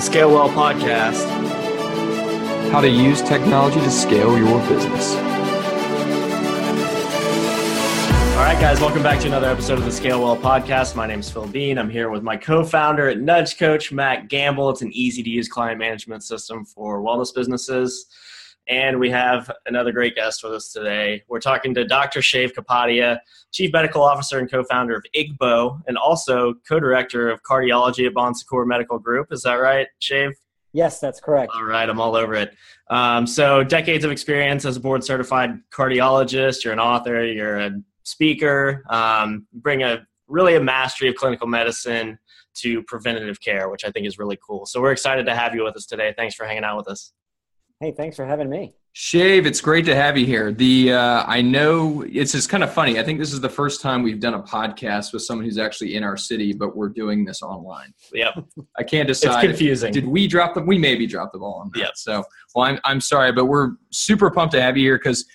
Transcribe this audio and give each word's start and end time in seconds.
Scale 0.00 0.30
Well 0.30 0.50
podcast. 0.50 1.26
How 2.70 2.82
to 2.82 2.88
use 2.88 3.22
technology 3.22 3.80
to 3.80 3.90
scale 3.90 4.36
your 4.36 4.60
business. 4.68 5.14
All 8.34 8.42
right, 8.42 8.60
guys, 8.60 8.78
welcome 8.78 9.02
back 9.02 9.20
to 9.20 9.26
another 9.26 9.48
episode 9.48 9.78
of 9.78 9.86
the 9.86 9.90
Scale 9.90 10.22
Well 10.22 10.36
podcast. 10.36 10.96
My 10.96 11.06
name 11.06 11.20
is 11.20 11.30
Phil 11.30 11.46
Bean. 11.46 11.78
I'm 11.78 11.88
here 11.88 12.10
with 12.10 12.22
my 12.22 12.36
co 12.36 12.62
founder 12.62 13.08
at 13.08 13.20
Nudge 13.20 13.58
Coach, 13.58 13.90
Matt 13.90 14.28
Gamble. 14.28 14.68
It's 14.68 14.82
an 14.82 14.92
easy 14.92 15.22
to 15.22 15.30
use 15.30 15.48
client 15.48 15.78
management 15.78 16.22
system 16.22 16.66
for 16.66 17.00
wellness 17.00 17.34
businesses. 17.34 18.06
And 18.68 18.98
we 18.98 19.10
have 19.10 19.50
another 19.66 19.92
great 19.92 20.16
guest 20.16 20.42
with 20.42 20.52
us 20.52 20.72
today. 20.72 21.22
We're 21.28 21.40
talking 21.40 21.72
to 21.74 21.84
Dr. 21.84 22.20
Shave 22.20 22.52
Kapadia, 22.52 23.20
Chief 23.52 23.72
Medical 23.72 24.02
Officer 24.02 24.38
and 24.38 24.50
co 24.50 24.64
founder 24.64 24.96
of 24.96 25.04
iggbo, 25.14 25.80
and 25.86 25.96
also 25.96 26.54
co 26.68 26.80
director 26.80 27.28
of 27.28 27.42
cardiology 27.42 28.06
at 28.06 28.14
Bon 28.14 28.34
Secours 28.34 28.66
Medical 28.66 28.98
Group. 28.98 29.32
Is 29.32 29.42
that 29.42 29.54
right, 29.54 29.86
Shave? 30.00 30.32
Yes, 30.72 30.98
that's 30.98 31.20
correct. 31.20 31.52
All 31.54 31.64
right, 31.64 31.88
I'm 31.88 32.00
all 32.00 32.16
over 32.16 32.34
it. 32.34 32.54
Um, 32.90 33.26
so, 33.26 33.64
decades 33.64 34.04
of 34.04 34.10
experience 34.10 34.64
as 34.64 34.76
a 34.76 34.80
board 34.80 35.02
certified 35.04 35.58
cardiologist. 35.72 36.64
You're 36.64 36.72
an 36.72 36.80
author, 36.80 37.24
you're 37.24 37.58
a 37.58 37.70
speaker, 38.02 38.84
um, 38.90 39.46
bring 39.54 39.82
a 39.82 40.06
really 40.28 40.56
a 40.56 40.60
mastery 40.60 41.08
of 41.08 41.14
clinical 41.14 41.46
medicine 41.46 42.18
to 42.56 42.82
preventative 42.82 43.40
care, 43.40 43.68
which 43.68 43.84
I 43.84 43.90
think 43.90 44.06
is 44.06 44.18
really 44.18 44.38
cool. 44.46 44.66
So, 44.66 44.82
we're 44.82 44.92
excited 44.92 45.24
to 45.26 45.34
have 45.34 45.54
you 45.54 45.64
with 45.64 45.76
us 45.76 45.86
today. 45.86 46.12
Thanks 46.14 46.34
for 46.34 46.44
hanging 46.44 46.64
out 46.64 46.76
with 46.76 46.88
us. 46.88 47.12
Hey, 47.80 47.92
thanks 47.92 48.16
for 48.16 48.24
having 48.24 48.48
me. 48.48 48.74
Shave, 48.94 49.44
it's 49.44 49.60
great 49.60 49.84
to 49.84 49.94
have 49.94 50.16
you 50.16 50.24
here. 50.24 50.50
The 50.50 50.94
uh, 50.94 51.24
I 51.26 51.42
know 51.42 52.02
it's 52.10 52.32
just 52.32 52.48
kind 52.48 52.64
of 52.64 52.72
funny. 52.72 52.98
I 52.98 53.02
think 53.02 53.18
this 53.18 53.34
is 53.34 53.42
the 53.42 53.48
first 53.50 53.82
time 53.82 54.02
we've 54.02 54.20
done 54.20 54.32
a 54.32 54.40
podcast 54.42 55.12
with 55.12 55.20
someone 55.20 55.44
who's 55.44 55.58
actually 55.58 55.96
in 55.96 56.02
our 56.02 56.16
city, 56.16 56.54
but 56.54 56.74
we're 56.74 56.88
doing 56.88 57.22
this 57.26 57.42
online. 57.42 57.92
Yep, 58.14 58.46
I 58.78 58.82
can't 58.82 59.06
decide. 59.06 59.44
it's 59.44 59.46
confusing. 59.46 59.92
Did 59.92 60.06
we 60.06 60.26
drop 60.26 60.54
the? 60.54 60.62
We 60.62 60.78
maybe 60.78 61.06
dropped 61.06 61.34
the 61.34 61.38
ball 61.40 61.60
on 61.62 61.70
that. 61.74 61.80
Yep. 61.80 61.90
So, 61.96 62.24
well, 62.54 62.64
I'm 62.64 62.80
I'm 62.84 63.02
sorry, 63.02 63.32
but 63.32 63.44
we're 63.44 63.72
super 63.92 64.30
pumped 64.30 64.54
to 64.54 64.62
have 64.62 64.78
you 64.78 64.84
here 64.84 64.96
because, 64.96 65.26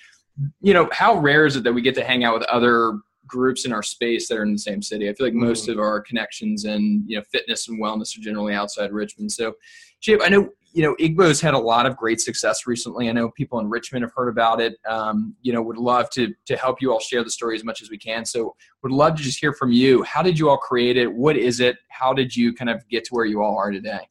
you 0.61 0.73
know, 0.73 0.89
how 0.91 1.19
rare 1.19 1.45
is 1.45 1.55
it 1.55 1.63
that 1.65 1.73
we 1.73 1.83
get 1.83 1.93
to 1.95 2.03
hang 2.03 2.23
out 2.23 2.33
with 2.39 2.47
other 2.49 2.97
groups 3.27 3.65
in 3.65 3.71
our 3.71 3.83
space 3.83 4.27
that 4.29 4.39
are 4.39 4.43
in 4.43 4.53
the 4.53 4.57
same 4.57 4.81
city? 4.81 5.07
I 5.07 5.13
feel 5.13 5.27
like 5.27 5.35
most 5.35 5.67
Mm. 5.67 5.73
of 5.73 5.79
our 5.79 6.01
connections 6.01 6.65
and 6.65 7.03
you 7.07 7.17
know 7.17 7.23
fitness 7.31 7.67
and 7.67 7.79
wellness 7.79 8.17
are 8.17 8.21
generally 8.21 8.55
outside 8.55 8.91
Richmond. 8.91 9.31
So, 9.31 9.53
Shave, 9.99 10.19
I 10.23 10.29
know 10.29 10.49
you 10.73 10.83
know 10.83 10.95
iggbo's 10.95 11.41
had 11.41 11.53
a 11.53 11.59
lot 11.59 11.85
of 11.85 11.97
great 11.97 12.21
success 12.21 12.65
recently. 12.65 13.09
I 13.09 13.11
know 13.11 13.29
people 13.29 13.59
in 13.59 13.69
Richmond 13.69 14.03
have 14.03 14.13
heard 14.15 14.29
about 14.29 14.61
it. 14.61 14.77
Um, 14.87 15.35
you 15.41 15.53
know, 15.53 15.61
would 15.61 15.77
love 15.77 16.09
to 16.11 16.33
to 16.45 16.55
help 16.55 16.81
you 16.81 16.91
all 16.91 16.99
share 16.99 17.23
the 17.23 17.29
story 17.29 17.55
as 17.55 17.63
much 17.63 17.81
as 17.81 17.89
we 17.89 17.97
can. 17.97 18.25
So, 18.25 18.55
would 18.83 18.91
love 18.91 19.15
to 19.15 19.23
just 19.23 19.39
hear 19.39 19.53
from 19.53 19.71
you. 19.71 20.03
How 20.03 20.21
did 20.21 20.39
you 20.39 20.49
all 20.49 20.57
create 20.57 20.97
it? 20.97 21.11
What 21.11 21.37
is 21.37 21.59
it? 21.59 21.77
How 21.89 22.13
did 22.13 22.35
you 22.35 22.53
kind 22.53 22.69
of 22.69 22.87
get 22.89 23.03
to 23.05 23.13
where 23.13 23.25
you 23.25 23.41
all 23.41 23.57
are 23.57 23.71
today? 23.71 24.07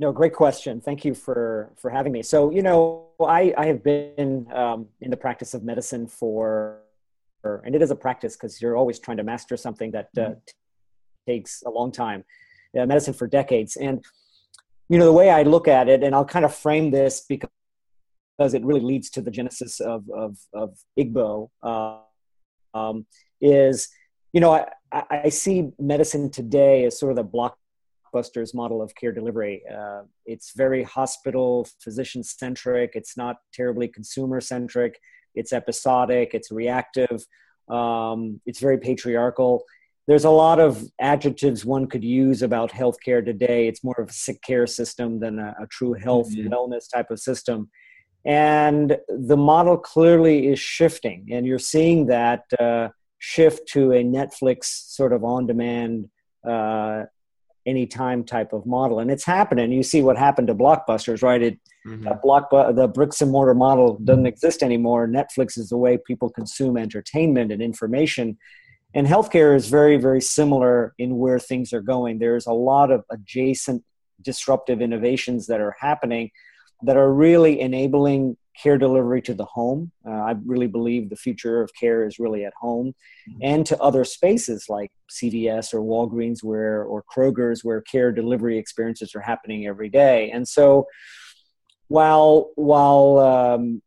No, 0.00 0.12
great 0.12 0.32
question. 0.32 0.80
Thank 0.80 1.04
you 1.04 1.14
for 1.14 1.72
for 1.76 1.90
having 1.90 2.12
me. 2.12 2.22
So, 2.22 2.50
you 2.50 2.62
know, 2.62 3.08
I 3.20 3.52
I 3.56 3.66
have 3.66 3.82
been 3.82 4.46
um, 4.52 4.86
in 5.00 5.10
the 5.10 5.16
practice 5.16 5.54
of 5.54 5.64
medicine 5.64 6.06
for, 6.06 6.78
and 7.44 7.74
it 7.74 7.82
is 7.82 7.90
a 7.90 7.96
practice 7.96 8.36
because 8.36 8.62
you're 8.62 8.76
always 8.76 8.98
trying 8.98 9.16
to 9.16 9.24
master 9.24 9.56
something 9.56 9.90
that 9.90 10.08
uh, 10.16 10.34
t- 10.46 10.52
takes 11.26 11.62
a 11.66 11.70
long 11.70 11.90
time. 11.90 12.24
Uh, 12.78 12.86
medicine 12.86 13.14
for 13.14 13.26
decades, 13.26 13.76
and 13.76 14.04
you 14.88 14.98
know 14.98 15.06
the 15.06 15.12
way 15.12 15.30
I 15.30 15.42
look 15.42 15.68
at 15.68 15.88
it, 15.88 16.02
and 16.02 16.14
I'll 16.14 16.24
kind 16.24 16.44
of 16.44 16.54
frame 16.54 16.90
this 16.90 17.24
because 17.28 17.48
it 18.54 18.64
really 18.64 18.80
leads 18.80 19.10
to 19.10 19.22
the 19.22 19.30
genesis 19.30 19.80
of 19.80 20.04
of, 20.10 20.36
of 20.52 20.76
iggbo. 20.98 21.50
Uh, 21.62 21.98
um, 22.74 23.06
is 23.40 23.88
you 24.32 24.40
know 24.40 24.52
I, 24.52 24.66
I 24.92 25.02
I 25.24 25.28
see 25.30 25.70
medicine 25.78 26.30
today 26.30 26.84
as 26.84 26.98
sort 26.98 27.10
of 27.10 27.16
the 27.16 27.24
blockbusters 27.24 28.54
model 28.54 28.82
of 28.82 28.94
care 28.94 29.12
delivery. 29.12 29.62
Uh, 29.72 30.02
it's 30.26 30.52
very 30.54 30.82
hospital 30.82 31.66
physician 31.80 32.22
centric. 32.22 32.92
It's 32.94 33.16
not 33.16 33.36
terribly 33.52 33.88
consumer 33.88 34.40
centric. 34.40 34.98
It's 35.34 35.52
episodic. 35.52 36.34
It's 36.34 36.50
reactive. 36.50 37.24
Um, 37.68 38.40
it's 38.46 38.60
very 38.60 38.78
patriarchal. 38.78 39.64
There's 40.08 40.24
a 40.24 40.30
lot 40.30 40.58
of 40.58 40.82
adjectives 40.98 41.66
one 41.66 41.86
could 41.86 42.02
use 42.02 42.40
about 42.40 42.72
healthcare 42.72 43.22
today. 43.22 43.68
It's 43.68 43.84
more 43.84 43.94
of 43.98 44.08
a 44.08 44.12
sick 44.12 44.40
care 44.40 44.66
system 44.66 45.20
than 45.20 45.38
a, 45.38 45.54
a 45.62 45.66
true 45.66 45.92
health 45.92 46.30
Mhm. 46.34 46.48
wellness 46.48 46.84
type 46.92 47.10
of 47.10 47.20
system. 47.20 47.68
And 48.24 48.96
the 49.08 49.36
model 49.36 49.76
clearly 49.76 50.48
is 50.48 50.58
shifting, 50.58 51.28
and 51.30 51.46
you're 51.46 51.58
seeing 51.58 52.06
that 52.06 52.44
uh, 52.58 52.88
shift 53.18 53.68
to 53.74 53.92
a 53.92 54.02
Netflix 54.02 54.64
sort 54.98 55.12
of 55.12 55.24
on 55.24 55.46
demand, 55.46 56.08
uh, 56.48 57.04
anytime 57.66 58.24
type 58.24 58.54
of 58.54 58.64
model. 58.64 59.00
And 59.00 59.10
it's 59.10 59.24
happening. 59.26 59.70
You 59.72 59.82
see 59.82 60.00
what 60.00 60.16
happened 60.16 60.48
to 60.48 60.54
Blockbusters, 60.54 61.22
right? 61.22 61.42
It, 61.42 61.58
Mhm. 61.86 62.04
that 62.04 62.22
block, 62.22 62.50
the 62.50 62.88
bricks 62.88 63.20
and 63.20 63.30
mortar 63.30 63.54
model 63.54 63.98
doesn't 64.02 64.26
exist 64.26 64.62
anymore. 64.62 65.06
Netflix 65.06 65.58
is 65.58 65.68
the 65.68 65.76
way 65.76 65.98
people 65.98 66.30
consume 66.30 66.78
entertainment 66.78 67.52
and 67.52 67.60
information. 67.60 68.38
And 68.94 69.06
healthcare 69.06 69.54
is 69.54 69.68
very, 69.68 69.96
very 69.98 70.20
similar 70.20 70.94
in 70.98 71.18
where 71.18 71.38
things 71.38 71.72
are 71.72 71.82
going. 71.82 72.18
There's 72.18 72.46
a 72.46 72.52
lot 72.52 72.90
of 72.90 73.04
adjacent 73.10 73.84
disruptive 74.22 74.80
innovations 74.80 75.46
that 75.46 75.60
are 75.60 75.76
happening 75.78 76.30
that 76.82 76.96
are 76.96 77.12
really 77.12 77.60
enabling 77.60 78.36
care 78.60 78.78
delivery 78.78 79.22
to 79.22 79.34
the 79.34 79.44
home. 79.44 79.92
Uh, 80.06 80.10
I 80.10 80.34
really 80.44 80.66
believe 80.66 81.10
the 81.10 81.16
future 81.16 81.62
of 81.62 81.70
care 81.78 82.06
is 82.06 82.18
really 82.18 82.44
at 82.44 82.52
home 82.60 82.94
and 83.40 83.64
to 83.66 83.80
other 83.80 84.04
spaces 84.04 84.66
like 84.68 84.90
CVS 85.10 85.72
or 85.72 85.80
Walgreens 85.80 86.42
where 86.42 86.82
or 86.82 87.04
Kroger's 87.14 87.64
where 87.64 87.80
care 87.80 88.10
delivery 88.10 88.58
experiences 88.58 89.14
are 89.14 89.20
happening 89.20 89.66
every 89.66 89.88
day. 89.88 90.30
And 90.30 90.46
so 90.48 90.86
while 91.86 92.50
while 92.56 93.18
um, 93.18 93.82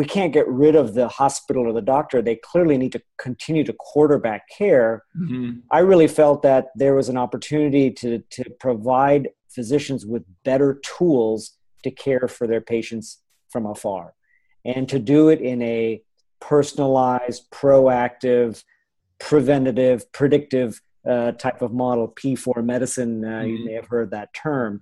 we 0.00 0.06
can't 0.06 0.32
get 0.32 0.48
rid 0.48 0.74
of 0.82 0.94
the 0.94 1.08
hospital 1.08 1.62
or 1.68 1.74
the 1.74 1.88
doctor, 1.96 2.22
they 2.22 2.36
clearly 2.50 2.78
need 2.82 2.92
to 2.92 3.02
continue 3.26 3.64
to 3.64 3.74
quarterback 3.74 4.42
care. 4.48 5.04
Mm-hmm. 5.20 5.50
I 5.70 5.80
really 5.90 6.08
felt 6.08 6.40
that 6.50 6.68
there 6.82 6.94
was 6.94 7.08
an 7.10 7.18
opportunity 7.24 7.86
to 8.00 8.10
to 8.36 8.42
provide 8.66 9.22
physicians 9.56 10.00
with 10.12 10.24
better 10.50 10.70
tools 10.92 11.40
to 11.84 11.90
care 11.90 12.26
for 12.36 12.46
their 12.46 12.62
patients 12.74 13.06
from 13.52 13.66
afar, 13.66 14.14
and 14.64 14.88
to 14.88 14.98
do 14.98 15.20
it 15.32 15.40
in 15.52 15.58
a 15.60 16.02
personalized, 16.40 17.42
proactive, 17.50 18.52
preventative, 19.28 19.98
predictive 20.18 20.80
uh, 21.12 21.32
type 21.32 21.60
of 21.66 21.70
model. 21.84 22.08
P4 22.20 22.64
medicine, 22.74 23.14
uh, 23.32 23.42
you 23.50 23.58
Mhm. 23.58 23.64
may 23.66 23.74
have 23.80 23.88
heard 23.94 24.10
that 24.12 24.28
term, 24.44 24.72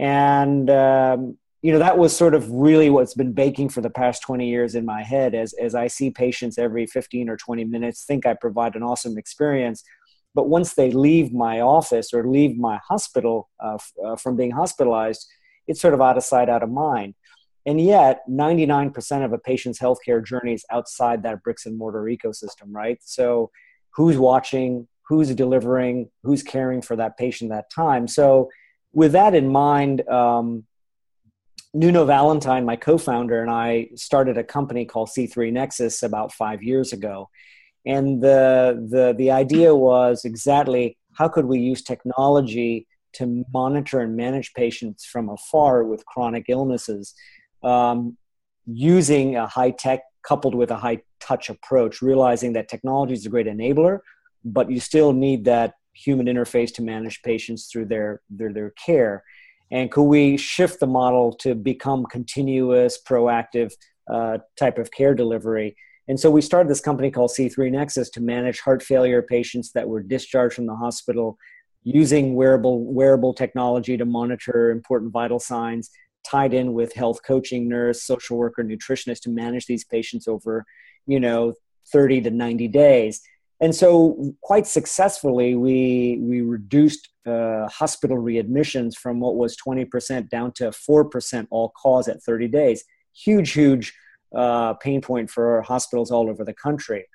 and 0.00 0.68
um, 0.68 1.20
you 1.62 1.72
know 1.72 1.78
that 1.78 1.98
was 1.98 2.16
sort 2.16 2.34
of 2.34 2.48
really 2.50 2.88
what's 2.88 3.14
been 3.14 3.32
baking 3.32 3.68
for 3.68 3.80
the 3.80 3.90
past 3.90 4.22
20 4.22 4.48
years 4.48 4.74
in 4.74 4.84
my 4.84 5.02
head 5.02 5.34
as 5.34 5.54
as 5.54 5.74
i 5.74 5.86
see 5.86 6.10
patients 6.10 6.58
every 6.58 6.86
15 6.86 7.28
or 7.28 7.36
20 7.36 7.64
minutes 7.64 8.04
think 8.04 8.26
i 8.26 8.34
provide 8.34 8.76
an 8.76 8.82
awesome 8.82 9.18
experience. 9.18 9.82
But 10.34 10.48
once 10.48 10.74
they 10.74 10.92
leave 10.92 11.32
my 11.32 11.60
office 11.60 12.12
or 12.12 12.28
leave 12.28 12.56
my 12.56 12.78
hospital 12.86 13.48
uh, 13.64 13.74
f- 13.74 13.92
uh, 14.04 14.16
from 14.16 14.36
being 14.36 14.52
hospitalized 14.52 15.26
it's 15.66 15.80
sort 15.80 15.94
of 15.94 16.00
out 16.00 16.16
of 16.16 16.24
sight 16.24 16.48
out 16.48 16.62
of 16.62 16.70
mind. 16.70 17.14
And 17.66 17.78
yet 17.80 18.22
99% 18.30 19.24
of 19.24 19.32
a 19.32 19.38
patient's 19.38 19.78
healthcare 19.78 20.24
journey 20.24 20.54
is 20.54 20.64
outside 20.70 21.22
that 21.24 21.42
bricks 21.42 21.66
and 21.66 21.76
mortar 21.76 22.02
ecosystem 22.04 22.68
right? 22.68 22.98
So 23.02 23.50
who's 23.94 24.16
watching 24.16 24.86
who's 25.08 25.34
delivering 25.34 26.10
who's 26.22 26.42
caring 26.42 26.82
for 26.82 26.94
that 26.96 27.16
patient 27.16 27.50
that 27.50 27.70
time? 27.70 28.06
So 28.06 28.48
with 28.92 29.12
that 29.12 29.34
in 29.34 29.48
mind 29.48 30.08
um, 30.08 30.67
Nuno 31.74 32.06
Valentim, 32.06 32.64
my 32.64 32.76
co-founder, 32.76 33.42
and 33.42 33.50
I 33.50 33.88
started 33.94 34.38
a 34.38 34.44
company 34.44 34.84
called 34.84 35.10
C3 35.10 35.52
Nexus 35.52 36.02
about 36.02 36.32
five 36.32 36.62
years 36.62 36.92
ago, 36.92 37.28
and 37.84 38.22
the 38.22 38.86
the 38.90 39.14
the 39.16 39.30
idea 39.30 39.74
was 39.74 40.24
exactly 40.24 40.96
how 41.14 41.28
could 41.28 41.44
we 41.44 41.58
use 41.58 41.82
technology 41.82 42.86
to 43.14 43.44
monitor 43.52 44.00
and 44.00 44.16
manage 44.16 44.54
patients 44.54 45.04
from 45.04 45.28
afar 45.28 45.84
with 45.84 46.06
chronic 46.06 46.46
illnesses, 46.48 47.14
um, 47.62 48.16
using 48.66 49.36
a 49.36 49.46
high 49.46 49.70
tech 49.70 50.00
coupled 50.22 50.54
with 50.54 50.70
a 50.70 50.76
high 50.76 51.00
touch 51.20 51.50
approach, 51.50 52.00
realizing 52.00 52.52
that 52.54 52.68
technology 52.68 53.14
is 53.14 53.26
a 53.26 53.30
great 53.30 53.46
enabler, 53.46 53.98
but 54.44 54.70
you 54.70 54.80
still 54.80 55.12
need 55.12 55.44
that 55.44 55.74
human 55.92 56.26
interface 56.26 56.72
to 56.72 56.82
manage 56.82 57.22
patients 57.22 57.66
through 57.66 57.84
their 57.84 58.22
their, 58.30 58.52
their 58.52 58.70
care 58.70 59.22
and 59.70 59.90
could 59.90 60.04
we 60.04 60.36
shift 60.36 60.80
the 60.80 60.86
model 60.86 61.32
to 61.36 61.54
become 61.54 62.06
continuous 62.06 62.98
proactive 63.02 63.72
uh, 64.10 64.38
type 64.56 64.78
of 64.78 64.90
care 64.90 65.14
delivery? 65.14 65.76
And 66.08 66.18
so 66.18 66.30
we 66.30 66.40
started 66.40 66.70
this 66.70 66.80
company 66.80 67.10
called 67.10 67.30
c3 67.30 67.70
nexus 67.70 68.08
to 68.10 68.20
manage 68.20 68.60
heart 68.60 68.82
failure 68.82 69.22
patients 69.22 69.72
that 69.72 69.88
were 69.88 70.02
discharged 70.02 70.56
from 70.56 70.66
the 70.66 70.74
hospital 70.74 71.38
using 71.84 72.34
wearable 72.34 72.84
wearable 72.92 73.34
technology 73.34 73.96
to 73.96 74.04
monitor 74.04 74.70
important 74.70 75.12
vital 75.12 75.38
signs 75.38 75.90
tied 76.24 76.52
in 76.52 76.72
with 76.72 76.92
health 76.94 77.20
coaching 77.24 77.68
nurse 77.68 78.02
social 78.02 78.36
worker 78.36 78.64
nutritionist 78.64 79.20
to 79.20 79.30
manage 79.30 79.66
these 79.66 79.84
patients 79.84 80.26
over 80.26 80.64
you 81.06 81.20
know 81.20 81.54
30 81.92 82.22
to 82.22 82.30
90 82.30 82.68
days 82.68 83.22
and 83.60 83.74
so 83.74 84.34
quite 84.40 84.66
successfully 84.66 85.54
we 85.54 86.18
we 86.20 86.40
reduced 86.40 87.08
uh, 87.26 87.68
hospital 87.68 88.16
readmissions 88.16 88.94
from 88.94 89.20
what 89.20 89.36
was 89.36 89.56
20% 89.56 90.28
down 90.30 90.52
to 90.52 90.70
4% 90.70 91.46
all 91.50 91.70
cause 91.70 92.08
at 92.08 92.22
30 92.22 92.48
days. 92.48 92.84
Huge 93.14 93.52
huge 93.52 93.92
uh, 94.34 94.74
pain 94.74 95.00
point 95.00 95.30
for 95.30 95.62
hospitals 95.62 96.10
all 96.10 96.30
over 96.30 96.44
the 96.44 96.54
country. 96.54 97.06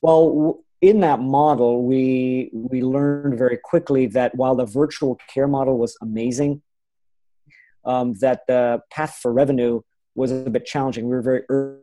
Well 0.00 0.60
in 0.80 1.00
that 1.00 1.20
model 1.20 1.84
we 1.84 2.50
we 2.52 2.82
learned 2.82 3.36
very 3.36 3.58
quickly 3.62 4.06
that 4.06 4.34
while 4.36 4.54
the 4.54 4.64
virtual 4.64 5.18
care 5.32 5.48
model 5.48 5.76
was 5.76 5.96
amazing 6.00 6.62
um, 7.84 8.14
that 8.20 8.42
the 8.46 8.80
path 8.90 9.18
for 9.20 9.32
revenue 9.32 9.80
was 10.14 10.30
a 10.30 10.50
bit 10.50 10.66
challenging. 10.66 11.04
We 11.04 11.14
were 11.14 11.22
very 11.22 11.42
early 11.48 11.78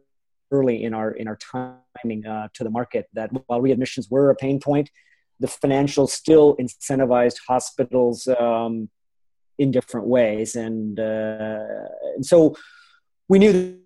in 0.52 0.94
our 0.94 1.12
in 1.12 1.28
our 1.28 1.38
timing 1.38 2.26
uh, 2.26 2.48
to 2.54 2.64
the 2.64 2.70
market 2.70 3.08
that 3.14 3.30
while 3.48 3.62
readmissions 3.62 4.10
were 4.10 4.30
a 4.30 4.36
pain 4.36 4.60
point, 4.60 4.90
the 5.40 5.48
financials 5.48 6.10
still 6.10 6.56
incentivized 6.58 7.38
hospitals 7.48 8.28
um, 8.40 8.90
in 9.58 9.72
different 9.72 10.08
ways, 10.08 10.56
and 10.56 11.00
uh, 11.00 11.60
and 12.16 12.26
so 12.26 12.56
we 13.28 13.40
knew 13.40 13.80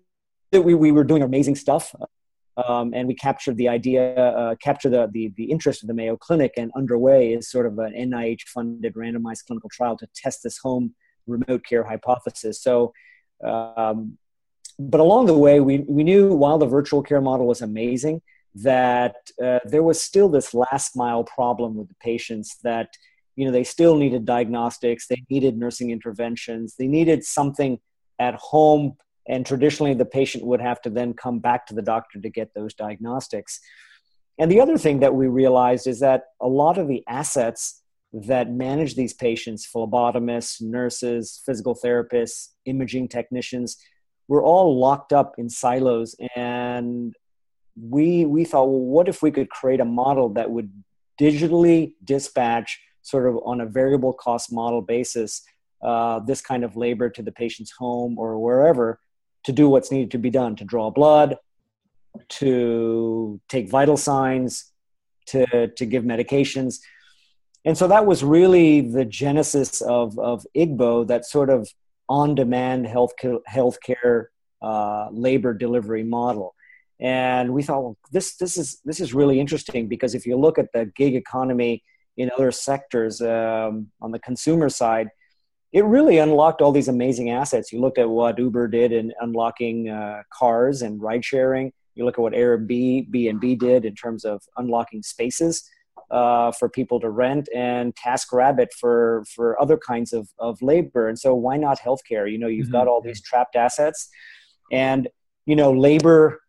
that 0.52 0.62
we, 0.62 0.74
we 0.74 0.92
were 0.92 1.04
doing 1.04 1.22
amazing 1.22 1.56
stuff. 1.56 1.94
Um, 2.56 2.92
and 2.94 3.08
we 3.08 3.14
captured 3.14 3.56
the 3.56 3.68
idea, 3.68 4.14
uh, 4.14 4.54
captured 4.56 4.90
the, 4.90 5.08
the, 5.12 5.32
the 5.36 5.44
interest 5.44 5.82
of 5.82 5.86
the 5.86 5.94
Mayo 5.94 6.16
Clinic, 6.16 6.52
and 6.58 6.70
underway 6.76 7.32
is 7.32 7.50
sort 7.50 7.64
of 7.64 7.78
an 7.78 7.94
NIH-funded 7.94 8.94
randomized 8.94 9.46
clinical 9.46 9.70
trial 9.70 9.96
to 9.96 10.06
test 10.14 10.42
this 10.42 10.58
home 10.58 10.94
remote 11.26 11.64
care 11.64 11.84
hypothesis. 11.84 12.60
So 12.60 12.92
um, 13.42 14.18
but 14.88 15.00
along 15.00 15.26
the 15.26 15.36
way, 15.36 15.60
we, 15.60 15.78
we 15.88 16.04
knew 16.04 16.32
while 16.34 16.58
the 16.58 16.66
virtual 16.66 17.02
care 17.02 17.20
model 17.20 17.46
was 17.46 17.60
amazing, 17.60 18.22
that 18.54 19.14
uh, 19.42 19.60
there 19.64 19.82
was 19.82 20.00
still 20.00 20.28
this 20.28 20.54
last 20.54 20.96
mile 20.96 21.24
problem 21.24 21.76
with 21.76 21.88
the 21.88 21.94
patients 22.00 22.56
that 22.64 22.88
you 23.36 23.44
know 23.44 23.52
they 23.52 23.62
still 23.62 23.94
needed 23.94 24.24
diagnostics 24.24 25.06
they 25.06 25.22
needed 25.30 25.56
nursing 25.56 25.90
interventions 25.90 26.74
they 26.76 26.88
needed 26.88 27.22
something 27.22 27.78
at 28.18 28.34
home 28.34 28.96
and 29.28 29.46
traditionally 29.46 29.94
the 29.94 30.04
patient 30.04 30.44
would 30.44 30.60
have 30.60 30.80
to 30.82 30.90
then 30.90 31.14
come 31.14 31.38
back 31.38 31.66
to 31.66 31.74
the 31.74 31.82
doctor 31.82 32.20
to 32.20 32.28
get 32.28 32.52
those 32.54 32.74
diagnostics. 32.74 33.60
And 34.38 34.50
the 34.50 34.60
other 34.60 34.76
thing 34.76 35.00
that 35.00 35.14
we 35.14 35.28
realized 35.28 35.86
is 35.86 36.00
that 36.00 36.24
a 36.40 36.48
lot 36.48 36.78
of 36.78 36.88
the 36.88 37.04
assets 37.08 37.82
that 38.12 38.50
manage 38.50 38.96
these 38.96 39.14
patients 39.14 39.68
phlebotomists 39.72 40.60
nurses 40.60 41.40
physical 41.46 41.76
therapists 41.76 42.48
imaging 42.64 43.06
technicians 43.06 43.76
we're 44.30 44.44
all 44.44 44.78
locked 44.78 45.12
up 45.12 45.34
in 45.38 45.50
silos 45.50 46.14
and 46.36 47.14
we 47.76 48.24
we 48.24 48.44
thought 48.44 48.68
well 48.70 48.86
what 48.96 49.08
if 49.08 49.22
we 49.22 49.30
could 49.30 49.50
create 49.50 49.80
a 49.80 49.84
model 49.84 50.28
that 50.28 50.50
would 50.50 50.70
digitally 51.20 51.92
dispatch 52.04 52.80
sort 53.02 53.26
of 53.28 53.38
on 53.44 53.60
a 53.60 53.66
variable 53.66 54.12
cost 54.12 54.52
model 54.52 54.82
basis 54.82 55.42
uh, 55.82 56.18
this 56.20 56.40
kind 56.40 56.62
of 56.62 56.76
labor 56.76 57.08
to 57.10 57.22
the 57.22 57.32
patient's 57.32 57.72
home 57.72 58.18
or 58.18 58.38
wherever 58.38 59.00
to 59.44 59.52
do 59.52 59.68
what's 59.68 59.90
needed 59.90 60.10
to 60.10 60.18
be 60.18 60.30
done 60.30 60.54
to 60.54 60.64
draw 60.64 60.90
blood 60.90 61.36
to 62.28 63.40
take 63.48 63.68
vital 63.68 63.96
signs 63.96 64.72
to 65.26 65.68
to 65.68 65.86
give 65.86 66.04
medications. 66.04 66.80
And 67.64 67.76
so 67.76 67.88
that 67.88 68.06
was 68.06 68.24
really 68.24 68.80
the 68.80 69.04
genesis 69.04 69.80
of 69.80 70.18
of 70.18 70.46
iggbo 70.56 71.06
that 71.08 71.24
sort 71.24 71.50
of 71.50 71.68
on-demand 72.10 72.86
health 72.86 73.12
healthcare 73.48 74.26
uh, 74.60 75.08
labor 75.12 75.54
delivery 75.54 76.02
model. 76.02 76.54
And 77.00 77.54
we 77.54 77.62
thought, 77.62 77.82
well, 77.82 77.96
this 78.12 78.36
this 78.36 78.58
is 78.58 78.80
this 78.84 79.00
is 79.00 79.14
really 79.14 79.40
interesting 79.40 79.88
because 79.88 80.14
if 80.14 80.26
you 80.26 80.36
look 80.36 80.58
at 80.58 80.66
the 80.74 80.92
gig 80.96 81.14
economy 81.14 81.82
in 82.18 82.30
other 82.36 82.50
sectors 82.50 83.22
um, 83.22 83.90
on 84.02 84.10
the 84.10 84.18
consumer 84.18 84.68
side, 84.68 85.08
it 85.72 85.84
really 85.84 86.18
unlocked 86.18 86.60
all 86.60 86.72
these 86.72 86.88
amazing 86.88 87.30
assets. 87.30 87.72
You 87.72 87.80
looked 87.80 87.98
at 87.98 88.10
what 88.10 88.38
Uber 88.38 88.68
did 88.68 88.92
in 88.92 89.12
unlocking 89.20 89.88
uh, 89.88 90.22
cars 90.30 90.82
and 90.82 91.00
ride 91.00 91.24
sharing. 91.24 91.72
You 91.94 92.04
look 92.04 92.18
at 92.18 92.22
what 92.22 92.34
Airbnb 92.34 93.58
did 93.58 93.84
in 93.84 93.94
terms 93.94 94.24
of 94.24 94.42
unlocking 94.56 95.02
spaces 95.02 95.64
uh, 96.10 96.50
for 96.52 96.68
people 96.68 96.98
to 97.00 97.08
rent 97.08 97.48
and 97.54 97.94
TaskRabbit 97.94 98.68
for 98.78 99.24
for 99.34 99.60
other 99.60 99.78
kinds 99.78 100.12
of, 100.12 100.28
of 100.38 100.60
labor. 100.60 101.08
And 101.08 101.18
so 101.18 101.34
why 101.34 101.56
not 101.56 101.78
healthcare? 101.80 102.30
You 102.30 102.38
know, 102.38 102.48
you've 102.48 102.66
mm-hmm. 102.66 102.72
got 102.72 102.88
all 102.88 103.00
these 103.00 103.22
trapped 103.22 103.56
assets, 103.56 104.08
and 104.72 105.08
you 105.46 105.56
know, 105.56 105.72
labor, 105.72 106.42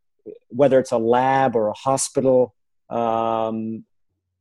whether 0.50 0.80
it's 0.80 0.92
a 0.92 0.98
lab 0.98 1.56
or 1.56 1.70
a 1.70 1.74
hospital 1.74 2.56
um, 2.90 3.86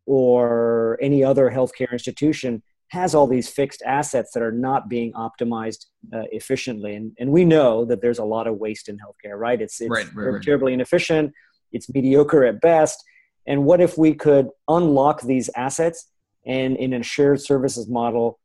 or 0.07 0.99
any 1.01 1.23
other 1.23 1.51
healthcare 1.51 1.93
institution, 1.93 2.63
has 2.89 3.15
all 3.15 3.27
these 3.27 3.49
fixed 3.49 3.83
assets 3.87 4.33
that 4.33 4.43
are 4.43 4.53
not 4.53 4.89
being 4.89 5.13
optimized 5.13 5.87
uh, 6.13 6.25
efficiently. 6.33 6.97
And, 6.97 7.13
and 7.21 7.31
we 7.31 7.45
know 7.45 7.85
that 7.85 8.03
there's 8.03 8.19
a 8.19 8.25
lot 8.25 8.49
of 8.49 8.57
waste 8.57 8.89
in 8.89 8.99
healthcare, 8.99 9.39
right? 9.39 9.61
It's, 9.61 9.81
it's 9.81 9.89
right, 9.89 10.07
right, 10.13 10.33
right. 10.33 10.43
terribly 10.43 10.73
inefficient. 10.73 11.33
It's 11.73 11.89
mediocre 11.89 12.45
at 12.45 12.61
best. 12.61 13.05
And 13.47 13.65
what 13.65 13.81
if 13.81 13.97
we 13.97 14.15
could 14.15 14.49
unlock 14.69 15.23
these 15.23 15.51
assets 15.57 16.09
and 16.47 16.77
in 16.77 16.93
a 16.95 17.03
shared 17.03 17.41
services 17.41 17.89
model, 17.89 18.39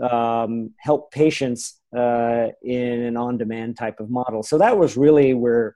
um, 0.00 0.70
help 0.78 1.10
patients 1.10 1.80
uh, 1.96 2.48
in 2.62 3.02
an 3.02 3.16
on-demand 3.16 3.76
type 3.76 4.00
of 4.00 4.10
model? 4.10 4.42
So 4.42 4.58
that 4.58 4.78
was 4.78 4.96
really 4.96 5.34
where 5.34 5.74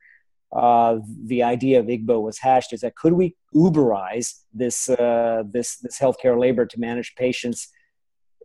uh, 0.53 0.99
the 1.27 1.43
idea 1.43 1.79
of 1.79 1.87
iggbo 1.87 2.23
was 2.23 2.39
hashed: 2.39 2.73
is 2.73 2.81
that 2.81 2.97
could 2.97 3.13
we 3.13 3.37
Uberize 3.55 4.41
this 4.53 4.89
uh, 4.89 5.45
this 5.47 5.77
this 5.77 5.99
healthcare 5.99 6.39
labor 6.39 6.67
to 6.67 6.81
manage 6.81 7.15
patients 7.15 7.69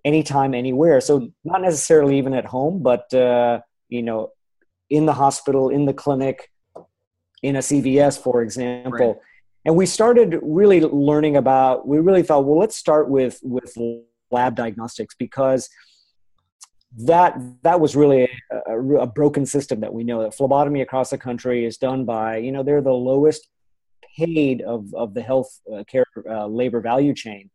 anytime, 0.03 0.53
anywhere? 0.53 1.01
So 1.01 1.31
not 1.43 1.61
necessarily 1.61 2.17
even 2.17 2.33
at 2.33 2.45
home, 2.45 2.83
but 2.83 3.11
uh, 3.13 3.61
you 3.89 4.03
know, 4.03 4.31
in 4.89 5.07
the 5.07 5.13
hospital, 5.13 5.69
in 5.69 5.85
the 5.85 5.93
clinic, 5.93 6.51
in 7.41 7.55
a 7.55 7.59
CVS, 7.59 8.19
for 8.21 8.41
example. 8.41 9.13
Right 9.13 9.21
and 9.65 9.75
we 9.75 9.85
started 9.85 10.39
really 10.41 10.81
learning 10.81 11.37
about 11.37 11.87
we 11.87 11.99
really 11.99 12.23
thought 12.23 12.45
well 12.45 12.59
let's 12.59 12.75
start 12.75 13.09
with 13.09 13.39
with 13.43 13.75
lab 14.31 14.55
diagnostics 14.55 15.15
because 15.15 15.69
that 16.97 17.37
that 17.63 17.79
was 17.79 17.95
really 17.95 18.29
a, 18.51 18.79
a, 18.79 19.07
broken 19.07 19.45
system 19.45 19.81
that 19.81 19.93
we 19.93 20.03
know 20.03 20.23
that 20.23 20.33
phlebotomy 20.33 20.81
across 20.81 21.09
the 21.09 21.17
country 21.17 21.65
is 21.65 21.77
done 21.77 22.05
by 22.05 22.37
you 22.37 22.51
know 22.51 22.63
they're 22.63 22.81
the 22.81 22.91
lowest 22.91 23.49
paid 24.17 24.61
of 24.61 24.93
of 24.93 25.13
the 25.13 25.21
health 25.21 25.59
uh, 25.73 25.83
care 25.85 26.05
uh, 26.29 26.47
labor 26.47 26.81
value 26.81 27.13
chain. 27.13 27.49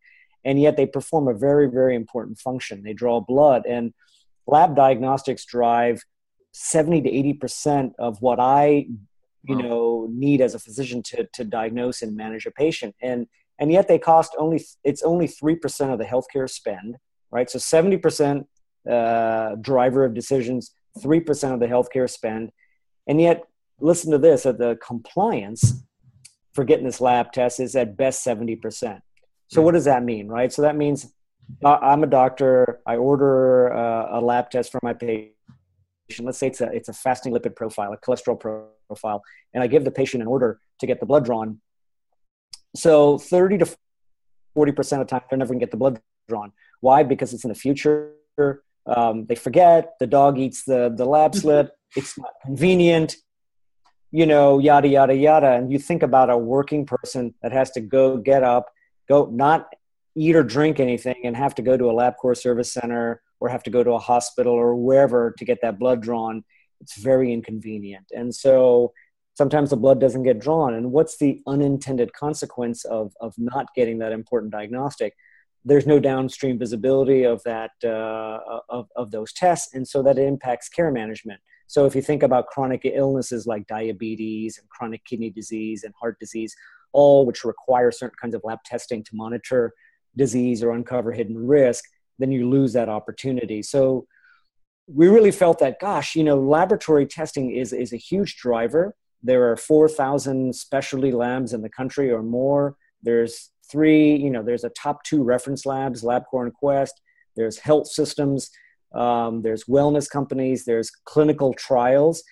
And 0.44 0.60
yet 0.60 0.76
they 0.76 0.86
perform 0.86 1.28
a 1.28 1.34
very 1.34 1.68
very 1.68 1.94
important 1.94 2.38
function. 2.38 2.82
They 2.82 2.92
draw 2.92 3.20
blood. 3.20 3.66
And 3.66 3.92
lab 4.46 4.74
diagnostics 4.76 5.44
drive 5.44 6.02
70 6.52 7.02
to 7.02 7.10
80 7.10 7.32
percent 7.34 7.92
of 7.98 8.20
what 8.20 8.40
i 8.40 8.86
you 9.44 9.56
wow. 9.56 9.62
know 9.62 10.08
need 10.10 10.40
as 10.40 10.54
a 10.54 10.58
physician 10.58 11.02
to 11.04 11.28
to 11.34 11.44
diagnose 11.44 12.02
and 12.02 12.16
manage 12.16 12.46
a 12.46 12.50
patient. 12.50 12.94
And 13.02 13.26
and 13.58 13.70
yet 13.70 13.88
they 13.88 13.98
cost 13.98 14.34
only 14.38 14.64
it's 14.84 15.02
only 15.02 15.28
3% 15.28 15.92
of 15.92 15.98
the 15.98 16.04
healthcare 16.04 16.48
spend 16.48 16.96
right? 17.32 17.48
So 17.48 17.58
70% 17.58 18.44
uh, 18.90 19.54
driver 19.60 20.04
of 20.04 20.14
decisions 20.14 20.72
3% 20.98 21.54
of 21.54 21.60
the 21.60 21.66
healthcare 21.66 22.10
spend. 22.10 22.50
And 23.06 23.20
yet 23.20 23.44
listen 23.80 24.10
to 24.10 24.18
this 24.18 24.42
that 24.42 24.58
the 24.58 24.78
compliance 24.84 25.84
for 26.54 26.64
getting 26.64 26.84
this 26.84 27.00
lab 27.00 27.32
test 27.32 27.60
is 27.60 27.76
at 27.76 27.96
best 27.96 28.24
70% 28.26 29.00
so 29.48 29.62
what 29.62 29.72
does 29.72 29.84
that 29.86 30.04
mean 30.04 30.28
right? 30.28 30.52
So 30.52 30.62
that 30.62 30.76
means 30.76 31.12
uh, 31.64 31.78
i'm 31.82 32.04
a 32.04 32.06
doctor 32.06 32.80
i 32.86 32.96
order 32.96 33.72
uh, 33.74 34.18
a 34.18 34.20
lab 34.20 34.50
test 34.50 34.70
for 34.70 34.78
my 34.84 34.92
patient 34.92 35.32
let's 36.18 36.38
say 36.38 36.48
it's 36.48 36.60
a, 36.60 36.66
it's 36.72 36.88
a 36.88 36.92
fasting 36.92 37.32
lipid 37.32 37.54
profile, 37.54 37.92
a 37.92 37.98
cholesterol 37.98 38.38
profile, 38.88 39.22
and 39.54 39.62
I 39.62 39.66
give 39.66 39.84
the 39.84 39.90
patient 39.90 40.22
an 40.22 40.26
order 40.26 40.60
to 40.80 40.86
get 40.86 41.00
the 41.00 41.06
blood 41.06 41.24
drawn. 41.24 41.60
So 42.74 43.18
30 43.18 43.58
to 43.58 43.76
40% 44.56 44.78
of 44.78 44.98
the 44.98 45.04
time, 45.04 45.22
they're 45.28 45.38
never 45.38 45.52
gonna 45.52 45.60
get 45.60 45.70
the 45.70 45.76
blood 45.76 46.00
drawn. 46.28 46.52
Why? 46.80 47.02
Because 47.02 47.32
it's 47.32 47.44
in 47.44 47.48
the 47.48 47.54
future. 47.54 48.14
Um, 48.86 49.26
they 49.26 49.34
forget, 49.34 49.94
the 50.00 50.06
dog 50.06 50.38
eats 50.38 50.64
the, 50.64 50.92
the 50.94 51.04
lab 51.04 51.34
slip, 51.36 51.72
it's 51.96 52.18
not 52.18 52.30
convenient, 52.42 53.16
you 54.10 54.26
know, 54.26 54.58
yada, 54.58 54.88
yada, 54.88 55.14
yada. 55.14 55.52
And 55.52 55.70
you 55.70 55.78
think 55.78 56.02
about 56.02 56.30
a 56.30 56.36
working 56.36 56.86
person 56.86 57.34
that 57.42 57.52
has 57.52 57.70
to 57.72 57.80
go 57.80 58.16
get 58.16 58.42
up, 58.42 58.70
go 59.08 59.26
not 59.26 59.72
eat 60.16 60.34
or 60.34 60.42
drink 60.42 60.80
anything 60.80 61.16
and 61.24 61.36
have 61.36 61.54
to 61.56 61.62
go 61.62 61.76
to 61.76 61.90
a 61.90 61.92
LabCorp 61.92 62.36
service 62.36 62.72
center 62.72 63.22
or 63.40 63.48
have 63.48 63.62
to 63.64 63.70
go 63.70 63.82
to 63.82 63.92
a 63.92 63.98
hospital 63.98 64.52
or 64.52 64.76
wherever 64.76 65.34
to 65.38 65.44
get 65.44 65.58
that 65.62 65.78
blood 65.78 66.00
drawn, 66.02 66.44
it's 66.80 66.96
very 66.98 67.32
inconvenient. 67.32 68.06
And 68.12 68.34
so 68.34 68.92
sometimes 69.34 69.70
the 69.70 69.76
blood 69.76 70.00
doesn't 70.00 70.22
get 70.22 70.38
drawn. 70.38 70.74
And 70.74 70.92
what's 70.92 71.16
the 71.16 71.40
unintended 71.46 72.12
consequence 72.12 72.84
of, 72.84 73.12
of 73.20 73.34
not 73.38 73.66
getting 73.74 73.98
that 73.98 74.12
important 74.12 74.52
diagnostic? 74.52 75.14
There's 75.64 75.86
no 75.86 75.98
downstream 75.98 76.58
visibility 76.58 77.24
of 77.24 77.42
that 77.44 77.72
uh, 77.84 78.38
of, 78.68 78.88
of 78.96 79.10
those 79.10 79.32
tests, 79.32 79.74
and 79.74 79.86
so 79.86 80.02
that 80.02 80.18
impacts 80.18 80.70
care 80.70 80.90
management. 80.90 81.40
So 81.66 81.84
if 81.84 81.94
you 81.94 82.02
think 82.02 82.22
about 82.22 82.46
chronic 82.46 82.82
illnesses 82.84 83.46
like 83.46 83.66
diabetes 83.66 84.58
and 84.58 84.68
chronic 84.70 85.04
kidney 85.04 85.30
disease 85.30 85.84
and 85.84 85.94
heart 86.00 86.18
disease, 86.18 86.56
all 86.92 87.26
which 87.26 87.44
require 87.44 87.92
certain 87.92 88.16
kinds 88.20 88.34
of 88.34 88.40
lab 88.42 88.58
testing 88.64 89.04
to 89.04 89.10
monitor 89.14 89.74
disease 90.16 90.62
or 90.64 90.72
uncover 90.72 91.12
hidden 91.12 91.36
risk, 91.46 91.84
then 92.20 92.30
you 92.30 92.48
lose 92.48 92.72
that 92.74 92.88
opportunity. 92.88 93.62
So 93.62 94.06
we 94.86 95.08
really 95.08 95.30
felt 95.30 95.58
that, 95.60 95.80
gosh, 95.80 96.14
you 96.14 96.22
know, 96.22 96.38
laboratory 96.38 97.06
testing 97.06 97.50
is, 97.50 97.72
is 97.72 97.92
a 97.92 97.96
huge 97.96 98.36
driver. 98.36 98.94
There 99.22 99.50
are 99.50 99.56
4,000 99.56 100.54
specialty 100.54 101.12
labs 101.12 101.52
in 101.52 101.62
the 101.62 101.68
country 101.68 102.10
or 102.10 102.22
more. 102.22 102.76
There's 103.02 103.50
three, 103.70 104.16
you 104.16 104.30
know, 104.30 104.42
there's 104.42 104.64
a 104.64 104.70
top 104.70 105.02
two 105.04 105.22
reference 105.22 105.64
labs, 105.64 106.02
LabCorp 106.02 106.44
and 106.44 106.54
Quest. 106.54 107.00
There's 107.36 107.58
health 107.58 107.88
systems. 107.88 108.50
Um, 108.94 109.42
there's 109.42 109.64
wellness 109.64 110.10
companies. 110.10 110.64
There's 110.64 110.90
clinical 110.90 111.54
trials. 111.54 112.22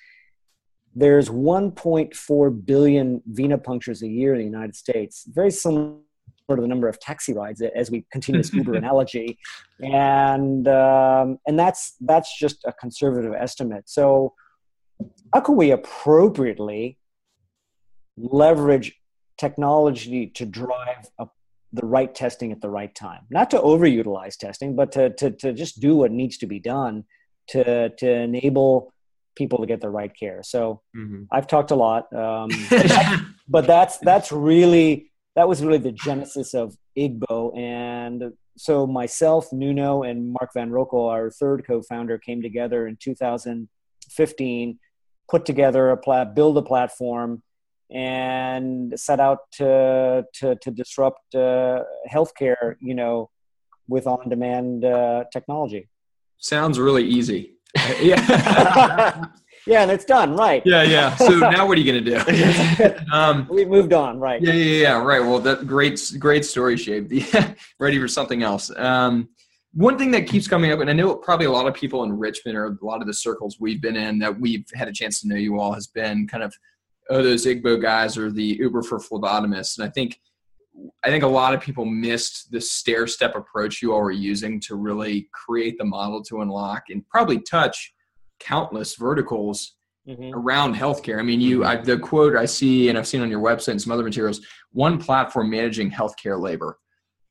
There's 0.95 1.28
1.4 1.28 2.66
billion 2.66 3.23
venipunctures 3.30 4.02
a 4.02 4.09
year 4.09 4.33
in 4.35 4.38
the 4.38 4.45
United 4.45 4.75
States. 4.75 5.25
Very 5.28 5.50
similar 5.50 5.99
to 6.57 6.62
the 6.62 6.69
number 6.69 6.88
of 6.88 6.99
taxi 7.00 7.33
rides 7.33 7.62
as 7.62 7.90
we 7.90 8.05
continue 8.11 8.40
this 8.40 8.52
Uber 8.52 8.75
analogy, 8.76 9.38
and 9.81 10.67
um, 10.69 11.38
and 11.47 11.59
that's 11.59 11.95
that's 12.00 12.38
just 12.38 12.64
a 12.64 12.73
conservative 12.73 13.33
estimate. 13.33 13.88
So, 13.88 14.35
how 15.35 15.40
can 15.40 15.57
we 15.57 15.71
appropriately 15.71 16.99
leverage 18.17 18.95
technology 19.38 20.26
to 20.26 20.45
drive 20.45 21.09
a, 21.21 21.26
the 21.73 21.87
right 21.87 22.14
testing 22.14 22.52
at 22.52 22.61
the 22.61 22.71
right 22.71 22.95
time? 22.95 23.23
Not 23.31 23.50
to 23.50 23.59
overutilize 23.59 24.37
testing, 24.37 24.76
but 24.76 24.93
to 24.93 25.11
to 25.11 25.31
to 25.31 25.52
just 25.52 25.81
do 25.81 25.97
what 25.97 26.11
needs 26.11 26.38
to 26.38 26.47
be 26.47 26.59
done 26.59 27.05
to 27.49 27.90
to 27.90 28.11
enable 28.11 28.93
people 29.38 29.59
to 29.59 29.67
get 29.67 29.81
the 29.81 29.88
right 29.88 30.14
care. 30.14 30.43
So 30.43 30.83
mm-hmm. 30.95 31.23
I've 31.31 31.47
talked 31.47 31.71
a 31.71 31.76
lot, 31.76 32.12
um, 32.12 32.50
but 33.49 33.67
that's 33.67 33.99
that's 33.99 34.33
really 34.33 35.08
that 35.38 35.49
was 35.49 35.64
really 35.64 35.78
the 35.78 35.92
genesis 35.92 36.52
of 36.52 36.76
iggbo. 36.99 37.57
And 37.57 38.33
so 38.57 38.88
myself, 38.88 39.52
Nuno, 39.52 40.02
and 40.02 40.33
Mark 40.33 40.50
Van 40.52 40.68
Roekel, 40.68 41.09
our 41.09 41.30
third 41.30 41.64
co-founder, 41.64 42.18
came 42.18 42.42
together 42.42 42.88
in 42.88 42.99
2015, 43.00 44.78
put 45.30 45.45
together 45.45 45.90
a 45.90 45.97
plat, 45.97 46.35
build 46.35 46.59
a 46.59 46.62
platform, 46.62 47.45
and 47.88 48.99
set 48.99 49.21
out 49.21 49.38
to 49.52 50.25
to, 50.35 50.57
to 50.57 50.71
disrupt 50.73 51.37
uh, 51.37 51.85
healthcare. 52.11 52.75
You 52.80 52.97
know, 52.97 53.30
with 53.87 54.09
on-demand 54.09 54.85
uh, 54.85 55.23
technology. 55.33 55.88
Sounds 56.38 56.80
really 56.80 57.04
easy. 57.04 57.54
yeah. 58.00 59.26
yeah, 59.69 59.83
and 59.83 59.91
it's 59.91 60.05
done, 60.05 60.35
right? 60.35 60.63
Yeah, 60.65 60.83
yeah. 60.83 61.15
So 61.17 61.29
now 61.39 61.67
what 61.67 61.77
are 61.77 61.81
you 61.81 61.93
going 61.93 62.05
to 62.05 62.95
do? 62.95 62.95
um, 63.13 63.47
We've 63.51 63.69
moved 63.69 63.93
on, 63.93 64.19
right? 64.19 64.41
Yeah, 64.41 64.53
yeah, 64.53 64.83
yeah. 64.83 65.03
Right. 65.03 65.21
Well, 65.21 65.39
that 65.41 65.67
great, 65.67 66.01
great 66.19 66.45
story, 66.45 66.77
Shape. 66.77 67.11
Ready 67.79 67.99
for 67.99 68.09
something 68.09 68.43
else. 68.43 68.71
Um, 68.77 69.29
one 69.75 69.99
thing 69.99 70.11
that 70.13 70.27
keeps 70.27 70.49
coming 70.49 70.73
up, 70.73 70.81
and 70.81 70.89
I 70.89 70.95
know 70.95 71.15
probably 71.15 71.47
a 71.47 71.53
lot 71.53 71.67
of 71.67 71.75
people 71.75 72.03
in 72.05 72.13
Richmond 72.13 72.57
or 72.57 72.67
a 72.67 72.85
lot 72.85 73.01
of 73.01 73.07
the 73.07 73.15
circles 73.15 73.59
we've 73.61 73.83
been 73.83 73.97
in 73.97 74.19
that 74.21 74.41
we've 74.41 74.65
had 74.75 74.89
a 74.89 74.93
chance 74.93 75.21
to 75.21 75.29
know 75.29 75.37
you 75.37 75.61
all 75.61 75.73
has 75.73 75.87
been 75.87 76.27
kind 76.27 76.43
of, 76.43 76.55
oh, 77.11 77.23
those 77.23 77.45
iggbo 77.45 77.81
guys 77.81 78.17
or 78.17 78.31
the 78.31 78.57
Uber 78.59 78.83
for 78.83 78.99
phlebotomists. 78.99 79.79
And 79.79 79.87
I 79.87 79.91
think 79.91 80.19
I 81.05 81.09
think 81.09 81.25
a 81.25 81.29
lot 81.29 81.55
of 81.55 81.61
people 81.61 81.85
missed 81.85 82.51
the 82.51 82.61
stair 82.61 83.07
step 83.07 83.35
approach 83.35 83.83
you 83.83 83.93
all 83.93 84.01
were 84.01 84.11
using 84.11 84.61
to 84.61 84.77
really 84.77 85.29
create 85.33 85.77
the 85.79 85.85
model 85.85 86.23
to 86.25 86.41
unlock 86.41 86.85
and 86.91 87.07
probably 87.09 87.41
touch 87.41 87.93
countless 88.40 88.95
verticals 88.97 89.75
mm-hmm. 90.07 90.35
around 90.35 90.75
healthcare. 90.75 91.18
I 91.18 91.23
mean, 91.23 91.40
you 91.40 91.64
I, 91.64 91.76
the 91.76 91.99
quote 91.99 92.37
I 92.37 92.47
see 92.47 92.88
and 92.88 92.99
I've 92.99 93.09
seen 93.09 93.21
on 93.21 93.30
your 93.30 93.42
website 93.42 93.73
and 93.73 93.83
some 93.83 93.92
other 93.92 94.04
materials: 94.04 94.40
one 94.73 94.99
platform 94.99 95.50
managing 95.50 95.90
healthcare 95.90 96.40
labor. 96.40 96.78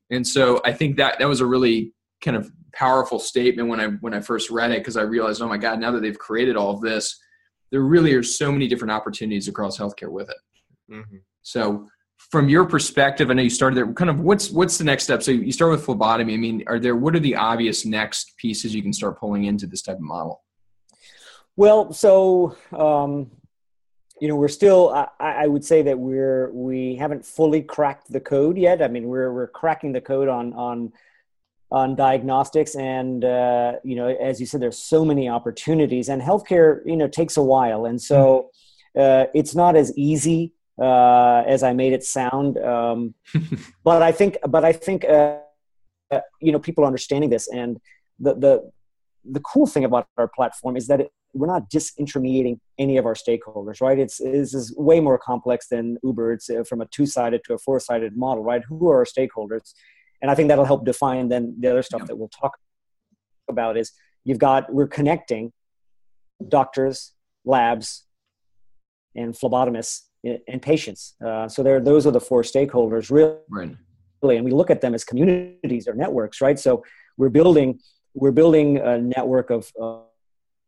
And 0.09 0.25
so 0.25 0.61
I 0.63 0.73
think 0.73 0.97
that 0.97 1.19
that 1.19 1.27
was 1.27 1.41
a 1.41 1.45
really 1.45 1.93
kind 2.21 2.37
of 2.37 2.49
powerful 2.73 3.19
statement 3.19 3.67
when 3.67 3.79
I 3.79 3.87
when 3.87 4.13
I 4.13 4.21
first 4.21 4.49
read 4.49 4.71
it 4.71 4.79
because 4.79 4.97
I 4.97 5.01
realized, 5.01 5.41
oh 5.41 5.47
my 5.47 5.57
God, 5.57 5.79
now 5.79 5.91
that 5.91 6.01
they've 6.01 6.17
created 6.17 6.55
all 6.55 6.71
of 6.71 6.81
this, 6.81 7.19
there 7.71 7.81
really 7.81 8.13
are 8.13 8.23
so 8.23 8.51
many 8.51 8.67
different 8.67 8.91
opportunities 8.91 9.47
across 9.47 9.77
healthcare 9.77 10.11
with 10.11 10.29
it. 10.29 10.37
Mm-hmm. 10.91 11.17
So 11.41 11.87
from 12.17 12.49
your 12.49 12.65
perspective, 12.65 13.29
I 13.29 13.33
know 13.33 13.43
you 13.43 13.49
started 13.49 13.75
there. 13.75 13.91
Kind 13.93 14.09
of 14.09 14.19
what's 14.19 14.49
what's 14.49 14.77
the 14.77 14.83
next 14.83 15.03
step? 15.03 15.23
So 15.23 15.31
you 15.31 15.51
start 15.51 15.71
with 15.71 15.85
phlebotomy. 15.85 16.33
I 16.33 16.37
mean, 16.37 16.63
are 16.67 16.79
there 16.79 16.95
what 16.95 17.15
are 17.15 17.19
the 17.19 17.35
obvious 17.35 17.85
next 17.85 18.33
pieces 18.37 18.73
you 18.73 18.81
can 18.81 18.93
start 18.93 19.19
pulling 19.19 19.45
into 19.45 19.67
this 19.67 19.81
type 19.81 19.97
of 19.97 20.01
model? 20.01 20.43
Well, 21.57 21.91
so 21.91 22.55
um, 22.71 23.31
you 24.21 24.27
know, 24.27 24.35
we're 24.35 24.47
still. 24.47 24.89
I, 24.89 25.07
I, 25.19 25.47
would 25.47 25.65
say 25.65 25.81
that 25.81 25.97
we're 25.97 26.51
we 26.51 26.95
haven't 26.95 27.25
fully 27.25 27.63
cracked 27.63 28.11
the 28.11 28.19
code 28.19 28.57
yet. 28.57 28.81
I 28.81 28.87
mean, 28.87 29.07
we're 29.07 29.33
we're 29.33 29.47
cracking 29.47 29.91
the 29.91 30.01
code 30.01 30.27
on 30.27 30.53
on 30.53 30.93
on 31.71 31.95
diagnostics, 31.95 32.75
and 32.75 33.25
uh, 33.25 33.73
you 33.83 33.95
know, 33.95 34.07
as 34.07 34.39
you 34.39 34.45
said, 34.45 34.61
there's 34.61 34.77
so 34.77 35.03
many 35.03 35.27
opportunities, 35.27 36.09
and 36.09 36.21
healthcare, 36.21 36.81
you 36.85 36.95
know, 36.95 37.07
takes 37.07 37.37
a 37.37 37.43
while, 37.43 37.85
and 37.85 37.99
so 37.99 38.51
uh, 38.95 39.25
it's 39.33 39.55
not 39.55 39.75
as 39.75 39.95
easy 39.97 40.53
uh, 40.79 41.43
as 41.47 41.63
I 41.63 41.73
made 41.73 41.93
it 41.93 42.03
sound. 42.03 42.57
Um, 42.59 43.15
but 43.83 44.03
I 44.03 44.11
think, 44.11 44.37
but 44.47 44.63
I 44.63 44.73
think, 44.73 45.05
uh, 45.05 45.39
uh, 46.11 46.21
you 46.39 46.51
know, 46.51 46.59
people 46.59 46.83
are 46.83 46.87
understanding 46.87 47.31
this, 47.31 47.47
and 47.47 47.79
the 48.19 48.35
the 48.35 48.71
the 49.29 49.39
cool 49.41 49.67
thing 49.67 49.85
about 49.85 50.07
our 50.17 50.27
platform 50.27 50.77
is 50.77 50.87
that 50.87 51.01
it, 51.01 51.11
we're 51.33 51.47
not 51.47 51.69
disintermediating 51.69 52.59
any 52.79 52.97
of 52.97 53.05
our 53.05 53.13
stakeholders, 53.13 53.81
right? 53.81 53.99
It's, 53.99 54.19
it's 54.19 54.53
is 54.53 54.73
way 54.77 54.99
more 54.99 55.17
complex 55.17 55.67
than 55.67 55.97
Uber. 56.03 56.33
It's 56.33 56.49
uh, 56.49 56.63
from 56.63 56.81
a 56.81 56.85
two-sided 56.87 57.43
to 57.45 57.53
a 57.53 57.57
four-sided 57.57 58.17
model, 58.17 58.43
right? 58.43 58.63
Who 58.67 58.89
are 58.89 58.97
our 58.97 59.05
stakeholders? 59.05 59.73
And 60.21 60.31
I 60.31 60.35
think 60.35 60.49
that'll 60.49 60.65
help 60.65 60.85
define 60.85 61.29
then 61.29 61.55
the 61.59 61.69
other 61.69 61.83
stuff 61.83 62.01
yeah. 62.01 62.07
that 62.07 62.17
we'll 62.17 62.29
talk 62.29 62.57
about 63.47 63.77
is 63.77 63.91
you've 64.23 64.39
got 64.39 64.73
we're 64.73 64.87
connecting 64.87 65.53
doctors, 66.47 67.13
labs, 67.45 68.05
and 69.15 69.33
phlebotomists 69.33 70.01
and 70.23 70.61
patients. 70.61 71.15
Uh, 71.25 71.47
so 71.47 71.63
there, 71.63 71.79
those 71.79 72.05
are 72.05 72.11
the 72.11 72.19
four 72.19 72.41
stakeholders, 72.41 73.11
really. 73.11 73.37
Right. 73.49 73.75
And 74.23 74.45
we 74.45 74.51
look 74.51 74.71
at 74.71 74.81
them 74.81 74.93
as 74.95 75.03
communities 75.03 75.87
or 75.87 75.93
networks, 75.93 76.41
right? 76.41 76.57
So 76.57 76.83
we're 77.17 77.29
building 77.29 77.79
we're 78.13 78.31
building 78.31 78.77
a 78.79 78.97
network 78.97 79.51
of 79.51 79.71
uh, 79.79 79.99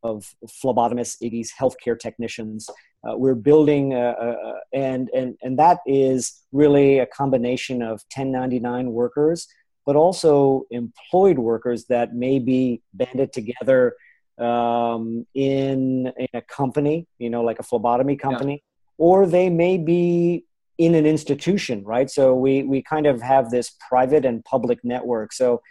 of 0.04 0.26
phlebotomists, 0.46 1.18
IGGIs, 1.22 1.50
healthcare 1.60 2.00
technicians. 2.00 2.70
Uh, 3.08 3.16
we're 3.18 3.36
building, 3.36 3.94
uh, 3.94 4.16
uh, 4.22 4.54
and 4.74 5.10
and 5.14 5.38
and 5.42 5.58
that 5.58 5.80
is 5.86 6.42
really 6.52 7.00
a 7.00 7.06
combination 7.06 7.82
of 7.82 8.02
1099 8.16 8.92
workers, 8.92 9.48
but 9.86 9.96
also 9.96 10.64
employed 10.72 11.40
workers 11.40 11.86
that 11.86 12.14
may 12.14 12.40
be 12.40 12.82
banded 12.94 13.32
together 13.32 13.96
um, 14.38 15.26
in 15.34 16.12
in 16.18 16.28
a 16.34 16.42
company, 16.42 17.08
you 17.18 17.30
know, 17.30 17.42
like 17.42 17.60
a 17.60 17.64
phlebotomy 17.64 18.16
company 18.16 18.64
or 19.00 19.26
they 19.26 19.50
may 19.50 19.78
be 19.78 20.46
in 20.78 20.94
an 20.94 21.06
institution, 21.06 21.84
right? 21.84 22.10
So 22.12 22.36
we, 22.36 22.64
we 22.64 22.84
kind 22.84 23.08
of 23.08 23.22
have 23.22 23.50
this 23.50 23.72
private 23.90 24.26
and 24.26 24.44
public 24.46 24.80
network. 24.84 25.34
So, 25.34 25.62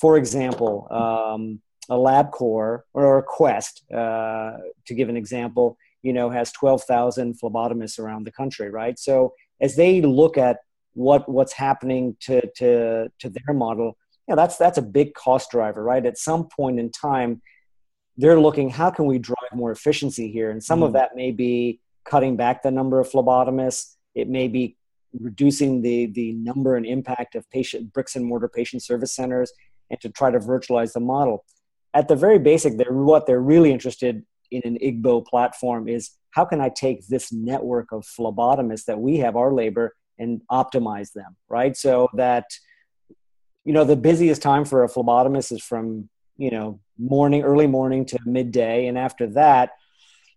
for 0.00 0.16
example, 0.16 0.86
um, 0.90 1.60
a 1.88 1.94
LabCorp 1.94 2.80
or 2.92 3.18
a 3.18 3.22
Quest, 3.22 3.82
uh, 3.92 4.52
to 4.86 4.94
give 4.94 5.08
an 5.08 5.16
example, 5.16 5.76
you 6.02 6.12
know, 6.12 6.30
has 6.30 6.52
12,000 6.52 7.40
phlebotomists 7.40 7.98
around 7.98 8.24
the 8.24 8.32
country, 8.32 8.70
right? 8.70 8.98
So 8.98 9.34
as 9.60 9.76
they 9.76 10.00
look 10.00 10.36
at 10.38 10.58
what 10.94 11.28
what's 11.28 11.52
happening 11.52 12.16
to 12.20 12.40
to 12.56 13.08
to 13.18 13.28
their 13.30 13.54
model, 13.54 13.96
you 14.26 14.34
know, 14.34 14.36
that's 14.36 14.56
that's 14.56 14.78
a 14.78 14.82
big 14.82 15.14
cost 15.14 15.50
driver, 15.50 15.82
right? 15.82 16.04
At 16.04 16.18
some 16.18 16.48
point 16.48 16.78
in 16.78 16.90
time, 16.90 17.40
they're 18.16 18.40
looking 18.40 18.68
how 18.70 18.90
can 18.90 19.06
we 19.06 19.18
drive 19.18 19.52
more 19.54 19.70
efficiency 19.70 20.30
here, 20.30 20.50
and 20.50 20.62
some 20.62 20.80
mm. 20.80 20.86
of 20.86 20.92
that 20.94 21.14
may 21.14 21.30
be 21.30 21.80
cutting 22.04 22.36
back 22.36 22.62
the 22.62 22.70
number 22.70 23.00
of 23.00 23.08
phlebotomists. 23.08 23.94
It 24.14 24.28
may 24.28 24.48
be 24.48 24.76
reducing 25.18 25.82
the, 25.82 26.06
the 26.06 26.32
number 26.32 26.76
and 26.76 26.86
impact 26.86 27.34
of 27.34 27.48
patient 27.50 27.92
bricks 27.92 28.16
and 28.16 28.24
mortar 28.24 28.48
patient 28.48 28.82
service 28.82 29.14
centers 29.14 29.52
and 29.90 30.00
to 30.00 30.08
try 30.10 30.30
to 30.30 30.38
virtualize 30.38 30.92
the 30.92 31.00
model. 31.00 31.44
At 31.94 32.08
the 32.08 32.16
very 32.16 32.38
basic, 32.38 32.76
they're, 32.76 32.92
what 32.92 33.26
they're 33.26 33.40
really 33.40 33.72
interested 33.72 34.24
in 34.50 34.62
an 34.64 34.78
iggbo 34.82 35.26
platform 35.26 35.88
is 35.88 36.10
how 36.30 36.44
can 36.44 36.60
I 36.60 36.68
take 36.68 37.06
this 37.06 37.32
network 37.32 37.92
of 37.92 38.04
phlebotomists 38.04 38.84
that 38.84 38.98
we 38.98 39.18
have, 39.18 39.36
our 39.36 39.52
labor, 39.52 39.94
and 40.18 40.42
optimize 40.50 41.12
them, 41.12 41.36
right? 41.48 41.76
So 41.76 42.08
that, 42.14 42.44
you 43.64 43.72
know, 43.72 43.84
the 43.84 43.96
busiest 43.96 44.42
time 44.42 44.64
for 44.64 44.84
a 44.84 44.88
phlebotomist 44.88 45.52
is 45.52 45.62
from, 45.62 46.08
you 46.36 46.50
know, 46.50 46.80
morning, 46.98 47.42
early 47.42 47.66
morning 47.66 48.04
to 48.06 48.18
midday. 48.24 48.86
And 48.86 48.98
after 48.98 49.26
that, 49.28 49.70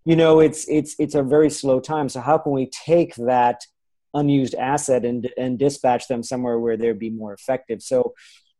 you 0.05 0.15
know 0.15 0.39
it's 0.39 0.67
it's 0.67 0.95
it's 0.99 1.15
a 1.15 1.23
very 1.23 1.49
slow 1.49 1.79
time 1.79 2.09
so 2.09 2.21
how 2.21 2.37
can 2.37 2.51
we 2.51 2.67
take 2.67 3.15
that 3.15 3.65
unused 4.13 4.55
asset 4.55 5.05
and 5.05 5.29
and 5.37 5.59
dispatch 5.59 6.07
them 6.07 6.23
somewhere 6.23 6.59
where 6.59 6.75
they'd 6.75 6.99
be 6.99 7.09
more 7.09 7.33
effective 7.33 7.81
so 7.81 8.13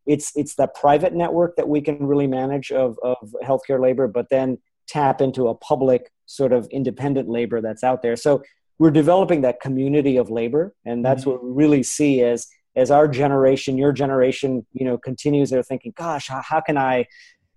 it's 0.06 0.32
it's 0.36 0.56
the 0.56 0.68
private 0.68 1.14
network 1.14 1.56
that 1.56 1.68
we 1.68 1.82
can 1.82 2.06
really 2.06 2.28
manage 2.28 2.72
of 2.72 2.98
of 3.04 3.18
healthcare 3.44 3.82
labor 3.82 4.08
but 4.08 4.28
then 4.30 4.58
tap 4.88 5.22
into 5.22 5.48
a 5.48 5.56
public 5.56 6.12
sort 6.26 6.52
of 6.52 6.68
independent 6.72 7.30
labor 7.30 7.62
that's 7.62 7.84
out 7.84 8.02
there 8.02 8.16
so 8.16 8.42
we're 8.82 8.90
developing 8.90 9.42
that 9.42 9.62
community 9.62 10.18
of 10.18 10.32
labor, 10.32 10.74
and 10.86 11.06
that's 11.06 11.22
mm-hmm. 11.22 11.30
what 11.34 11.44
we 11.44 11.52
really 11.52 11.84
see 11.84 12.24
as 12.24 12.48
as 12.76 12.90
our 12.90 13.08
generation, 13.08 13.78
your 13.78 13.92
generation, 13.92 14.66
you 14.74 14.84
know, 14.84 14.98
continues. 14.98 15.52
They're 15.52 15.62
thinking, 15.62 15.94
"Gosh, 15.96 16.30
how, 16.30 16.42
how 16.42 16.62
can 16.62 16.80
I? 16.80 17.06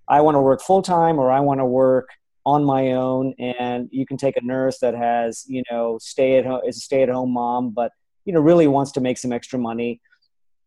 I 0.07 0.21
want 0.21 0.35
to 0.35 0.43
work 0.43 0.61
full 0.61 0.83
time, 0.83 1.19
or 1.19 1.33
I 1.33 1.41
want 1.41 1.61
to 1.61 1.65
work." 1.65 2.11
on 2.47 2.63
my 2.63 2.93
own 2.93 3.33
and 3.39 3.89
you 3.91 4.05
can 4.05 4.19
take 4.19 4.37
a 4.37 4.45
nurse 4.45 4.79
that 4.79 4.95
has 4.95 5.47
you 5.49 5.63
know 5.71 5.97
stay 5.99 6.37
at 6.37 6.45
home 6.45 6.61
is 6.69 6.77
a 6.77 6.81
stay 6.81 7.03
at 7.03 7.09
home 7.09 7.31
mom 7.31 7.71
but 7.71 7.91
you 8.27 8.35
know 8.35 8.41
really 8.41 8.67
wants 8.67 8.93
to 8.93 9.01
make 9.01 9.17
some 9.17 9.33
extra 9.33 9.59
money 9.59 9.99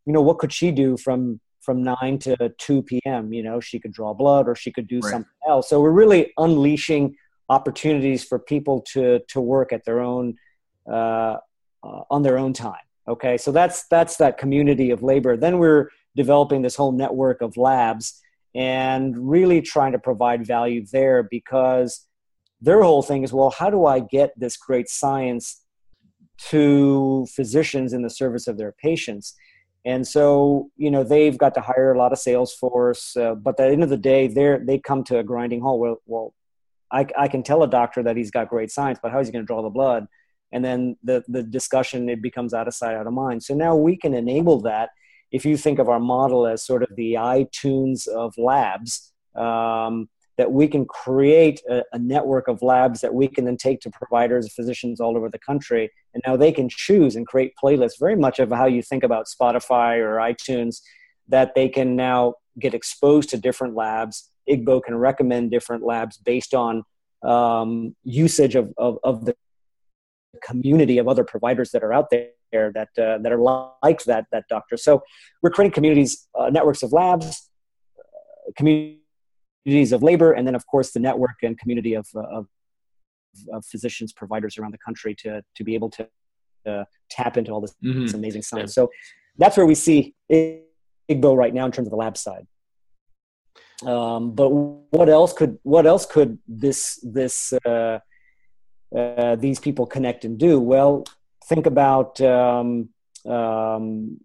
you 0.07 0.11
know 0.11 0.19
what 0.19 0.39
could 0.39 0.51
she 0.51 0.71
do 0.71 0.97
from 0.97 1.39
from 1.67 1.83
9 1.83 2.19
to 2.19 2.53
2 2.57 2.81
p.m 2.89 3.33
you 3.37 3.43
know 3.43 3.59
she 3.59 3.77
could 3.81 3.93
draw 3.99 4.13
blood 4.13 4.47
or 4.49 4.55
she 4.55 4.71
could 4.71 4.87
do 4.87 4.99
right. 4.99 5.11
something 5.11 5.39
else. 5.51 5.69
So 5.69 5.81
we're 5.81 5.99
really 6.03 6.21
unleashing 6.37 7.15
opportunities 7.57 8.23
for 8.23 8.37
people 8.39 8.81
to 8.93 9.03
to 9.33 9.39
work 9.55 9.69
at 9.77 9.81
their 9.85 9.99
own 9.99 10.35
uh, 10.97 11.35
uh, 11.87 12.01
on 12.09 12.23
their 12.23 12.37
own 12.37 12.53
time 12.53 12.85
okay? 13.13 13.37
So 13.37 13.51
that's 13.51 13.87
that's 13.87 14.17
that 14.17 14.37
community 14.37 14.91
of 14.91 15.01
labor. 15.01 15.37
Then 15.37 15.59
we're 15.59 15.89
developing 16.15 16.61
this 16.61 16.75
whole 16.75 16.91
network 16.91 17.41
of 17.41 17.55
labs 17.55 18.21
and 18.55 19.15
really 19.17 19.61
trying 19.61 19.91
to 19.91 19.99
provide 19.99 20.45
value 20.45 20.83
there 20.91 21.23
because 21.23 22.07
their 22.59 22.81
whole 22.81 23.03
thing 23.03 23.23
is 23.23 23.31
well 23.31 23.51
how 23.51 23.69
do 23.69 23.85
i 23.85 23.99
get 23.99 24.31
this 24.35 24.57
great 24.57 24.89
science 24.89 25.63
to 26.39 27.25
physicians 27.35 27.93
in 27.93 28.01
the 28.01 28.09
service 28.09 28.47
of 28.47 28.57
their 28.57 28.73
patients 28.81 29.35
and 29.87 30.05
so 30.05 30.69
you 30.75 30.91
know 30.91 31.03
they've 31.03 31.37
got 31.37 31.55
to 31.55 31.61
hire 31.61 31.93
a 31.93 31.97
lot 31.97 32.11
of 32.11 32.19
sales 32.19 32.53
force 32.53 33.15
uh, 33.15 33.33
but 33.33 33.51
at 33.51 33.67
the 33.67 33.73
end 33.73 33.83
of 33.83 33.89
the 33.89 33.97
day 33.97 34.27
they 34.27 34.57
they 34.63 34.77
come 34.77 35.03
to 35.05 35.17
a 35.17 35.23
grinding 35.23 35.61
halt. 35.61 35.79
Well, 35.79 36.01
well 36.05 36.33
I, 36.91 37.07
I 37.17 37.27
can 37.29 37.41
tell 37.41 37.63
a 37.63 37.69
doctor 37.69 38.03
that 38.03 38.17
he's 38.17 38.29
got 38.29 38.49
great 38.49 38.69
science 38.69 38.99
but 39.01 39.11
how 39.11 39.19
is 39.19 39.27
he 39.27 39.33
going 39.33 39.45
to 39.45 39.47
draw 39.47 39.63
the 39.63 39.69
blood? 39.69 40.07
And 40.51 40.63
then 40.63 40.97
the 41.03 41.23
the 41.27 41.41
discussion 41.41 42.09
it 42.09 42.21
becomes 42.21 42.53
out 42.53 42.67
of 42.67 42.73
sight 42.73 42.95
out 42.95 43.07
of 43.07 43.13
mind. 43.13 43.43
So 43.43 43.53
now 43.55 43.75
we 43.75 43.97
can 43.97 44.13
enable 44.13 44.61
that. 44.61 44.89
If 45.31 45.45
you 45.45 45.57
think 45.57 45.79
of 45.79 45.89
our 45.89 45.99
model 45.99 46.47
as 46.47 46.65
sort 46.65 46.83
of 46.83 46.89
the 46.95 47.13
itunes 47.13 48.07
of 48.07 48.33
labs 48.37 49.11
um, 49.35 50.09
that 50.37 50.51
we 50.51 50.67
can 50.67 50.85
create 50.85 51.61
a, 51.67 51.83
a, 51.93 51.99
network 51.99 52.47
of 52.47 52.61
labs 52.61 53.01
that 53.01 53.13
we 53.13 53.27
can 53.27 53.45
then 53.45 53.57
take 53.57 53.81
to 53.81 53.89
providers, 53.89 54.53
physicians 54.53 55.01
all 55.01 55.17
over 55.17 55.29
the 55.29 55.39
country. 55.39 55.91
And 56.13 56.23
now 56.25 56.37
they 56.37 56.51
can 56.51 56.69
choose 56.69 57.15
and 57.15 57.25
create 57.25 57.53
playlists, 57.61 57.99
very 57.99 58.15
much 58.15 58.37
of 58.39 58.51
how 58.51 58.67
you 58.67 58.83
think 58.83 59.03
about 59.03 59.25
Spotify 59.25 59.97
or 59.97 60.17
iTunes, 60.17 60.81
that 61.27 61.55
they 61.55 61.67
can 61.67 61.95
now 61.95 62.35
get 62.59 62.73
exposed 62.73 63.29
to 63.29 63.37
different 63.37 63.75
labs. 63.75 64.29
iggbo 64.47 64.83
can 64.83 64.95
recommend 64.95 65.51
different 65.51 65.83
labs 65.83 66.17
based 66.17 66.53
on 66.53 66.83
um, 67.23 67.95
usage 68.03 68.55
of, 68.55 68.73
of, 68.77 68.99
of, 69.03 69.25
the 69.25 69.35
community 70.43 70.99
of 70.99 71.07
other 71.07 71.23
providers 71.23 71.71
that 71.71 71.83
are 71.83 71.91
out 71.91 72.11
there 72.11 72.29
that, 72.51 72.89
uh, 72.99 73.17
that 73.17 73.31
are 73.31 73.39
like 73.83 74.03
that, 74.03 74.25
that 74.31 74.43
doctor. 74.47 74.77
So 74.77 75.01
we're 75.41 75.49
creating 75.49 75.73
communities, 75.73 76.27
uh, 76.39 76.51
networks 76.51 76.83
of 76.83 76.93
labs, 76.93 77.49
uh, 77.97 78.51
community 78.55 79.01
communities 79.63 79.91
of 79.91 80.03
labor, 80.03 80.31
and 80.31 80.45
then 80.47 80.55
of 80.55 80.65
course 80.67 80.91
the 80.91 80.99
network 80.99 81.37
and 81.43 81.57
community 81.57 81.93
of, 81.93 82.07
uh, 82.15 82.21
of, 82.21 82.47
of 83.51 83.65
physicians, 83.65 84.13
providers 84.13 84.57
around 84.57 84.71
the 84.71 84.77
country 84.77 85.15
to, 85.15 85.43
to 85.55 85.63
be 85.63 85.75
able 85.75 85.89
to 85.89 86.07
uh, 86.65 86.83
tap 87.09 87.37
into 87.37 87.51
all 87.51 87.61
this, 87.61 87.75
mm-hmm. 87.83 88.03
this 88.03 88.13
amazing 88.13 88.41
science. 88.41 88.71
Yeah. 88.71 88.83
So 88.83 88.91
that's 89.37 89.57
where 89.57 89.65
we 89.65 89.75
see 89.75 90.15
iggbo 90.31 91.35
right 91.35 91.53
now 91.53 91.65
in 91.65 91.71
terms 91.71 91.87
of 91.87 91.91
the 91.91 91.97
lab 91.97 92.17
side. 92.17 92.47
Um, 93.85 94.31
but 94.31 94.49
what 94.49 95.07
else 95.07 95.33
could 95.33 95.59
what 95.61 95.85
else 95.85 96.05
could 96.05 96.39
this 96.47 96.99
this 97.03 97.53
uh, 97.63 97.99
uh, 98.95 99.35
these 99.35 99.59
people 99.59 99.85
connect 99.85 100.25
and 100.25 100.37
do? 100.37 100.59
Well, 100.59 101.03
think 101.45 101.67
about 101.67 102.19
um, 102.21 102.89
um, 103.25 104.19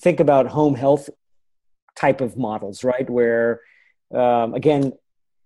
think 0.00 0.20
about 0.20 0.46
home 0.46 0.74
health 0.74 1.10
type 1.94 2.22
of 2.22 2.38
models, 2.38 2.82
right? 2.82 3.08
Where 3.08 3.60
um, 4.14 4.54
again, 4.54 4.92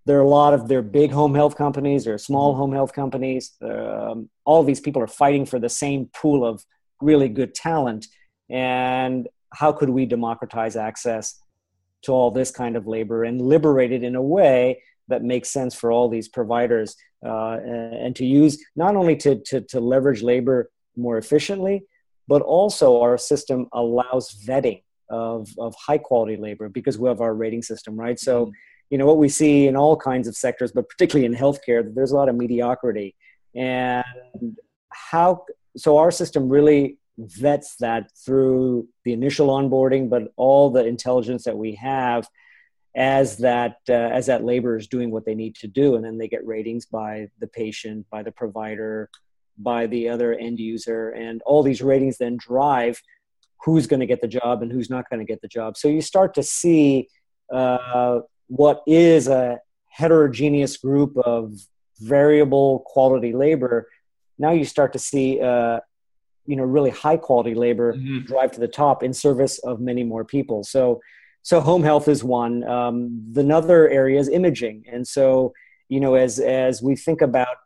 there 0.05 0.17
are 0.17 0.23
a 0.23 0.27
lot 0.27 0.53
of 0.53 0.67
their 0.67 0.81
big 0.81 1.11
home 1.11 1.33
health 1.33 1.57
companies, 1.57 2.07
are 2.07 2.17
small 2.17 2.51
mm-hmm. 2.51 2.59
home 2.59 2.73
health 2.73 2.93
companies. 2.93 3.53
Um, 3.61 4.29
all 4.45 4.63
these 4.63 4.79
people 4.79 5.01
are 5.01 5.07
fighting 5.07 5.45
for 5.45 5.59
the 5.59 5.69
same 5.69 6.09
pool 6.13 6.45
of 6.45 6.63
really 7.01 7.29
good 7.29 7.55
talent. 7.55 8.07
And 8.49 9.27
how 9.53 9.71
could 9.71 9.89
we 9.89 10.05
democratize 10.05 10.75
access 10.75 11.39
to 12.03 12.11
all 12.11 12.29
this 12.29 12.51
kind 12.51 12.75
of 12.75 12.85
labor 12.85 13.23
and 13.23 13.41
liberate 13.41 13.91
it 13.91 14.03
in 14.03 14.15
a 14.15 14.21
way 14.21 14.83
that 15.07 15.23
makes 15.23 15.49
sense 15.49 15.73
for 15.73 15.91
all 15.91 16.07
these 16.07 16.27
providers 16.27 16.95
uh, 17.25 17.57
and 17.63 18.15
to 18.15 18.25
use 18.25 18.63
not 18.75 18.95
only 18.95 19.15
to, 19.15 19.37
to, 19.37 19.61
to 19.61 19.79
leverage 19.79 20.21
labor 20.21 20.69
more 20.95 21.17
efficiently, 21.17 21.83
but 22.27 22.41
also 22.41 23.01
our 23.01 23.17
system 23.17 23.67
allows 23.73 24.43
vetting 24.47 24.81
of, 25.09 25.47
of 25.57 25.75
high 25.75 25.97
quality 25.97 26.37
labor 26.37 26.69
because 26.69 26.97
we 26.97 27.07
have 27.07 27.21
our 27.21 27.33
rating 27.33 27.61
system, 27.61 27.99
right? 27.99 28.19
So, 28.19 28.45
mm-hmm. 28.45 28.51
you 28.89 28.97
know, 28.97 29.05
what 29.05 29.17
we 29.17 29.29
see 29.29 29.67
in 29.67 29.75
all 29.75 29.95
kinds 29.97 30.27
of 30.27 30.35
sectors, 30.35 30.71
but 30.71 30.89
particularly 30.89 31.25
in 31.25 31.33
healthcare, 31.33 31.93
there's 31.93 32.11
a 32.11 32.15
lot 32.15 32.29
of 32.29 32.35
mediocrity. 32.35 33.15
And 33.55 34.03
how, 34.91 35.45
so 35.77 35.97
our 35.97 36.11
system 36.11 36.49
really 36.49 36.97
vets 37.17 37.77
that 37.77 38.11
through 38.25 38.87
the 39.03 39.13
initial 39.13 39.47
onboarding, 39.47 40.09
but 40.09 40.33
all 40.35 40.69
the 40.69 40.85
intelligence 40.85 41.43
that 41.45 41.57
we 41.57 41.75
have 41.75 42.27
as 42.95 43.37
that 43.37 43.77
uh, 43.89 43.93
as 43.93 44.25
that 44.27 44.45
labor 44.45 44.77
is 44.77 44.87
doing 44.87 45.11
what 45.11 45.25
they 45.25 45.35
need 45.35 45.55
to 45.55 45.67
do, 45.67 45.95
and 45.95 46.05
then 46.05 46.17
they 46.17 46.27
get 46.27 46.45
ratings 46.45 46.85
by 46.85 47.27
the 47.39 47.47
patient, 47.47 48.05
by 48.09 48.23
the 48.23 48.31
provider, 48.31 49.09
by 49.57 49.85
the 49.87 50.07
other 50.09 50.33
end 50.33 50.59
user, 50.59 51.09
and 51.09 51.41
all 51.45 51.61
these 51.61 51.81
ratings 51.81 52.17
then 52.17 52.37
drive 52.37 53.01
who's 53.63 53.87
going 53.87 53.99
to 53.99 54.05
get 54.05 54.21
the 54.21 54.27
job 54.27 54.61
and 54.61 54.71
who's 54.71 54.89
not 54.89 55.09
going 55.09 55.19
to 55.19 55.25
get 55.25 55.41
the 55.41 55.47
job. 55.47 55.77
So 55.77 55.87
you 55.87 56.01
start 56.01 56.33
to 56.35 56.43
see 56.43 57.09
uh, 57.51 58.19
what 58.47 58.83
is 58.85 59.27
a 59.27 59.59
heterogeneous 59.89 60.77
group 60.77 61.17
of 61.17 61.53
variable 61.99 62.79
quality 62.85 63.33
labor. 63.33 63.87
Now 64.37 64.51
you 64.51 64.65
start 64.65 64.93
to 64.93 64.99
see, 64.99 65.41
uh, 65.41 65.79
you 66.45 66.55
know, 66.55 66.63
really 66.63 66.91
high 66.91 67.17
quality 67.17 67.55
labor 67.55 67.93
mm-hmm. 67.93 68.25
drive 68.25 68.51
to 68.53 68.59
the 68.59 68.67
top 68.67 69.03
in 69.03 69.13
service 69.13 69.57
of 69.59 69.79
many 69.79 70.03
more 70.03 70.25
people. 70.25 70.63
So, 70.63 71.01
so 71.41 71.61
home 71.61 71.83
health 71.83 72.07
is 72.07 72.23
one. 72.23 72.63
Um, 72.63 73.33
another 73.35 73.87
area 73.87 74.19
is 74.19 74.29
imaging, 74.29 74.85
and 74.91 75.07
so 75.07 75.53
you 75.89 75.99
know, 75.99 76.15
as 76.15 76.39
as 76.39 76.81
we 76.81 76.95
think 76.95 77.21
about 77.21 77.57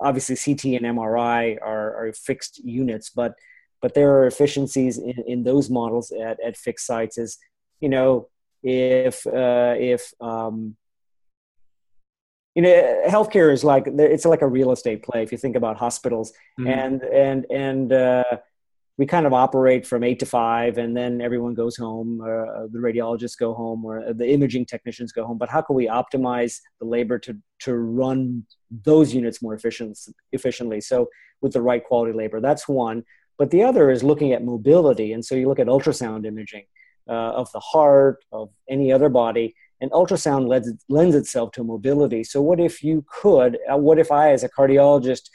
obviously 0.00 0.36
CT 0.36 0.82
and 0.82 0.96
MRI 0.96 1.58
are, 1.60 2.06
are 2.06 2.12
fixed 2.12 2.58
units, 2.64 3.10
but 3.10 3.34
but 3.82 3.94
there 3.94 4.12
are 4.14 4.26
efficiencies 4.26 4.98
in, 4.98 5.22
in 5.26 5.42
those 5.42 5.70
models 5.70 6.12
at, 6.12 6.38
at 6.40 6.56
fixed 6.56 6.86
sites 6.86 7.18
is 7.18 7.38
you 7.80 7.88
know 7.88 8.28
if 8.62 9.26
uh, 9.26 9.74
if 9.78 10.12
um, 10.20 10.76
you 12.54 12.62
know 12.62 13.02
healthcare 13.08 13.52
is 13.52 13.64
like 13.64 13.84
it's 13.86 14.24
like 14.24 14.42
a 14.42 14.46
real 14.46 14.72
estate 14.72 15.02
play 15.02 15.22
if 15.22 15.32
you 15.32 15.38
think 15.38 15.56
about 15.56 15.76
hospitals. 15.76 16.32
Mm-hmm. 16.58 16.66
and 16.68 17.02
and 17.02 17.46
and 17.50 17.92
uh, 17.92 18.24
we 18.98 19.06
kind 19.06 19.26
of 19.26 19.32
operate 19.32 19.86
from 19.86 20.04
eight 20.04 20.18
to 20.18 20.26
five 20.26 20.76
and 20.76 20.94
then 20.94 21.22
everyone 21.22 21.54
goes 21.54 21.76
home 21.76 22.20
uh, 22.20 22.66
the 22.70 22.78
radiologists 22.78 23.38
go 23.38 23.54
home 23.54 23.82
or 23.84 24.12
the 24.12 24.28
imaging 24.28 24.66
technicians 24.66 25.12
go 25.12 25.24
home. 25.24 25.38
But 25.38 25.48
how 25.48 25.62
can 25.62 25.74
we 25.74 25.86
optimize 25.86 26.60
the 26.80 26.86
labor 26.86 27.18
to 27.20 27.36
to 27.60 27.74
run 27.74 28.44
those 28.70 29.14
units 29.14 29.40
more 29.40 29.54
efficient, 29.54 29.98
efficiently? 30.32 30.80
So 30.80 31.08
with 31.40 31.54
the 31.54 31.62
right 31.62 31.82
quality 31.82 32.12
labor 32.12 32.40
that's 32.42 32.68
one 32.68 33.04
but 33.40 33.50
the 33.50 33.62
other 33.62 33.90
is 33.90 34.04
looking 34.04 34.34
at 34.34 34.44
mobility. 34.44 35.14
And 35.14 35.24
so 35.24 35.34
you 35.34 35.48
look 35.48 35.58
at 35.58 35.66
ultrasound 35.66 36.26
imaging 36.26 36.66
uh, 37.08 37.32
of 37.40 37.50
the 37.52 37.58
heart, 37.58 38.22
of 38.32 38.50
any 38.68 38.92
other 38.92 39.08
body, 39.08 39.54
and 39.80 39.90
ultrasound 39.92 40.46
lends, 40.46 40.70
lends 40.90 41.16
itself 41.16 41.50
to 41.52 41.64
mobility. 41.64 42.22
So, 42.22 42.42
what 42.42 42.60
if 42.60 42.84
you 42.84 43.02
could, 43.08 43.56
uh, 43.72 43.78
what 43.78 43.98
if 43.98 44.12
I, 44.12 44.32
as 44.32 44.44
a 44.44 44.48
cardiologist, 44.50 45.30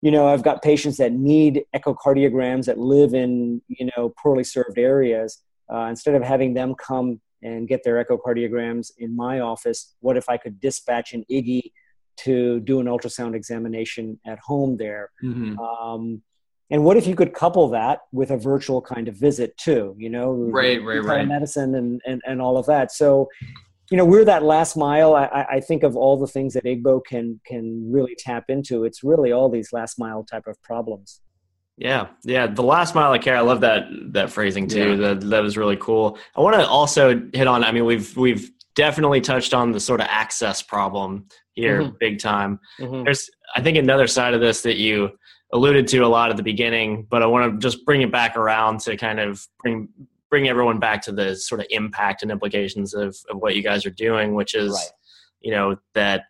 you 0.00 0.10
know, 0.10 0.26
I've 0.28 0.42
got 0.42 0.62
patients 0.62 0.96
that 0.96 1.12
need 1.12 1.64
echocardiograms 1.76 2.64
that 2.64 2.78
live 2.78 3.12
in, 3.12 3.60
you 3.68 3.90
know, 3.94 4.14
poorly 4.22 4.44
served 4.44 4.78
areas. 4.78 5.42
Uh, 5.70 5.88
instead 5.90 6.14
of 6.14 6.22
having 6.22 6.54
them 6.54 6.74
come 6.74 7.20
and 7.42 7.68
get 7.68 7.84
their 7.84 8.02
echocardiograms 8.02 8.92
in 8.96 9.14
my 9.14 9.40
office, 9.40 9.94
what 10.00 10.16
if 10.16 10.30
I 10.30 10.38
could 10.38 10.58
dispatch 10.58 11.12
an 11.12 11.26
Iggy 11.30 11.72
to 12.20 12.60
do 12.60 12.80
an 12.80 12.86
ultrasound 12.86 13.34
examination 13.34 14.18
at 14.24 14.38
home 14.38 14.78
there? 14.78 15.10
Mm-hmm. 15.22 15.58
Um, 15.58 16.22
and 16.70 16.84
what 16.84 16.96
if 16.96 17.06
you 17.06 17.14
could 17.14 17.34
couple 17.34 17.68
that 17.68 18.00
with 18.12 18.30
a 18.30 18.36
virtual 18.36 18.80
kind 18.80 19.08
of 19.08 19.16
visit 19.16 19.56
too 19.56 19.94
you 19.98 20.08
know 20.08 20.32
right 20.32 20.82
right 20.82 21.02
right 21.02 21.26
medicine 21.26 21.74
and, 21.74 22.00
and 22.06 22.22
and 22.26 22.40
all 22.40 22.56
of 22.56 22.66
that 22.66 22.92
so 22.92 23.28
you 23.90 23.96
know 23.96 24.04
we're 24.04 24.24
that 24.24 24.42
last 24.42 24.76
mile 24.76 25.14
I, 25.14 25.46
I 25.52 25.60
think 25.60 25.82
of 25.82 25.96
all 25.96 26.18
the 26.18 26.26
things 26.26 26.54
that 26.54 26.64
iggbo 26.64 27.02
can 27.06 27.40
can 27.46 27.90
really 27.90 28.16
tap 28.18 28.44
into 28.48 28.84
it's 28.84 29.04
really 29.04 29.32
all 29.32 29.48
these 29.48 29.72
last 29.72 29.98
mile 29.98 30.24
type 30.24 30.46
of 30.46 30.60
problems 30.62 31.20
yeah 31.76 32.06
yeah 32.22 32.46
the 32.46 32.62
last 32.62 32.94
mile 32.94 33.12
of 33.12 33.20
care 33.20 33.36
i 33.36 33.40
love 33.40 33.60
that 33.60 33.84
that 34.12 34.30
phrasing 34.30 34.68
too 34.68 34.90
yeah. 34.90 34.96
that 34.96 35.20
that 35.22 35.42
was 35.42 35.56
really 35.56 35.76
cool 35.76 36.18
i 36.36 36.40
want 36.40 36.54
to 36.54 36.66
also 36.66 37.20
hit 37.32 37.46
on 37.46 37.64
i 37.64 37.72
mean 37.72 37.84
we've 37.84 38.16
we've 38.16 38.50
definitely 38.74 39.20
touched 39.20 39.54
on 39.54 39.72
the 39.72 39.80
sort 39.80 40.00
of 40.00 40.06
access 40.10 40.62
problem 40.62 41.26
here 41.52 41.82
mm-hmm. 41.82 41.96
big 42.00 42.18
time. 42.18 42.58
Mm-hmm. 42.80 43.04
There's, 43.04 43.30
I 43.56 43.62
think, 43.62 43.78
another 43.78 44.06
side 44.06 44.34
of 44.34 44.40
this 44.40 44.62
that 44.62 44.76
you 44.76 45.10
alluded 45.54 45.86
to 45.86 46.00
a 46.00 46.08
lot 46.08 46.30
at 46.30 46.36
the 46.36 46.42
beginning, 46.42 47.06
but 47.08 47.22
I 47.22 47.26
want 47.26 47.52
to 47.52 47.58
just 47.66 47.86
bring 47.86 48.02
it 48.02 48.12
back 48.12 48.36
around 48.36 48.80
to 48.80 48.96
kind 48.96 49.20
of 49.20 49.46
bring 49.62 49.88
bring 50.28 50.48
everyone 50.48 50.80
back 50.80 51.00
to 51.00 51.12
the 51.12 51.36
sort 51.36 51.60
of 51.60 51.66
impact 51.70 52.22
and 52.22 52.30
implications 52.32 52.92
of, 52.92 53.16
of 53.30 53.36
what 53.38 53.54
you 53.54 53.62
guys 53.62 53.86
are 53.86 53.90
doing, 53.90 54.34
which 54.34 54.52
is, 54.56 54.72
right. 54.72 54.88
you 55.40 55.52
know, 55.52 55.76
that 55.92 56.24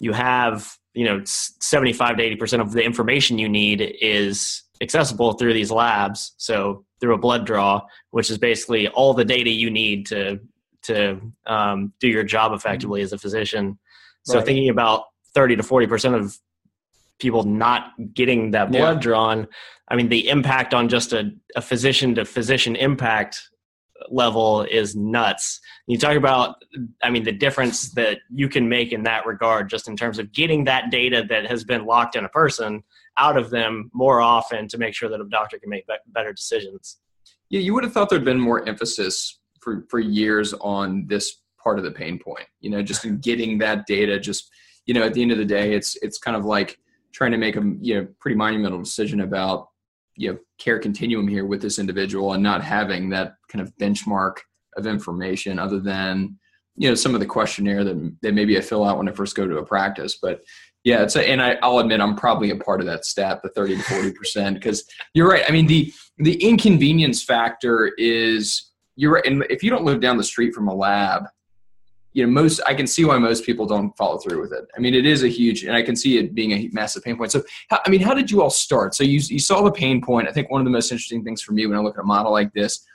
you 0.00 0.12
have, 0.12 0.76
you 0.92 1.04
know, 1.04 1.22
75 1.24 2.16
to 2.16 2.36
80% 2.36 2.60
of 2.60 2.72
the 2.72 2.82
information 2.82 3.38
you 3.38 3.48
need 3.48 3.96
is 4.00 4.64
accessible 4.80 5.34
through 5.34 5.52
these 5.52 5.70
labs. 5.70 6.34
So 6.36 6.84
through 7.00 7.14
a 7.14 7.18
blood 7.18 7.46
draw, 7.46 7.82
which 8.10 8.28
is 8.28 8.38
basically 8.38 8.88
all 8.88 9.14
the 9.14 9.24
data 9.24 9.50
you 9.50 9.70
need 9.70 10.06
to 10.06 10.40
to 10.82 11.20
um, 11.46 11.92
do 12.00 12.08
your 12.08 12.24
job 12.24 12.52
effectively 12.52 13.00
mm-hmm. 13.00 13.04
as 13.04 13.12
a 13.12 13.18
physician. 13.18 13.78
So 14.24 14.38
right. 14.38 14.44
thinking 14.44 14.68
about 14.68 15.04
30 15.34 15.56
to 15.56 15.62
40 15.62 15.86
percent 15.86 16.14
of 16.16 16.36
people 17.18 17.44
not 17.44 17.92
getting 18.14 18.50
that 18.52 18.70
blood 18.70 18.96
yeah. 18.96 19.00
drawn, 19.00 19.48
I 19.88 19.96
mean, 19.96 20.08
the 20.08 20.28
impact 20.28 20.74
on 20.74 20.88
just 20.88 21.12
a, 21.12 21.30
a 21.56 21.62
physician 21.62 22.14
to 22.16 22.24
physician 22.24 22.76
impact 22.76 23.48
level 24.10 24.62
is 24.62 24.96
nuts. 24.96 25.60
You 25.86 25.98
talk 25.98 26.16
about, 26.16 26.56
I 27.02 27.10
mean, 27.10 27.22
the 27.22 27.32
difference 27.32 27.92
that 27.92 28.18
you 28.30 28.48
can 28.48 28.68
make 28.68 28.92
in 28.92 29.02
that 29.04 29.24
regard, 29.26 29.70
just 29.70 29.88
in 29.88 29.96
terms 29.96 30.18
of 30.18 30.32
getting 30.32 30.64
that 30.64 30.90
data 30.90 31.24
that 31.28 31.46
has 31.46 31.64
been 31.64 31.86
locked 31.86 32.16
in 32.16 32.24
a 32.24 32.28
person 32.28 32.82
out 33.16 33.36
of 33.36 33.50
them 33.50 33.90
more 33.94 34.20
often 34.20 34.66
to 34.68 34.78
make 34.78 34.94
sure 34.94 35.08
that 35.08 35.20
a 35.20 35.28
doctor 35.28 35.58
can 35.58 35.70
make 35.70 35.86
better 36.08 36.32
decisions. 36.32 36.98
Yeah, 37.50 37.60
you 37.60 37.72
would 37.74 37.84
have 37.84 37.92
thought 37.92 38.10
there'd 38.10 38.24
been 38.24 38.40
more 38.40 38.66
emphasis 38.68 39.38
for, 39.60 39.86
for 39.88 40.00
years 40.00 40.52
on 40.54 41.06
this 41.06 41.42
part 41.62 41.78
of 41.78 41.84
the 41.84 41.90
pain 41.90 42.18
point, 42.18 42.46
you 42.60 42.70
know, 42.70 42.82
just 42.82 43.04
in 43.04 43.18
getting 43.18 43.58
that 43.58 43.86
data, 43.86 44.18
just, 44.18 44.50
you 44.86 44.92
know, 44.92 45.02
at 45.02 45.14
the 45.14 45.22
end 45.22 45.32
of 45.32 45.38
the 45.38 45.44
day, 45.44 45.72
it's, 45.72 45.96
it's 46.02 46.18
kind 46.18 46.36
of 46.36 46.44
like 46.44 46.78
trying 47.14 47.30
to 47.30 47.38
make 47.38 47.56
a, 47.56 47.62
you 47.80 47.94
know, 47.94 48.08
pretty 48.20 48.36
monumental 48.36 48.78
decision 48.78 49.20
about, 49.20 49.68
you 50.16 50.32
know, 50.32 50.38
care 50.58 50.78
continuum 50.78 51.26
here 51.26 51.46
with 51.46 51.62
this 51.62 51.78
individual 51.78 52.34
and 52.34 52.42
not 52.42 52.62
having 52.62 53.08
that 53.10 53.34
kind 53.48 53.62
of 53.62 53.74
benchmark 53.76 54.38
of 54.76 54.86
information 54.86 55.58
other 55.58 55.80
than, 55.80 56.38
you 56.76 56.88
know, 56.88 56.94
some 56.94 57.14
of 57.14 57.20
the 57.20 57.26
questionnaire 57.26 57.84
that, 57.84 58.16
that 58.22 58.34
maybe 58.34 58.58
I 58.58 58.60
fill 58.60 58.84
out 58.84 58.98
when 58.98 59.08
I 59.08 59.12
first 59.12 59.36
go 59.36 59.46
to 59.46 59.58
a 59.58 59.64
practice, 59.64 60.18
but 60.20 60.42
yeah, 60.84 61.02
it's 61.02 61.16
a, 61.16 61.26
and 61.26 61.40
I, 61.40 61.56
I'll 61.62 61.78
admit 61.78 62.00
I'm 62.00 62.14
probably 62.14 62.50
a 62.50 62.56
part 62.56 62.80
of 62.80 62.86
that 62.86 63.06
stat, 63.06 63.40
the 63.42 63.48
30 63.50 63.78
to 63.78 63.82
40 63.82 64.12
percent, 64.12 64.56
because 64.56 64.84
you're 65.14 65.28
right. 65.28 65.44
I 65.48 65.52
mean, 65.52 65.66
the 65.66 65.92
the 66.18 66.36
inconvenience 66.42 67.24
factor 67.24 67.92
is 67.96 68.70
you're 68.94 69.14
right. 69.14 69.26
And 69.26 69.44
if 69.50 69.62
you 69.62 69.70
don't 69.70 69.84
live 69.84 70.00
down 70.00 70.18
the 70.18 70.24
street 70.24 70.54
from 70.54 70.68
a 70.68 70.74
lab, 70.74 71.24
you 72.14 72.24
know, 72.24 72.32
most 72.32 72.60
I 72.66 72.74
can 72.74 72.86
see 72.86 73.04
why 73.04 73.18
most 73.18 73.44
people 73.44 73.66
don't 73.66 73.94
follow 73.96 74.18
through 74.18 74.40
with 74.40 74.52
it. 74.52 74.66
I 74.76 74.80
mean, 74.80 74.94
it 74.94 75.04
is 75.04 75.24
a 75.24 75.28
huge, 75.28 75.64
and 75.64 75.76
I 75.76 75.82
can 75.82 75.96
see 75.96 76.16
it 76.18 76.32
being 76.32 76.52
a 76.52 76.70
massive 76.72 77.02
pain 77.02 77.16
point. 77.16 77.32
So, 77.32 77.42
how, 77.68 77.80
I 77.84 77.90
mean, 77.90 78.00
how 78.00 78.14
did 78.14 78.30
you 78.30 78.40
all 78.40 78.50
start? 78.50 78.94
So 78.94 79.02
you 79.02 79.20
you 79.28 79.40
saw 79.40 79.62
the 79.62 79.72
pain 79.72 80.00
point. 80.00 80.28
I 80.28 80.32
think 80.32 80.50
one 80.50 80.60
of 80.60 80.64
the 80.64 80.70
most 80.70 80.92
interesting 80.92 81.24
things 81.24 81.42
for 81.42 81.52
me 81.52 81.66
when 81.66 81.76
I 81.76 81.82
look 81.82 81.98
at 81.98 82.00
a 82.00 82.06
model 82.06 82.32
like 82.32 82.54
this 82.54 82.86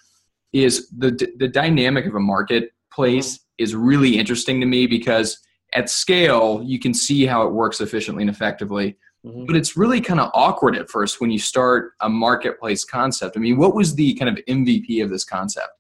is 0.54 0.90
the 0.98 1.12
the 1.38 1.50
dynamic 1.50 2.06
of 2.06 2.16
a 2.16 2.20
marketplace 2.20 3.42
is 3.58 3.76
really 3.76 4.18
interesting 4.18 4.62
to 4.62 4.66
me 4.66 4.88
because 4.88 5.38
at 5.74 5.90
scale 5.90 6.62
you 6.64 6.80
can 6.80 6.94
see 6.94 7.26
how 7.26 7.46
it 7.46 7.52
works 7.52 7.82
efficiently 7.82 8.24
and 8.24 8.30
effectively. 8.30 8.98
Mm-hmm. 9.26 9.46
But 9.46 9.58
it's 9.58 9.76
really 9.76 10.00
kind 10.00 10.22
of 10.22 10.32
awkward 10.34 10.78
at 10.78 10.90
first 10.90 11.20
when 11.20 11.30
you 11.30 11.40
start 11.40 11.92
a 12.00 12.08
marketplace 12.08 12.86
concept. 12.86 13.36
I 13.36 13.42
mean, 13.42 13.58
what 13.58 13.76
was 13.76 13.94
the 13.96 14.14
kind 14.14 14.30
of 14.30 14.44
MVP 14.46 15.04
of 15.04 15.10
this 15.10 15.26
concept? 15.26 15.72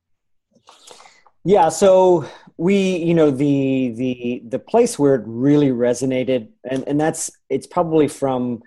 Yeah, 1.46 1.70
so 1.70 2.26
we, 2.60 2.98
you 2.98 3.14
know, 3.14 3.32
the 3.32 3.94
the 3.96 4.44
the 4.46 4.60
place 4.60 5.00
where 5.00 5.16
it 5.16 5.22
really 5.26 5.70
resonated, 5.70 6.50
and 6.70 6.84
and 6.88 7.00
that's 7.00 7.32
it's 7.50 7.66
probably 7.66 8.10
from 8.10 8.62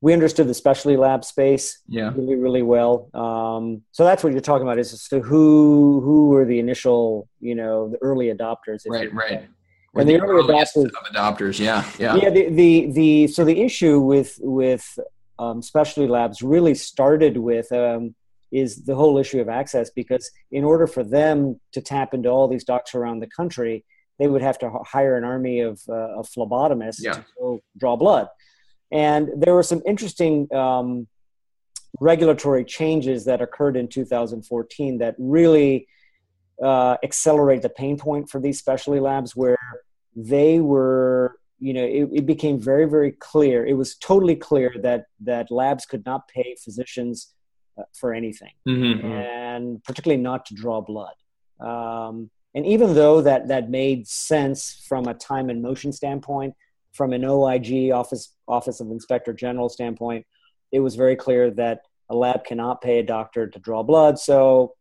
we 0.00 0.14
understood 0.14 0.48
the 0.48 0.54
specialty 0.54 0.96
lab 0.96 1.26
space 1.26 1.80
yeah. 1.86 2.10
really 2.16 2.36
really 2.36 2.62
well. 2.62 3.10
Um, 3.12 3.82
so 3.92 4.02
that's 4.04 4.24
what 4.24 4.32
you're 4.32 4.40
talking 4.40 4.66
about 4.66 4.78
is 4.78 5.06
to 5.08 5.20
who 5.20 6.00
who 6.02 6.28
were 6.30 6.46
the 6.46 6.58
initial, 6.58 7.28
you 7.38 7.54
know, 7.54 7.90
the 7.90 7.98
early 7.98 8.32
adopters? 8.32 8.84
Right, 8.86 9.12
right. 9.12 9.46
and 9.94 10.08
the, 10.08 10.14
the 10.14 10.20
early 10.20 10.54
adopters, 10.54 10.90
adopters, 11.12 11.58
yeah, 11.58 11.84
yeah, 11.98 12.16
yeah. 12.16 12.30
The, 12.30 12.48
the 12.48 12.92
the 12.92 13.26
so 13.28 13.44
the 13.44 13.60
issue 13.60 14.00
with 14.00 14.38
with 14.40 14.98
um, 15.38 15.60
specialty 15.60 16.08
labs 16.08 16.40
really 16.40 16.74
started 16.74 17.36
with 17.36 17.70
um, 17.72 18.14
is 18.54 18.84
the 18.84 18.94
whole 18.94 19.18
issue 19.18 19.40
of 19.40 19.48
access 19.48 19.90
because 19.90 20.30
in 20.52 20.62
order 20.62 20.86
for 20.86 21.02
them 21.02 21.60
to 21.72 21.80
tap 21.80 22.14
into 22.14 22.28
all 22.28 22.46
these 22.46 22.62
docs 22.62 22.94
around 22.94 23.18
the 23.18 23.26
country, 23.26 23.84
they 24.20 24.28
would 24.28 24.42
have 24.42 24.58
to 24.60 24.70
hire 24.86 25.16
an 25.16 25.24
army 25.24 25.58
of, 25.58 25.80
uh, 25.88 26.18
of 26.18 26.28
phlebotomists 26.28 27.02
yeah. 27.02 27.22
to 27.36 27.60
draw 27.76 27.96
blood. 27.96 28.28
And 28.92 29.30
there 29.36 29.54
were 29.54 29.64
some 29.64 29.82
interesting 29.84 30.52
um, 30.54 31.08
regulatory 32.00 32.64
changes 32.64 33.24
that 33.24 33.42
occurred 33.42 33.76
in 33.76 33.88
2014 33.88 34.98
that 34.98 35.16
really 35.18 35.88
uh, 36.62 36.96
accelerate 37.02 37.62
the 37.62 37.68
pain 37.68 37.98
point 37.98 38.30
for 38.30 38.40
these 38.40 38.60
specialty 38.60 39.00
labs 39.00 39.34
where 39.34 39.58
they 40.14 40.60
were 40.60 41.36
you 41.58 41.72
know 41.72 41.84
it, 41.84 42.08
it, 42.12 42.26
became 42.26 42.60
very 42.60 42.84
very 42.84 43.12
clear 43.12 43.66
it 43.66 43.74
was 43.74 43.96
totally 43.96 44.36
clear 44.36 44.72
that 44.80 45.06
that 45.20 45.50
labs 45.50 45.86
could 45.86 46.04
not 46.04 46.28
pay 46.28 46.54
physicians 46.62 47.33
for 47.92 48.14
anything, 48.14 48.52
mm-hmm. 48.66 49.06
and 49.06 49.82
particularly 49.84 50.22
not 50.22 50.46
to 50.46 50.54
draw 50.54 50.80
blood. 50.80 51.14
Um, 51.60 52.30
and 52.54 52.64
even 52.66 52.94
though 52.94 53.20
that 53.20 53.48
that 53.48 53.70
made 53.70 54.06
sense 54.06 54.84
from 54.88 55.06
a 55.06 55.14
time 55.14 55.50
and 55.50 55.60
motion 55.60 55.92
standpoint, 55.92 56.54
from 56.92 57.12
an 57.12 57.24
OIG 57.24 57.90
office 57.90 58.34
Office 58.46 58.80
of 58.80 58.90
Inspector 58.90 59.32
General 59.34 59.68
standpoint, 59.68 60.26
it 60.72 60.80
was 60.80 60.94
very 60.94 61.16
clear 61.16 61.50
that 61.52 61.82
a 62.10 62.14
lab 62.14 62.44
cannot 62.44 62.80
pay 62.80 62.98
a 62.98 63.02
doctor 63.02 63.46
to 63.46 63.58
draw 63.58 63.82
blood. 63.82 64.18
So 64.18 64.74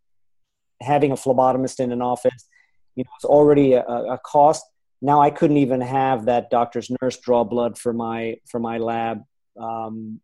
having 0.81 1.11
a 1.11 1.15
phlebotomist 1.15 1.79
in 1.79 1.91
an 1.91 2.01
office, 2.01 2.47
you 2.95 3.03
know, 3.03 3.09
it's 3.15 3.25
already 3.25 3.73
a, 3.73 3.83
a 3.83 4.19
cost. 4.23 4.65
Now 5.01 5.21
I 5.21 5.29
couldn't 5.29 5.57
even 5.57 5.81
have 5.81 6.25
that 6.25 6.49
doctor's 6.49 6.91
nurse 7.01 7.17
draw 7.17 7.43
blood 7.43 7.77
for 7.77 7.93
my 7.93 8.37
for 8.45 8.59
my 8.59 8.77
lab 8.77 9.23
um, 9.59 10.19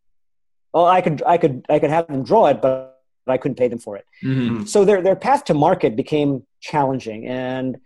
well, 0.73 0.85
I 0.85 1.01
could, 1.01 1.23
I 1.25 1.37
could, 1.37 1.65
I 1.69 1.79
could 1.79 1.89
have 1.89 2.07
them 2.07 2.23
draw 2.23 2.47
it, 2.47 2.61
but 2.61 2.99
I 3.27 3.37
couldn't 3.37 3.55
pay 3.55 3.67
them 3.67 3.79
for 3.79 3.97
it. 3.97 4.05
Mm-hmm. 4.23 4.65
So 4.65 4.85
their 4.85 5.01
their 5.01 5.15
path 5.15 5.45
to 5.45 5.53
market 5.53 5.95
became 5.95 6.45
challenging, 6.61 7.27
and 7.27 7.77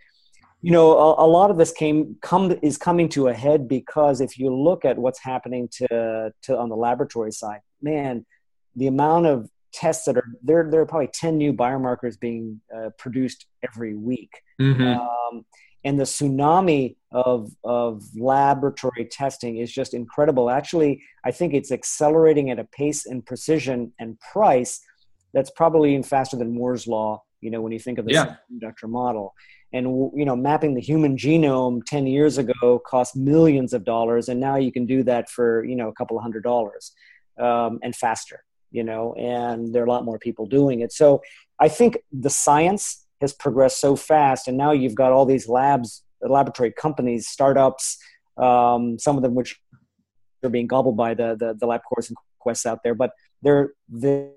you 0.62 0.72
know 0.72 0.96
a, 0.96 1.24
a, 1.24 1.28
lot 1.28 1.50
of 1.50 1.58
this 1.58 1.72
came 1.72 2.16
come 2.22 2.56
is 2.62 2.78
coming 2.78 3.08
to 3.10 3.28
a 3.28 3.34
head 3.34 3.68
because 3.68 4.20
if 4.20 4.38
you 4.38 4.54
look 4.54 4.84
at 4.84 4.98
what's 4.98 5.20
happening 5.20 5.68
to 5.72 6.32
to 6.42 6.58
on 6.58 6.68
the 6.68 6.76
laboratory 6.76 7.32
side, 7.32 7.60
man, 7.82 8.24
the 8.76 8.86
amount 8.86 9.26
of 9.26 9.48
tests 9.72 10.04
that 10.06 10.16
are 10.16 10.28
there 10.42 10.68
there 10.70 10.80
are 10.80 10.86
probably 10.86 11.08
10 11.08 11.36
new 11.36 11.52
biomarkers 11.52 12.18
being 12.18 12.60
uh, 12.74 12.90
produced 12.96 13.46
every 13.68 13.96
week 13.96 14.30
mm-hmm. 14.60 14.82
um, 14.82 15.44
and 15.84 16.00
the 16.00 16.04
tsunami 16.04 16.96
of, 17.12 17.52
of 17.62 18.04
laboratory 18.16 19.04
testing 19.04 19.58
is 19.58 19.70
just 19.70 19.92
incredible. 19.92 20.50
Actually, 20.50 21.02
I 21.24 21.30
think 21.30 21.52
it's 21.52 21.70
accelerating 21.70 22.50
at 22.50 22.58
a 22.58 22.64
pace 22.64 23.06
and 23.06 23.24
precision 23.24 23.92
and 23.98 24.18
price 24.20 24.80
that's 25.34 25.50
probably 25.50 25.90
even 25.90 26.02
faster 26.02 26.36
than 26.36 26.54
Moore's 26.54 26.86
law. 26.86 27.22
You 27.40 27.50
know, 27.50 27.60
when 27.60 27.72
you 27.72 27.78
think 27.78 27.98
of 27.98 28.06
the 28.06 28.14
yeah. 28.14 28.36
semiconductor 28.50 28.88
model, 28.88 29.34
and 29.74 30.10
you 30.14 30.24
know, 30.24 30.36
mapping 30.36 30.74
the 30.74 30.80
human 30.80 31.16
genome 31.16 31.84
ten 31.84 32.06
years 32.06 32.38
ago 32.38 32.78
cost 32.86 33.16
millions 33.16 33.74
of 33.74 33.84
dollars, 33.84 34.28
and 34.28 34.40
now 34.40 34.56
you 34.56 34.72
can 34.72 34.86
do 34.86 35.02
that 35.02 35.28
for 35.28 35.64
you 35.64 35.76
know 35.76 35.88
a 35.88 35.92
couple 35.92 36.16
of 36.16 36.22
hundred 36.22 36.44
dollars, 36.44 36.92
um, 37.38 37.80
and 37.82 37.94
faster. 37.94 38.44
You 38.70 38.84
know, 38.84 39.14
and 39.14 39.74
there 39.74 39.82
are 39.82 39.86
a 39.86 39.90
lot 39.90 40.04
more 40.04 40.18
people 40.18 40.46
doing 40.46 40.80
it. 40.80 40.92
So 40.92 41.22
I 41.60 41.68
think 41.68 41.98
the 42.12 42.30
science 42.30 43.03
has 43.24 43.32
progressed 43.32 43.80
so 43.80 43.96
fast, 43.96 44.48
and 44.48 44.56
now 44.56 44.72
you've 44.72 44.94
got 44.94 45.12
all 45.12 45.26
these 45.26 45.48
labs, 45.48 46.04
laboratory 46.20 46.72
companies, 46.72 47.26
startups, 47.28 47.98
um, 48.36 48.98
some 48.98 49.16
of 49.16 49.22
them 49.22 49.34
which 49.34 49.58
are 50.44 50.50
being 50.50 50.66
gobbled 50.66 50.96
by 50.96 51.14
the 51.14 51.36
the, 51.38 51.54
the 51.58 51.66
LabCorps 51.66 52.08
and 52.08 52.16
Quests 52.44 52.66
out 52.66 52.80
there, 52.84 52.94
but 52.94 53.12
they're 53.40 53.72
they, 53.88 54.28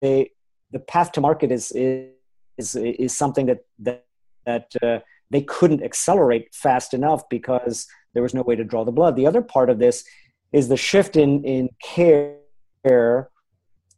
they 0.00 0.30
the 0.70 0.78
path 0.78 1.10
to 1.12 1.20
market 1.20 1.50
is 1.50 1.72
is 1.72 2.76
is 2.76 3.16
something 3.16 3.46
that 3.46 3.58
that 3.80 4.04
that 4.46 4.72
uh, 4.80 5.00
they 5.30 5.42
couldn't 5.42 5.82
accelerate 5.82 6.54
fast 6.54 6.94
enough 6.94 7.28
because 7.28 7.88
there 8.14 8.22
was 8.22 8.32
no 8.32 8.42
way 8.42 8.54
to 8.54 8.62
draw 8.62 8.84
the 8.84 8.92
blood. 8.92 9.16
The 9.16 9.26
other 9.26 9.42
part 9.42 9.70
of 9.70 9.80
this 9.80 10.04
is 10.52 10.68
the 10.68 10.76
shift 10.76 11.16
in 11.16 11.44
in 11.44 11.68
care 11.82 12.36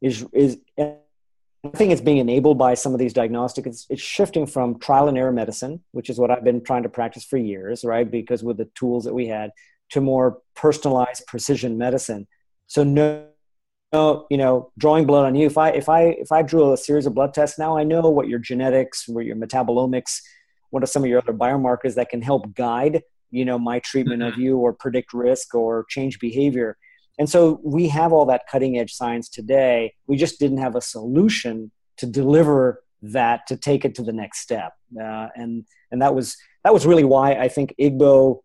is 0.00 0.26
is 0.32 0.58
I 1.64 1.68
think 1.76 1.92
it's 1.92 2.00
being 2.00 2.18
enabled 2.18 2.56
by 2.56 2.74
some 2.74 2.94
of 2.94 2.98
these 2.98 3.12
diagnostics. 3.12 3.66
It's, 3.66 3.86
it's, 3.90 4.02
shifting 4.02 4.46
from 4.46 4.78
trial 4.78 5.08
and 5.08 5.18
error 5.18 5.32
medicine, 5.32 5.82
which 5.92 6.08
is 6.08 6.18
what 6.18 6.30
I've 6.30 6.44
been 6.44 6.62
trying 6.62 6.84
to 6.84 6.88
practice 6.88 7.24
for 7.24 7.36
years, 7.36 7.84
right? 7.84 8.10
Because 8.10 8.42
with 8.42 8.56
the 8.56 8.68
tools 8.74 9.04
that 9.04 9.12
we 9.12 9.26
had, 9.26 9.50
to 9.90 10.00
more 10.00 10.38
personalized 10.54 11.26
precision 11.26 11.76
medicine. 11.76 12.26
So 12.66 12.82
no, 12.82 13.26
no, 13.92 14.26
you 14.30 14.38
know, 14.38 14.72
drawing 14.78 15.04
blood 15.04 15.26
on 15.26 15.34
you. 15.34 15.46
If 15.46 15.58
I 15.58 15.70
if 15.70 15.88
I 15.88 16.02
if 16.02 16.32
I 16.32 16.42
drew 16.42 16.72
a 16.72 16.76
series 16.76 17.06
of 17.06 17.14
blood 17.14 17.34
tests, 17.34 17.58
now 17.58 17.76
I 17.76 17.82
know 17.82 18.08
what 18.08 18.28
your 18.28 18.38
genetics, 18.38 19.08
what 19.08 19.24
your 19.24 19.36
metabolomics, 19.36 20.20
what 20.70 20.82
are 20.82 20.86
some 20.86 21.02
of 21.02 21.10
your 21.10 21.18
other 21.18 21.32
biomarkers 21.32 21.96
that 21.96 22.08
can 22.08 22.22
help 22.22 22.54
guide 22.54 23.02
you 23.30 23.44
know 23.44 23.58
my 23.58 23.78
treatment 23.80 24.22
mm-hmm. 24.22 24.32
of 24.32 24.38
you 24.38 24.58
or 24.58 24.72
predict 24.72 25.12
risk 25.12 25.54
or 25.54 25.84
change 25.88 26.18
behavior 26.18 26.76
and 27.20 27.28
so 27.28 27.60
we 27.62 27.86
have 27.86 28.12
all 28.12 28.24
that 28.26 28.42
cutting 28.50 28.78
edge 28.78 28.92
science 28.92 29.28
today 29.28 29.94
we 30.08 30.16
just 30.16 30.40
didn't 30.40 30.58
have 30.58 30.74
a 30.74 30.80
solution 30.80 31.70
to 31.98 32.06
deliver 32.06 32.82
that 33.02 33.46
to 33.46 33.56
take 33.56 33.84
it 33.84 33.94
to 33.94 34.02
the 34.02 34.12
next 34.12 34.40
step 34.40 34.72
uh, 35.00 35.28
and 35.36 35.64
and 35.92 36.02
that 36.02 36.14
was 36.14 36.36
that 36.64 36.74
was 36.74 36.84
really 36.84 37.04
why 37.04 37.34
i 37.34 37.46
think 37.46 37.72
iggbo 37.78 38.40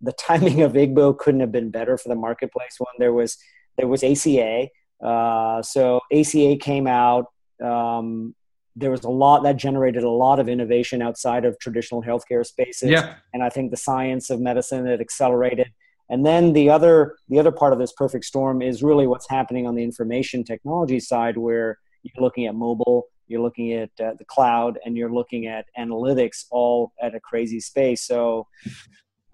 the 0.00 0.12
timing 0.28 0.62
of 0.62 0.72
iggbo 0.72 1.16
couldn't 1.18 1.40
have 1.40 1.52
been 1.52 1.70
better 1.70 1.98
for 1.98 2.08
the 2.08 2.14
marketplace 2.14 2.76
one 2.78 2.94
there 2.98 3.12
was 3.12 3.36
there 3.76 3.88
was 3.88 4.02
aca 4.02 4.68
uh, 5.04 5.60
so 5.60 6.00
aca 6.10 6.56
came 6.56 6.86
out 6.86 7.26
um, 7.62 8.34
there 8.76 8.90
was 8.90 9.04
a 9.04 9.10
lot 9.10 9.42
that 9.44 9.56
generated 9.56 10.02
a 10.02 10.10
lot 10.10 10.40
of 10.40 10.48
innovation 10.48 11.00
outside 11.00 11.44
of 11.44 11.58
traditional 11.58 12.02
healthcare 12.02 12.44
spaces. 12.44 12.90
Yeah. 12.90 13.14
And 13.32 13.42
I 13.42 13.48
think 13.48 13.70
the 13.70 13.76
science 13.76 14.30
of 14.30 14.40
medicine 14.40 14.86
had 14.86 15.00
accelerated. 15.00 15.68
And 16.10 16.24
then 16.24 16.52
the 16.52 16.70
other 16.70 17.16
the 17.28 17.38
other 17.38 17.52
part 17.52 17.72
of 17.72 17.78
this 17.78 17.92
perfect 17.92 18.24
storm 18.24 18.62
is 18.62 18.82
really 18.82 19.06
what's 19.06 19.28
happening 19.28 19.66
on 19.66 19.74
the 19.74 19.82
information 19.82 20.44
technology 20.44 21.00
side, 21.00 21.36
where 21.36 21.78
you're 22.02 22.22
looking 22.22 22.46
at 22.46 22.54
mobile, 22.54 23.06
you're 23.26 23.40
looking 23.40 23.72
at 23.72 23.90
uh, 24.00 24.12
the 24.18 24.24
cloud, 24.26 24.78
and 24.84 24.96
you're 24.96 25.12
looking 25.12 25.46
at 25.46 25.66
analytics 25.78 26.44
all 26.50 26.92
at 27.00 27.14
a 27.14 27.20
crazy 27.20 27.60
space. 27.60 28.02
So. 28.02 28.46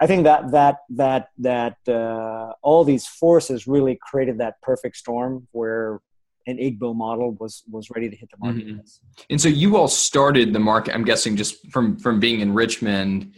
I 0.03 0.07
think 0.07 0.25
that 0.25 0.51
that 0.53 0.77
that 0.97 1.29
that 1.37 1.77
uh, 1.87 2.55
all 2.63 2.85
these 2.85 3.07
forces 3.07 3.67
really 3.67 3.99
created 4.01 4.39
that 4.39 4.55
perfect 4.63 4.97
storm 4.97 5.47
where 5.53 6.01
an 6.47 6.57
iggbo 6.57 6.95
model 6.95 7.33
was 7.33 7.63
was 7.71 7.91
ready 7.91 8.09
to 8.09 8.17
hit 8.17 8.31
the 8.31 8.37
market. 8.39 8.67
Mm-hmm. 8.67 9.23
And 9.29 9.41
so 9.41 9.49
you 9.49 9.77
all 9.77 9.89
started 9.89 10.53
the 10.53 10.59
market. 10.59 10.95
I'm 10.95 11.05
guessing 11.05 11.37
just 11.37 11.71
from 11.71 11.99
from 11.99 12.21
being 12.21 12.41
in 12.41 12.55
Richmond. 12.55 13.35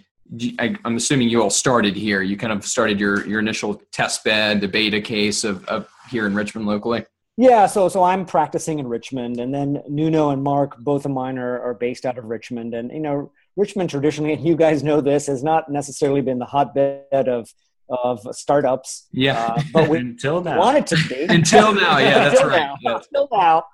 I, 0.58 0.76
am 0.84 0.96
assuming 0.96 1.28
you 1.28 1.42
all 1.42 1.50
started 1.50 1.94
here. 1.94 2.22
You 2.22 2.36
kind 2.36 2.52
of 2.52 2.64
started 2.66 2.98
your 2.98 3.26
your 3.26 3.40
initial 3.40 3.82
test 3.92 4.24
bed, 4.24 4.60
the 4.60 4.68
beta 4.68 5.00
case 5.00 5.44
of, 5.44 5.64
of 5.66 5.88
here 6.10 6.26
in 6.26 6.34
Richmond 6.34 6.66
locally. 6.66 7.04
Yeah, 7.36 7.66
so 7.66 7.88
so 7.88 8.02
I'm 8.02 8.26
practicing 8.26 8.78
in 8.78 8.86
Richmond, 8.86 9.40
and 9.40 9.54
then 9.54 9.82
Nuno 9.88 10.30
and 10.30 10.42
Mark, 10.42 10.76
both 10.78 11.04
of 11.04 11.12
mine 11.12 11.38
are, 11.38 11.60
are 11.60 11.74
based 11.74 12.04
out 12.04 12.18
of 12.18 12.24
Richmond, 12.26 12.74
and 12.74 12.90
you 12.92 13.00
know 13.00 13.32
Richmond 13.56 13.90
traditionally, 13.90 14.34
and 14.34 14.44
you 14.44 14.56
guys 14.56 14.82
know 14.82 15.00
this, 15.00 15.26
has 15.26 15.42
not 15.42 15.70
necessarily 15.70 16.20
been 16.20 16.38
the 16.38 16.44
hotbed 16.44 17.06
of 17.12 17.48
of 17.88 18.20
startups. 18.34 19.08
Yeah, 19.12 19.38
uh, 19.44 19.62
but 19.72 19.88
we 19.88 19.98
until 19.98 20.42
now 20.42 20.58
wanted 20.58 20.86
to 20.88 20.96
be 21.08 21.22
until 21.28 21.74
now. 21.74 21.98
Yeah, 21.98 22.28
that's 22.28 22.42
right. 22.42 22.60
Now, 22.60 22.76
yeah. 22.80 22.96
Until 22.96 23.28
now, 23.32 23.64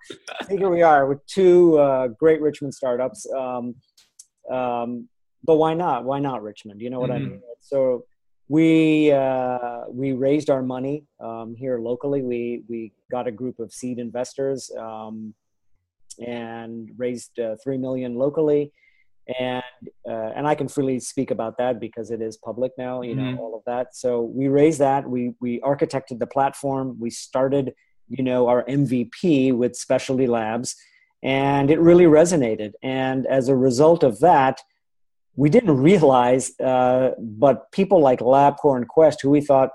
here 0.49 0.69
we 0.69 0.83
are 0.83 1.07
with 1.07 1.25
two 1.27 1.79
uh, 1.79 2.09
great 2.09 2.41
Richmond 2.41 2.75
startups. 2.75 3.27
Um, 3.33 3.75
um, 4.51 5.09
but 5.45 5.57
why 5.57 5.75
not? 5.75 6.05
Why 6.05 6.19
not 6.19 6.43
Richmond? 6.43 6.81
You 6.81 6.91
know 6.91 7.01
what 7.01 7.11
mm-hmm. 7.11 7.27
I 7.27 7.31
mean? 7.31 7.43
So 7.61 8.05
we 8.49 9.13
uh, 9.13 9.83
we 9.89 10.13
raised 10.13 10.51
our 10.51 10.63
money 10.63 11.05
um, 11.21 11.55
here 11.57 11.79
locally. 11.79 12.23
We 12.23 12.63
we 12.69 12.93
got 13.11 13.27
a 13.27 13.33
group 13.33 13.59
of 13.59 13.73
seed 13.73 13.99
investors 13.99 14.71
um, 14.79 15.35
and 16.25 16.91
raised 16.97 17.39
uh, 17.39 17.57
three 17.63 17.79
million 17.79 18.17
locally 18.17 18.73
and 19.39 19.63
uh, 20.09 20.33
and 20.35 20.47
I 20.47 20.55
can 20.55 20.69
freely 20.69 21.01
speak 21.01 21.31
about 21.31 21.59
that 21.59 21.81
because 21.81 22.11
it 22.11 22.23
is 22.23 22.37
public 22.37 22.73
now. 22.79 23.03
You 23.03 23.15
know 23.15 23.23
mm-hmm. 23.23 23.39
all 23.39 23.55
of 23.55 23.63
that. 23.67 23.95
So 23.95 24.23
we 24.23 24.49
raised 24.49 24.81
that. 24.81 25.09
We 25.09 25.35
we 25.41 25.61
architected 25.61 26.19
the 26.19 26.27
platform. 26.27 26.97
We 26.99 27.11
started, 27.11 27.75
you 28.09 28.25
know, 28.25 28.49
our 28.49 28.65
MVP 28.65 29.55
with 29.55 29.77
Specialty 29.77 30.27
Labs, 30.27 30.75
and 31.23 31.71
it 31.71 31.79
really 31.79 32.05
resonated. 32.05 32.73
And 32.83 33.27
as 33.27 33.49
a 33.49 33.57
result 33.57 34.03
of 34.03 34.21
that, 34.21 34.61
we 35.43 35.49
didn't 35.49 35.77
realize, 35.91 36.45
uh, 36.61 37.11
but 37.19 37.71
people 37.73 38.01
like 38.01 38.21
LabCorp 38.21 38.77
and 38.77 38.89
Quest, 38.89 39.23
who 39.23 39.31
we 39.31 39.41
thought 39.41 39.71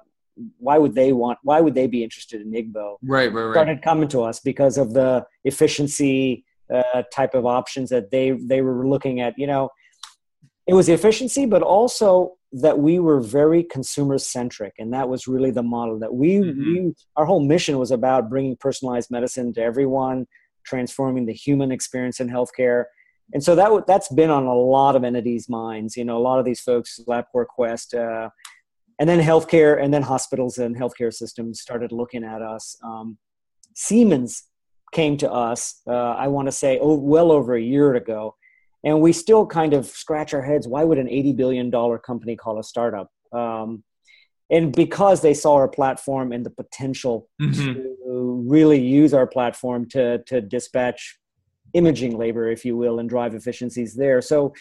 why 0.58 0.80
would 0.80 0.96
they 0.96 1.14
want 1.14 1.38
why 1.44 1.62
would 1.62 1.76
they 1.76 1.86
be 1.86 2.04
interested 2.04 2.42
in 2.42 2.52
iggbo 2.52 2.98
right 3.04 3.32
right 3.32 3.44
right 3.44 3.54
started 3.54 3.84
coming 3.84 4.10
to 4.10 4.20
us 4.24 4.40
because 4.40 4.80
of 4.80 4.92
the 4.96 5.24
efficiency 5.44 6.44
uh, 6.74 7.04
type 7.14 7.34
of 7.34 7.46
options 7.46 7.90
that 7.90 8.12
they 8.12 8.32
they 8.32 8.62
were 8.62 8.88
looking 8.88 9.22
at. 9.22 9.34
You 9.38 9.48
know, 9.48 9.70
it 10.68 10.74
was 10.74 10.88
the 10.88 10.94
efficiency, 10.94 11.46
but 11.46 11.62
also 11.62 12.34
that 12.54 12.78
we 12.80 13.00
were 13.00 13.20
very 13.20 13.64
consumer 13.64 14.18
centric, 14.18 14.74
and 14.80 14.94
that 14.94 15.10
was 15.10 15.28
really 15.28 15.52
the 15.52 15.64
model 15.64 16.00
that 16.00 16.14
we, 16.14 16.38
mm-hmm. 16.38 16.60
we 16.60 16.94
our 17.16 17.26
whole 17.26 17.44
mission 17.44 17.78
was 17.78 17.92
about 17.92 18.30
bringing 18.30 18.56
personalized 18.58 19.12
medicine 19.12 19.54
to 19.54 19.62
everyone, 19.62 20.28
transforming 20.66 21.26
the 21.26 21.34
human 21.34 21.72
experience 21.72 22.20
in 22.20 22.30
healthcare. 22.30 22.86
And 23.34 23.44
so 23.44 23.56
that 23.56 23.88
that's 23.88 24.10
been 24.10 24.30
on 24.30 24.46
a 24.46 24.54
lot 24.54 24.96
of 24.96 25.04
entities' 25.04 25.48
minds. 25.48 25.96
You 25.96 26.06
know, 26.06 26.18
a 26.18 26.20
lot 26.20 26.40
of 26.40 26.46
these 26.46 26.60
folks, 26.60 27.00
LabCorp 27.08 27.48
Quest, 27.48 27.94
uh, 27.94 28.30
and 29.00 29.10
then 29.10 29.20
healthcare, 29.20 29.82
and 29.82 29.94
then 29.94 30.02
hospitals 30.02 30.58
and 30.58 30.76
healthcare 30.76 31.14
systems 31.14 31.62
started 31.62 31.92
looking 31.92 32.24
at 32.24 32.42
us. 32.42 32.78
Um, 32.84 33.18
Siemens 33.76 34.44
came 34.94 35.18
to 35.18 35.32
us, 35.32 35.82
uh, 35.88 35.92
I 35.92 36.28
want 36.28 36.48
to 36.48 36.52
say, 36.52 36.80
oh, 36.82 36.96
well 36.96 37.32
over 37.32 37.56
a 37.56 37.62
year 37.62 37.96
ago. 37.96 38.36
And 38.86 39.02
we 39.02 39.12
still 39.12 39.46
kind 39.46 39.74
of 39.74 39.88
scratch 39.88 40.34
our 40.34 40.42
heads 40.42 40.68
why 40.68 40.84
would 40.84 40.98
an 40.98 41.08
$80 41.08 41.36
billion 41.36 41.72
company 42.00 42.36
call 42.36 42.60
a 42.60 42.64
startup? 42.64 43.10
Um, 43.34 43.84
and 44.50 44.74
because 44.74 45.22
they 45.22 45.34
saw 45.34 45.56
our 45.56 45.68
platform 45.68 46.32
and 46.32 46.46
the 46.46 46.50
potential 46.50 47.30
mm-hmm. 47.42 47.74
to 47.74 48.46
really 48.48 48.80
use 48.80 49.14
our 49.14 49.26
platform 49.26 49.88
to, 49.90 50.20
to 50.26 50.42
dispatch 50.42 51.18
imaging 51.74 52.18
labor, 52.18 52.50
if 52.50 52.66
you 52.66 52.78
will, 52.78 53.00
and 53.00 53.10
drive 53.10 53.36
efficiencies 53.36 53.96
there. 53.96 54.22
So 54.22 54.54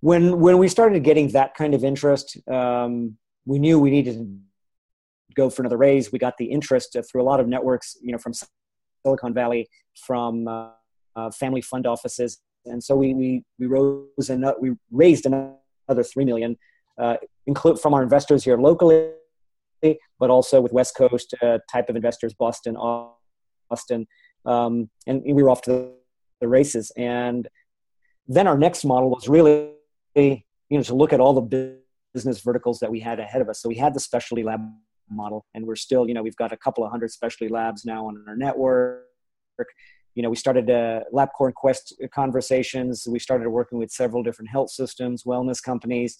when, 0.00 0.40
when 0.40 0.58
we 0.58 0.68
started 0.68 1.04
getting 1.04 1.28
that 1.28 1.54
kind 1.54 1.74
of 1.74 1.84
interest, 1.84 2.38
um, 2.48 3.16
we 3.44 3.58
knew 3.58 3.78
we 3.78 3.90
needed 3.90 4.14
to 4.14 4.38
go 5.34 5.50
for 5.50 5.62
another 5.62 5.76
raise. 5.76 6.12
We 6.12 6.18
got 6.18 6.36
the 6.36 6.46
interest 6.46 6.96
through 7.10 7.22
a 7.22 7.24
lot 7.24 7.40
of 7.40 7.48
networks, 7.48 7.96
you 8.02 8.12
know, 8.12 8.18
from 8.18 8.32
Silicon 9.04 9.34
Valley 9.34 9.68
from 10.06 10.48
uh, 10.48 10.70
uh, 11.16 11.30
family 11.30 11.60
fund 11.60 11.86
offices, 11.86 12.40
and 12.66 12.82
so 12.82 12.94
we 12.96 13.14
we 13.14 13.44
we 13.58 13.66
rose 13.66 14.28
and 14.28 14.44
we 14.60 14.72
raised 14.90 15.26
another 15.26 16.02
three 16.02 16.24
million, 16.24 16.56
uh, 16.98 17.16
include 17.46 17.80
from 17.80 17.94
our 17.94 18.02
investors 18.02 18.44
here 18.44 18.58
locally, 18.58 19.10
but 20.18 20.30
also 20.30 20.60
with 20.60 20.72
West 20.72 20.94
Coast 20.96 21.34
uh, 21.42 21.58
type 21.70 21.88
of 21.88 21.96
investors, 21.96 22.34
Boston, 22.34 22.76
Austin, 22.76 24.06
um, 24.44 24.90
and 25.06 25.22
we 25.24 25.42
were 25.42 25.50
off 25.50 25.62
to 25.62 25.92
the, 26.40 26.48
races. 26.48 26.92
And 26.96 27.48
then 28.26 28.46
our 28.46 28.58
next 28.58 28.84
model 28.84 29.10
was 29.10 29.28
really, 29.28 29.70
you 30.14 30.42
know, 30.70 30.82
to 30.82 30.94
look 30.94 31.12
at 31.12 31.20
all 31.20 31.32
the 31.34 31.76
business 32.12 32.40
verticals 32.40 32.80
that 32.80 32.90
we 32.90 33.00
had 33.00 33.20
ahead 33.20 33.40
of 33.40 33.48
us. 33.48 33.60
So 33.60 33.68
we 33.68 33.76
had 33.76 33.94
the 33.94 34.00
specialty 34.00 34.42
lab 34.42 34.60
model 35.10 35.44
and 35.54 35.66
we're 35.66 35.76
still 35.76 36.06
you 36.08 36.14
know 36.14 36.22
we've 36.22 36.36
got 36.36 36.52
a 36.52 36.56
couple 36.56 36.84
of 36.84 36.90
hundred 36.90 37.10
specialty 37.10 37.48
labs 37.48 37.84
now 37.84 38.06
on 38.06 38.24
our 38.28 38.36
network 38.36 39.04
you 40.14 40.22
know 40.22 40.30
we 40.30 40.36
started 40.36 40.70
uh, 40.70 41.00
labcorp 41.12 41.54
quest 41.54 41.94
conversations 42.14 43.06
we 43.10 43.18
started 43.18 43.48
working 43.48 43.78
with 43.78 43.90
several 43.90 44.22
different 44.22 44.50
health 44.50 44.70
systems 44.70 45.24
wellness 45.24 45.62
companies 45.62 46.16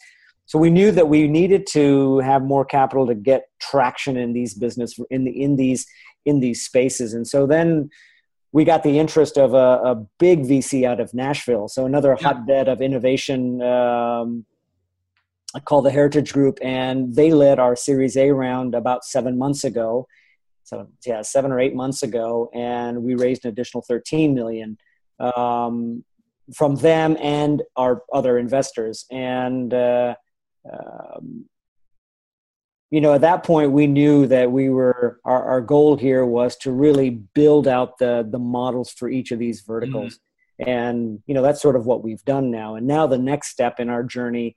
so 0.47 0.59
we 0.59 0.71
knew 0.71 0.91
that 0.91 1.09
we 1.09 1.29
needed 1.29 1.67
to 1.67 2.19
have 2.19 2.43
more 2.43 2.65
capital 2.65 3.07
to 3.07 3.15
get 3.15 3.45
traction 3.61 4.17
in 4.17 4.33
these 4.33 4.55
business 4.55 4.99
in 5.11 5.25
the 5.25 5.43
in 5.43 5.57
these 5.57 5.87
in 6.27 6.41
these 6.41 6.63
spaces 6.65 7.15
and 7.15 7.27
so 7.27 7.47
then 7.47 7.89
we 8.53 8.65
got 8.65 8.83
the 8.83 8.99
interest 8.99 9.39
of 9.39 9.55
a, 9.55 9.81
a 9.85 9.95
big 10.19 10.43
vc 10.43 10.85
out 10.85 11.01
of 11.01 11.13
nashville 11.15 11.69
so 11.69 11.87
another 11.87 12.15
hotbed 12.15 12.69
of 12.69 12.81
innovation 12.81 13.63
um, 13.63 14.45
called 15.59 15.85
the 15.85 15.91
Heritage 15.91 16.33
Group, 16.33 16.59
and 16.63 17.15
they 17.15 17.33
led 17.33 17.59
our 17.59 17.75
Series 17.75 18.17
A 18.17 18.31
round 18.31 18.75
about 18.75 19.05
seven 19.05 19.37
months 19.37 19.65
ago. 19.65 20.07
So 20.63 20.89
yeah, 21.05 21.23
seven 21.23 21.51
or 21.51 21.59
eight 21.59 21.75
months 21.75 22.05
ago, 22.05 22.49
and 22.55 23.03
we 23.03 23.17
raised 23.17 23.45
an 23.45 23.51
additional 23.51 23.83
13 23.83 24.35
million 24.35 24.79
um, 25.19 26.05
from 26.55 26.77
them 26.77 27.17
and 27.21 27.63
our 27.77 28.03
other 28.13 28.39
investors. 28.39 29.07
And 29.11 29.75
uh, 29.75 30.15
um, 30.73 31.47
you 32.91 33.01
know, 33.01 33.15
at 33.15 33.21
that 33.21 33.45
point, 33.45 33.71
we 33.71 33.87
knew 33.87 34.27
that 34.27 34.51
we 34.51 34.69
were 34.69 35.21
our, 35.25 35.45
our 35.45 35.61
goal 35.61 35.97
here 35.97 36.25
was 36.25 36.57
to 36.59 36.73
really 36.73 37.11
build 37.11 37.69
out 37.69 37.99
the 37.99 38.27
the 38.29 38.39
models 38.39 38.91
for 38.91 39.09
each 39.09 39.31
of 39.31 39.39
these 39.39 39.61
verticals. 39.61 40.15
Mm-hmm. 40.15 40.69
And 40.69 41.23
you 41.27 41.35
know 41.35 41.43
that's 41.43 41.63
sort 41.63 41.77
of 41.77 41.87
what 41.87 42.03
we've 42.03 42.25
done 42.25 42.51
now. 42.51 42.75
And 42.75 42.87
now 42.87 43.07
the 43.07 43.19
next 43.19 43.49
step 43.49 43.79
in 43.79 43.89
our 43.89 44.03
journey 44.03 44.57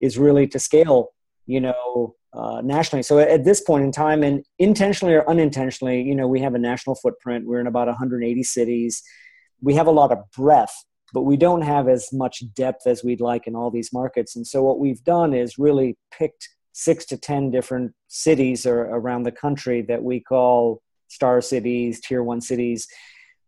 is 0.00 0.16
really 0.16 0.46
to 0.48 0.58
scale, 0.58 1.08
you 1.46 1.60
know, 1.60 2.14
uh, 2.32 2.60
nationally. 2.62 3.02
So 3.02 3.18
at 3.18 3.44
this 3.44 3.60
point 3.60 3.84
in 3.84 3.92
time, 3.92 4.22
and 4.22 4.44
intentionally 4.58 5.14
or 5.14 5.28
unintentionally, 5.28 6.02
you 6.02 6.14
know, 6.14 6.26
we 6.26 6.40
have 6.40 6.54
a 6.54 6.58
national 6.58 6.96
footprint. 6.96 7.46
We're 7.46 7.60
in 7.60 7.66
about 7.66 7.88
180 7.88 8.42
cities. 8.42 9.02
We 9.60 9.74
have 9.74 9.86
a 9.86 9.92
lot 9.92 10.12
of 10.12 10.18
breadth, 10.36 10.74
but 11.12 11.22
we 11.22 11.36
don't 11.36 11.62
have 11.62 11.88
as 11.88 12.12
much 12.12 12.42
depth 12.54 12.86
as 12.86 13.04
we'd 13.04 13.20
like 13.20 13.46
in 13.46 13.54
all 13.54 13.70
these 13.70 13.92
markets. 13.92 14.34
And 14.34 14.46
so 14.46 14.62
what 14.62 14.78
we've 14.78 15.02
done 15.04 15.34
is 15.34 15.58
really 15.58 15.96
picked 16.16 16.48
six 16.72 17.04
to 17.06 17.16
10 17.16 17.50
different 17.50 17.92
cities 18.08 18.66
or 18.66 18.80
around 18.82 19.24
the 19.24 19.32
country 19.32 19.82
that 19.82 20.02
we 20.02 20.20
call 20.20 20.82
star 21.08 21.40
cities, 21.40 22.00
tier 22.00 22.22
one 22.22 22.40
cities, 22.40 22.88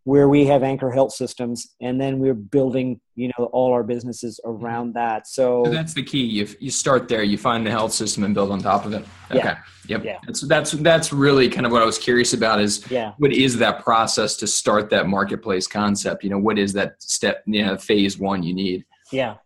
where 0.04 0.28
we 0.28 0.44
have 0.44 0.62
anchor 0.62 0.90
health 0.90 1.12
systems 1.12 1.74
and 1.80 1.98
then 1.98 2.18
we're 2.18 2.34
building 2.34 3.00
you 3.14 3.28
know 3.28 3.46
all 3.46 3.72
our 3.72 3.82
businesses 3.82 4.38
mm-hmm. 4.44 4.62
around 4.62 4.94
that. 4.94 5.26
So, 5.26 5.64
so 5.64 5.70
that's 5.70 5.94
the 5.94 6.02
key. 6.02 6.24
You, 6.24 6.46
you 6.60 6.70
start 6.70 7.08
there 7.08 7.22
you 7.22 7.38
find 7.38 7.66
the 7.66 7.70
health 7.70 7.92
system 7.92 8.22
and 8.24 8.34
build 8.34 8.50
on 8.50 8.60
top 8.60 8.84
of 8.84 8.92
it. 8.92 9.04
Okay. 9.30 9.38
Yeah. 9.38 9.58
yep. 9.86 10.04
Yeah. 10.04 10.18
that's 10.26 10.42
that's 10.42 10.72
that's 10.72 11.12
really 11.12 11.48
kind 11.48 11.64
of 11.64 11.72
what 11.72 11.80
i 11.80 11.86
was 11.86 11.98
curious 11.98 12.34
about 12.34 12.60
is 12.60 12.88
yeah. 12.90 13.12
what 13.16 13.32
is 13.32 13.56
that 13.58 13.82
process 13.82 14.36
to 14.36 14.46
start 14.46 14.90
that 14.90 15.08
marketplace 15.08 15.66
concept? 15.66 16.22
You 16.22 16.30
know 16.30 16.38
what 16.38 16.58
is 16.58 16.74
that 16.74 17.02
step 17.02 17.42
you 17.46 17.64
know 17.64 17.78
phase 17.78 18.18
one 18.18 18.42
you 18.42 18.52
need? 18.52 18.84
Yeah 19.10 19.36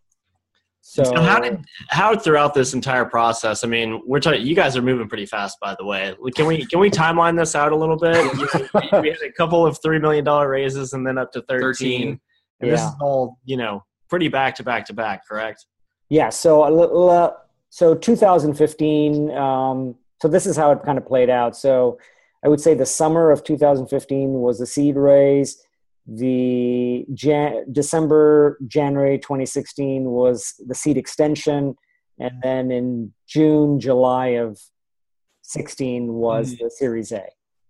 so, 0.90 1.04
so, 1.04 1.20
how 1.20 1.38
did 1.38 1.66
how 1.90 2.16
throughout 2.16 2.54
this 2.54 2.72
entire 2.72 3.04
process? 3.04 3.62
I 3.62 3.66
mean, 3.66 4.00
we're 4.06 4.20
talking. 4.20 4.40
You 4.40 4.54
guys 4.54 4.74
are 4.74 4.80
moving 4.80 5.06
pretty 5.06 5.26
fast, 5.26 5.60
by 5.60 5.76
the 5.78 5.84
way. 5.84 6.14
Can 6.34 6.46
we 6.46 6.64
can 6.64 6.80
we 6.80 6.88
timeline 6.88 7.36
this 7.36 7.54
out 7.54 7.72
a 7.72 7.76
little 7.76 7.98
bit? 7.98 8.24
we 9.02 9.10
had 9.10 9.18
a 9.22 9.30
couple 9.32 9.66
of 9.66 9.78
three 9.82 9.98
million 9.98 10.24
dollar 10.24 10.48
raises, 10.48 10.94
and 10.94 11.06
then 11.06 11.18
up 11.18 11.30
to 11.32 11.42
thirteen. 11.42 12.00
13. 12.00 12.20
And 12.60 12.70
yeah. 12.70 12.70
this 12.70 12.80
is 12.80 12.90
all 13.02 13.36
you 13.44 13.58
know, 13.58 13.84
pretty 14.08 14.28
back 14.28 14.54
to 14.54 14.62
back 14.62 14.86
to 14.86 14.94
back, 14.94 15.28
correct? 15.28 15.66
Yeah. 16.08 16.30
So 16.30 16.62
uh, 16.62 17.34
so 17.68 17.94
2015. 17.94 19.30
Um, 19.32 19.94
so 20.22 20.26
this 20.26 20.46
is 20.46 20.56
how 20.56 20.70
it 20.72 20.82
kind 20.82 20.96
of 20.96 21.04
played 21.04 21.28
out. 21.28 21.54
So 21.54 21.98
I 22.42 22.48
would 22.48 22.62
say 22.62 22.72
the 22.72 22.86
summer 22.86 23.30
of 23.30 23.44
2015 23.44 24.30
was 24.40 24.58
the 24.58 24.66
seed 24.66 24.96
raise 24.96 25.62
the 26.08 27.04
Jan- 27.12 27.70
December, 27.70 28.58
January 28.66 29.18
2016 29.18 30.04
was 30.04 30.54
the 30.66 30.74
seed 30.74 30.96
extension. 30.96 31.76
And 32.18 32.42
then 32.42 32.70
in 32.70 33.12
June, 33.28 33.78
July 33.78 34.28
of 34.28 34.58
16 35.42 36.12
was 36.14 36.54
mm-hmm. 36.54 36.64
the 36.64 36.70
Series 36.70 37.12
A. 37.12 37.26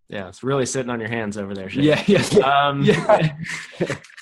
Yeah, 0.09 0.29
it's 0.29 0.43
really 0.43 0.65
sitting 0.65 0.89
on 0.89 1.01
your 1.01 1.11
hands 1.11 1.37
over 1.37 1.53
there. 1.53 1.69
Shane. 1.69 1.85
Yeah, 1.85 2.03
yeah, 2.07 2.21
um, 2.39 2.83
yeah. 2.83 3.35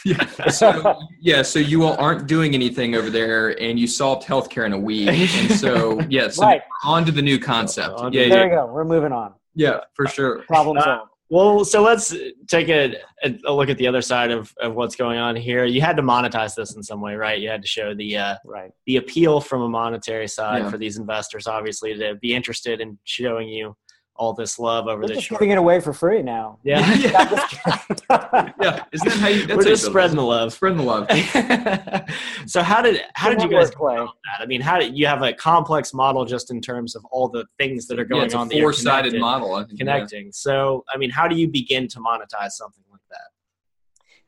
yeah. 0.05 0.27
So, 0.51 0.99
yeah, 1.21 1.43
so 1.43 1.59
you 1.59 1.85
all 1.85 1.97
aren't 1.97 2.27
doing 2.27 2.55
anything 2.55 2.95
over 2.95 3.11
there, 3.11 3.61
and 3.61 3.79
you 3.79 3.87
solved 3.87 4.27
healthcare 4.27 4.67
in 4.67 4.73
a 4.73 4.79
week, 4.79 5.09
and 5.09 5.51
so 5.51 6.01
yeah, 6.09 6.29
so 6.29 6.43
right. 6.43 6.63
on 6.85 7.05
to 7.05 7.13
the 7.13 7.23
new 7.23 7.39
concept. 7.39 7.99
So, 7.99 8.11
yeah, 8.13 8.29
there 8.29 8.39
yeah. 8.39 8.45
we 8.45 8.51
go. 8.51 8.67
We're 8.67 8.85
moving 8.85 9.13
on. 9.13 9.35
Yeah, 9.55 9.81
for 9.95 10.07
sure. 10.07 10.43
Problem 10.43 10.79
uh, 10.79 10.83
solved. 10.83 11.11
Well, 11.29 11.65
so 11.65 11.83
let's 11.83 12.15
take 12.47 12.69
a, 12.69 12.95
a, 13.25 13.53
look 13.53 13.69
at 13.69 13.79
the 13.79 13.89
other 13.89 14.01
side 14.01 14.31
of, 14.31 14.55
of 14.61 14.77
what's 14.77 14.95
going 14.95 15.19
on 15.19 15.35
here. 15.35 15.65
You 15.65 15.81
had 15.81 15.97
to 15.97 16.03
monetize 16.03 16.55
this 16.55 16.77
in 16.77 16.85
some 16.85 17.01
way, 17.01 17.17
right? 17.17 17.41
You 17.41 17.49
had 17.49 17.63
to 17.63 17.69
show 17.69 17.95
the 17.95 18.17
uh, 18.17 18.37
right 18.45 18.71
the 18.87 18.97
appeal 18.97 19.41
from 19.41 19.63
a 19.63 19.69
monetary 19.69 20.29
side 20.29 20.63
yeah. 20.63 20.71
for 20.71 20.79
these 20.79 20.99
investors, 20.99 21.49
obviously, 21.49 21.99
to 21.99 22.15
be 22.17 22.33
interested 22.33 22.81
in 22.81 22.97
showing 23.05 23.49
you 23.49 23.77
all 24.19 24.33
this 24.33 24.59
love 24.59 24.87
over 24.87 25.03
We're 25.03 25.09
this. 25.09 25.19
Just 25.19 25.31
giving 25.31 25.51
it 25.51 25.59
away 25.59 25.81
for 25.81 25.93
free 25.93 26.23
now. 26.23 26.59
Yeah, 26.63 26.95
yeah. 26.95 27.83
yeah. 28.61 28.85
Isn't 28.93 29.09
that 29.09 29.19
how 29.19 29.29
you? 29.29 29.57
We're 29.57 29.63
just 29.63 29.85
spreading 29.85 30.17
the 30.17 30.23
love. 30.23 30.53
Spreading 30.53 30.79
the 30.79 30.85
love. 30.85 31.09
so 32.47 32.63
how 32.63 32.83
did 32.83 33.03
how 33.15 33.31
did 33.31 33.43
you 33.43 33.49
guys 33.49 33.71
play 33.71 33.97
that? 33.97 34.41
I 34.41 34.47
mean, 34.47 34.61
how 34.61 34.79
did 34.79 34.97
you 34.97 35.07
have 35.07 35.23
a 35.23 35.33
complex 35.33 35.93
model 35.93 36.25
just 36.25 36.51
in 36.51 36.61
terms 36.61 36.95
of 36.95 37.05
all 37.07 37.29
the 37.29 37.45
things 37.59 37.87
that 37.87 37.99
are 37.99 38.05
going 38.05 38.31
yeah, 38.31 38.39
on? 38.39 38.51
Four 38.51 38.73
sided 38.73 39.19
model. 39.19 39.57
Think, 39.65 39.79
connecting. 39.79 40.27
Yeah. 40.27 40.33
So 40.33 40.85
I 40.93 40.97
mean, 40.97 41.11
how 41.11 41.29
do 41.29 41.37
you 41.37 41.49
begin 41.49 41.89
to 41.89 42.01
monetize 42.01 42.53
something 42.53 42.85
like 42.91 43.01
that? 43.11 43.29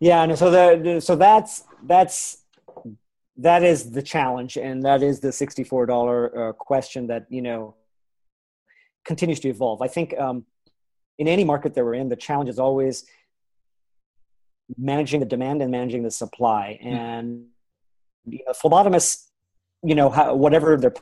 Yeah, 0.01 0.23
and 0.23 0.39
so 0.39 0.51
the 0.51 1.01
so 1.01 1.17
that's 1.17 1.65
that's 1.85 2.45
that 3.39 3.63
is 3.63 3.93
the 3.93 4.03
challenge, 4.03 4.57
and 4.57 4.85
that 4.85 5.03
is 5.03 5.21
the 5.21 5.33
sixty 5.33 5.65
four 5.65 5.87
dollar 5.87 6.49
uh, 6.49 6.53
question 6.53 7.07
that 7.07 7.27
you 7.31 7.43
know 7.43 7.75
continues 9.09 9.41
to 9.41 9.49
evolve. 9.49 9.83
I 9.83 9.89
think 9.89 10.17
um, 10.19 10.45
in 11.19 11.27
any 11.27 11.45
market 11.53 11.75
that 11.75 11.85
we're 11.85 11.95
in, 11.95 12.09
the 12.09 12.23
challenge 12.27 12.49
is 12.49 12.59
always 12.59 13.05
managing 14.77 15.21
the 15.21 15.27
demand 15.27 15.63
and 15.63 15.71
managing 15.71 16.03
the 16.03 16.11
supply. 16.11 16.79
Hmm. 16.81 16.89
And 16.89 17.47
you 18.27 18.41
know, 18.47 18.53
phlebotomists, 18.53 19.15
you 19.83 19.95
know, 19.95 20.11
how, 20.11 20.35
whatever 20.35 20.77
their 20.77 20.95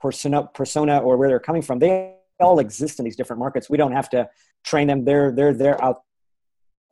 persona, 0.00 0.46
persona 0.60 0.98
or 0.98 1.16
where 1.16 1.28
they're 1.28 1.40
coming 1.50 1.62
from, 1.62 1.78
they 1.78 2.14
all 2.38 2.58
exist 2.60 2.98
in 3.00 3.04
these 3.06 3.16
different 3.16 3.40
markets. 3.40 3.68
We 3.70 3.78
don't 3.78 3.92
have 3.92 4.10
to 4.10 4.28
train 4.62 4.86
them. 4.86 5.04
They're 5.04 5.32
they're 5.32 5.54
they're 5.54 5.82
out 5.82 6.02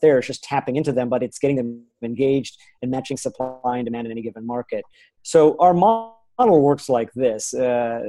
there. 0.00 0.18
It's 0.18 0.26
just 0.26 0.42
tapping 0.42 0.76
into 0.76 0.92
them, 0.92 1.08
but 1.08 1.22
it's 1.22 1.38
getting 1.38 1.56
them 1.56 1.84
engaged 2.02 2.58
and 2.80 2.90
matching 2.90 3.18
supply 3.18 3.76
and 3.78 3.84
demand 3.84 4.06
in 4.06 4.10
any 4.10 4.22
given 4.22 4.46
market. 4.46 4.84
So 5.22 5.56
our 5.58 5.74
model 5.74 6.60
works 6.62 6.88
like 6.88 7.12
this. 7.12 7.52
Uh, 7.54 8.00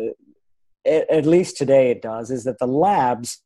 at 0.88 1.26
least 1.26 1.58
today 1.58 1.92
it 1.92 2.02
does, 2.02 2.32
is 2.32 2.44
that 2.46 2.60
the 2.60 2.68
labs, 2.68 3.42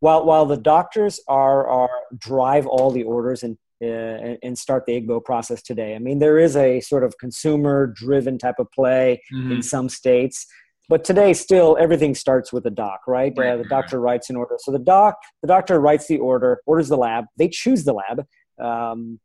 while 0.00 0.24
while 0.24 0.46
the 0.46 0.56
doctors 0.56 1.20
are 1.28 1.66
are 1.66 1.90
drive 2.16 2.66
all 2.66 2.90
the 2.90 3.02
orders 3.02 3.42
and 3.42 3.56
uh, 3.82 4.34
and 4.42 4.58
start 4.58 4.84
the 4.86 5.00
iggbo 5.00 5.24
process 5.24 5.62
today. 5.62 5.94
I 5.94 5.98
mean, 5.98 6.18
there 6.18 6.38
is 6.38 6.56
a 6.56 6.80
sort 6.80 7.04
of 7.04 7.16
consumer 7.18 7.86
driven 7.86 8.38
type 8.38 8.56
of 8.58 8.70
play 8.72 9.22
mm-hmm. 9.32 9.52
in 9.52 9.62
some 9.62 9.88
states, 9.88 10.46
but 10.88 11.04
today 11.04 11.32
still 11.32 11.76
everything 11.78 12.14
starts 12.14 12.52
with 12.52 12.64
the 12.64 12.70
doc, 12.70 13.00
right? 13.06 13.32
right. 13.36 13.50
Uh, 13.50 13.56
the 13.58 13.68
doctor 13.68 14.00
writes 14.00 14.30
an 14.30 14.36
order. 14.36 14.56
So 14.58 14.72
the 14.72 14.80
doc, 14.80 15.16
the 15.42 15.48
doctor 15.48 15.80
writes 15.80 16.08
the 16.08 16.18
order, 16.18 16.60
orders 16.66 16.88
the 16.88 16.96
lab. 16.96 17.26
They 17.36 17.48
choose 17.48 17.84
the 17.84 17.92
lab, 17.92 18.26
um, 18.60 19.20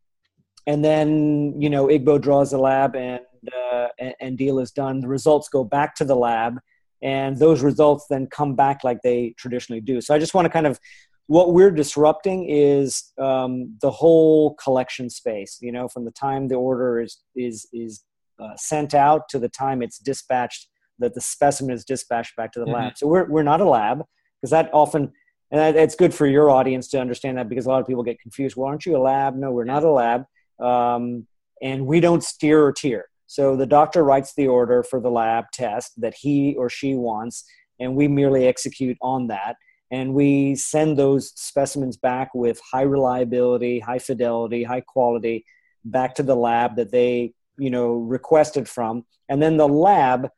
and 0.68 0.86
then 0.86 1.60
you 1.60 1.70
know 1.70 1.88
iggbo 1.88 2.22
draws 2.22 2.52
the 2.52 2.60
lab, 2.60 2.96
and, 2.96 3.22
uh, 3.52 3.88
and 4.00 4.14
and 4.20 4.38
deal 4.38 4.60
is 4.60 4.72
done. 4.72 5.00
The 5.00 5.08
results 5.08 5.50
go 5.50 5.64
back 5.64 5.96
to 5.96 6.06
the 6.06 6.16
lab 6.16 6.60
and 7.04 7.38
those 7.38 7.62
results 7.62 8.06
then 8.10 8.28
come 8.28 8.56
back 8.56 8.84
like 8.84 9.02
they 9.04 9.36
traditionally 9.38 9.82
do. 9.82 10.00
So 10.02 10.16
I 10.16 10.20
just 10.20 10.34
want 10.34 10.46
to 10.46 10.50
kind 10.50 10.66
of 10.66 10.80
what 11.28 11.54
we're 11.54 11.72
disrupting 11.72 12.50
is 12.50 13.12
um, 13.18 13.78
the 13.82 13.92
whole 13.92 14.56
collection 14.56 15.10
space. 15.10 15.58
You 15.62 15.72
know, 15.72 15.88
from 15.88 16.06
the 16.06 16.12
time 16.12 16.48
the 16.48 16.56
order 16.56 17.02
is 17.02 17.22
is 17.36 17.68
is 17.74 18.04
uh, 18.40 18.56
sent 18.56 18.94
out 18.94 19.30
to 19.30 19.40
the 19.40 19.50
time 19.50 19.82
it's 19.82 20.00
dispatched, 20.00 20.68
that 21.00 21.14
the 21.14 21.22
specimen 21.22 21.76
is 21.76 21.86
dispatched 21.86 22.36
back 22.36 22.52
to 22.54 22.60
the 22.60 22.66
mm-hmm. 22.66 22.76
lab. 22.76 22.98
So 22.98 23.08
we're 23.08 23.26
we're 23.30 23.44
not 23.44 23.62
a 23.62 23.70
lab 23.70 24.04
because 24.42 24.52
that 24.52 24.70
often. 24.74 25.12
And 25.52 25.78
it's 25.78 25.94
good 25.94 26.16
for 26.16 26.26
your 26.26 26.50
audience 26.50 26.88
to 26.88 27.00
understand 27.00 27.38
that 27.38 27.48
because 27.48 27.68
a 27.68 27.70
lot 27.70 27.80
of 27.80 27.86
people 27.86 28.02
get 28.02 28.20
confused. 28.20 28.56
Well, 28.58 28.68
aren't 28.68 28.88
you 28.88 28.98
a 28.98 29.04
lab? 29.04 29.36
No, 29.36 29.52
we're 29.52 29.66
not 29.66 29.84
a 29.84 29.92
lab. 29.92 30.24
Um, 30.60 31.28
and 31.62 31.86
we 31.86 32.00
don't 32.00 32.24
steer 32.24 32.64
or 32.64 32.72
tier. 32.72 33.06
So 33.34 33.56
the 33.56 33.66
doctor 33.66 34.04
writes 34.04 34.36
the 34.36 34.48
order 34.48 34.84
for 34.84 35.00
the 35.00 35.10
lab 35.10 35.46
test 35.52 36.00
that 36.00 36.14
he 36.14 36.54
or 36.56 36.70
she 36.70 36.94
wants, 36.94 37.46
and 37.80 37.96
we 37.96 38.08
merely 38.08 38.46
execute 38.46 38.96
on 39.02 39.26
that. 39.30 39.56
And 39.90 40.14
we 40.14 40.54
send 40.54 41.00
those 41.00 41.32
specimens 41.34 41.98
back 41.98 42.30
with 42.36 42.62
high 42.72 42.84
reliability, 42.84 43.80
high 43.80 43.98
fidelity, 43.98 44.64
high 44.64 44.82
quality 44.82 45.46
back 45.84 46.14
to 46.14 46.22
the 46.22 46.36
lab 46.36 46.76
that 46.76 46.92
they, 46.92 47.34
you 47.58 47.72
know, 47.72 47.94
requested 47.94 48.70
from. 48.70 49.04
And 49.28 49.42
then 49.42 49.58
the 49.58 49.68
lab, 49.68 50.30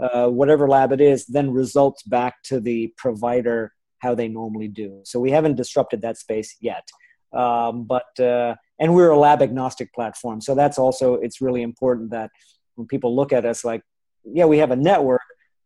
uh, 0.00 0.28
whatever 0.28 0.66
lab 0.66 0.90
it 0.92 1.02
is, 1.02 1.26
then 1.26 1.50
results 1.50 2.02
back 2.02 2.42
to 2.44 2.60
the 2.60 2.94
provider 2.96 3.74
how 3.98 4.14
they 4.14 4.26
normally 4.28 4.68
do. 4.68 5.02
So 5.04 5.20
we 5.20 5.32
haven't 5.32 5.56
disrupted 5.56 6.00
that 6.00 6.16
space 6.16 6.56
yet. 6.62 6.88
Um, 7.30 7.84
but 7.84 8.18
uh, 8.18 8.54
and 8.78 8.94
we're 8.94 9.10
a 9.10 9.18
lab 9.18 9.42
agnostic 9.42 9.92
platform. 9.92 10.40
So 10.40 10.54
that's 10.54 10.78
also 10.78 11.14
it's 11.14 11.40
really 11.40 11.62
important 11.62 12.10
that 12.10 12.30
when 12.74 12.86
people 12.86 13.14
look 13.14 13.32
at 13.32 13.44
us 13.44 13.64
like 13.64 13.82
yeah 14.24 14.44
we 14.44 14.58
have 14.58 14.70
a 14.70 14.76
network 14.76 15.22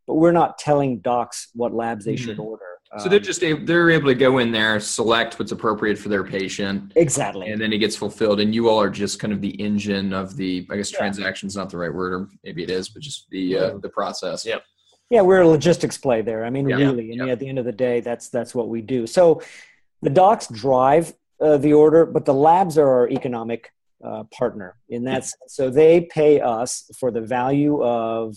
but 0.07 0.15
we're 0.15 0.31
not 0.31 0.57
telling 0.57 0.99
docs 0.99 1.49
what 1.53 1.73
labs 1.73 2.05
they 2.05 2.15
mm-hmm. 2.15 2.25
should 2.25 2.39
order. 2.39 2.65
So 2.99 3.09
they're 3.09 3.17
um, 3.17 3.23
just 3.23 3.43
able, 3.43 3.65
they're 3.65 3.89
able 3.89 4.07
to 4.07 4.15
go 4.15 4.37
in 4.37 4.51
there 4.51 4.79
select 4.79 5.39
what's 5.39 5.51
appropriate 5.51 5.97
for 5.97 6.09
their 6.09 6.23
patient. 6.23 6.91
Exactly. 6.95 7.49
And 7.49 7.59
then 7.59 7.73
it 7.73 7.79
gets 7.79 7.95
fulfilled. 7.95 8.39
And 8.39 8.53
you 8.53 8.69
all 8.69 8.79
are 8.79 8.89
just 8.89 9.19
kind 9.19 9.33
of 9.33 9.41
the 9.41 9.49
engine 9.49 10.13
of 10.13 10.35
the 10.35 10.67
i 10.69 10.75
guess 10.75 10.91
yeah. 10.91 10.99
transaction's 10.99 11.55
not 11.55 11.69
the 11.69 11.77
right 11.77 11.93
word 11.93 12.13
or 12.13 12.29
maybe 12.43 12.61
it 12.61 12.69
is 12.69 12.89
but 12.89 13.01
just 13.01 13.29
the 13.29 13.57
uh, 13.57 13.77
the 13.77 13.89
process. 13.89 14.45
Yep 14.45 14.63
yeah 15.09 15.21
we're 15.21 15.41
a 15.41 15.47
logistics 15.47 15.97
play 15.97 16.21
there. 16.21 16.45
I 16.45 16.49
mean 16.49 16.67
yeah. 16.67 16.77
really 16.77 17.11
and 17.13 17.29
at 17.29 17.39
the 17.39 17.47
end 17.47 17.59
of 17.59 17.65
the 17.65 17.71
day 17.71 18.01
that's 18.01 18.29
that's 18.29 18.53
what 18.53 18.69
we 18.69 18.81
do. 18.81 19.07
So 19.07 19.41
the 20.01 20.09
docs 20.09 20.47
drive 20.47 21.13
uh, 21.43 21.57
the 21.57 21.73
order, 21.73 22.05
but 22.05 22.25
the 22.25 22.33
labs 22.33 22.77
are 22.77 22.89
our 22.89 23.09
economic 23.09 23.71
uh, 24.03 24.23
partner 24.39 24.75
in 24.89 25.03
that 25.05 25.25
sense. 25.25 25.49
So 25.49 25.69
they 25.69 26.01
pay 26.01 26.41
us 26.41 26.89
for 26.99 27.11
the 27.11 27.21
value 27.21 27.83
of 27.83 28.35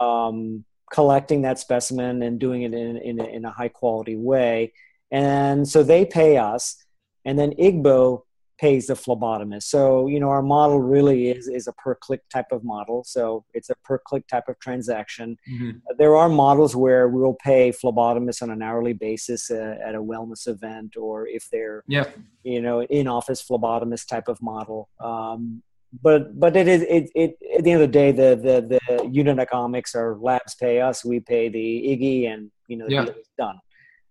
um, 0.00 0.64
collecting 0.92 1.42
that 1.42 1.58
specimen 1.58 2.22
and 2.22 2.38
doing 2.38 2.62
it 2.62 2.74
in, 2.74 2.96
in, 2.96 3.20
in 3.20 3.44
a 3.44 3.50
high 3.50 3.68
quality 3.68 4.16
way. 4.16 4.72
And 5.10 5.68
so 5.68 5.82
they 5.82 6.04
pay 6.04 6.36
us, 6.36 6.76
and 7.24 7.38
then 7.38 7.52
iggbo 7.52 8.22
pays 8.60 8.88
the 8.88 8.94
phlebotomist. 8.94 9.62
So, 9.64 10.06
you 10.06 10.20
know, 10.20 10.28
our 10.28 10.42
model 10.42 10.80
really 10.80 11.30
is, 11.30 11.48
is 11.48 11.66
a 11.66 11.72
per 11.72 11.94
click 11.94 12.20
type 12.28 12.52
of 12.52 12.62
model. 12.62 13.02
So 13.04 13.44
it's 13.54 13.70
a 13.70 13.74
per 13.82 13.98
click 13.98 14.28
type 14.28 14.48
of 14.48 14.58
transaction. 14.60 15.38
Mm-hmm. 15.50 15.78
There 15.98 16.14
are 16.14 16.28
models 16.28 16.76
where 16.76 17.08
we'll 17.08 17.38
pay 17.42 17.72
phlebotomists 17.72 18.42
on 18.42 18.50
an 18.50 18.62
hourly 18.62 18.92
basis 18.92 19.50
uh, 19.50 19.76
at 19.82 19.94
a 19.94 20.02
wellness 20.02 20.46
event 20.46 20.96
or 20.96 21.26
if 21.26 21.48
they're, 21.50 21.82
yeah. 21.88 22.04
you 22.42 22.60
know, 22.60 22.82
in 22.82 23.08
office 23.08 23.42
phlebotomist 23.42 24.06
type 24.08 24.28
of 24.28 24.42
model. 24.42 24.90
Um, 25.00 25.62
but 26.02 26.38
but 26.38 26.56
it 26.56 26.68
is 26.68 26.82
it, 26.82 27.10
it 27.16 27.36
at 27.56 27.64
the 27.64 27.72
end 27.72 27.82
of 27.82 27.88
the 27.88 27.92
day 27.92 28.12
the 28.12 28.36
the 28.36 28.80
the 28.88 29.08
unit 29.10 29.40
economics 29.40 29.92
are 29.96 30.16
labs 30.20 30.54
pay 30.54 30.80
us 30.80 31.04
we 31.04 31.18
pay 31.18 31.48
the 31.48 31.58
iggy 31.58 32.32
and 32.32 32.48
you 32.68 32.76
know 32.76 32.86
the 32.86 32.94
yeah. 32.94 33.06
done 33.36 33.58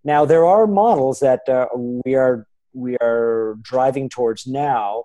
now 0.03 0.25
there 0.25 0.45
are 0.45 0.67
models 0.67 1.21
that 1.21 1.47
uh, 1.47 1.67
we 2.05 2.15
are 2.15 2.48
we 2.73 2.97
are 2.97 3.57
driving 3.61 4.09
towards 4.09 4.47
now, 4.47 5.03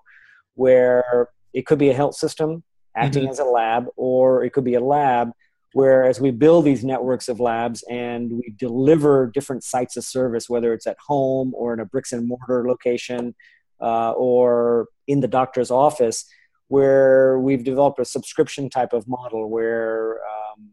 where 0.55 1.29
it 1.53 1.65
could 1.65 1.79
be 1.79 1.89
a 1.89 1.93
health 1.93 2.15
system 2.15 2.63
acting 2.95 3.23
mm-hmm. 3.23 3.31
as 3.31 3.39
a 3.39 3.45
lab, 3.45 3.87
or 3.95 4.43
it 4.43 4.53
could 4.53 4.63
be 4.63 4.75
a 4.75 4.79
lab 4.79 5.31
where 5.75 6.05
as 6.05 6.21
we 6.21 6.31
build 6.31 6.63
these 6.63 6.85
networks 6.85 7.27
of 7.27 7.41
labs 7.41 7.83
and 7.89 8.31
we 8.31 8.55
deliver 8.57 9.29
different 9.33 9.61
sites 9.61 9.97
of 9.97 10.05
service, 10.05 10.49
whether 10.49 10.73
it's 10.73 10.87
at 10.87 10.95
home 11.05 11.51
or 11.53 11.73
in 11.73 11.81
a 11.81 11.85
bricks 11.85 12.13
and 12.13 12.25
mortar 12.25 12.65
location 12.65 13.35
uh, 13.81 14.11
or 14.11 14.87
in 15.05 15.19
the 15.19 15.27
doctor's 15.27 15.69
office, 15.69 16.23
where 16.69 17.37
we've 17.39 17.65
developed 17.65 17.99
a 17.99 18.05
subscription 18.05 18.69
type 18.69 18.93
of 18.93 19.05
model 19.05 19.49
where 19.49 20.21
um, 20.23 20.69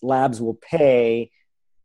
labs 0.00 0.40
will 0.40 0.54
pay 0.62 1.28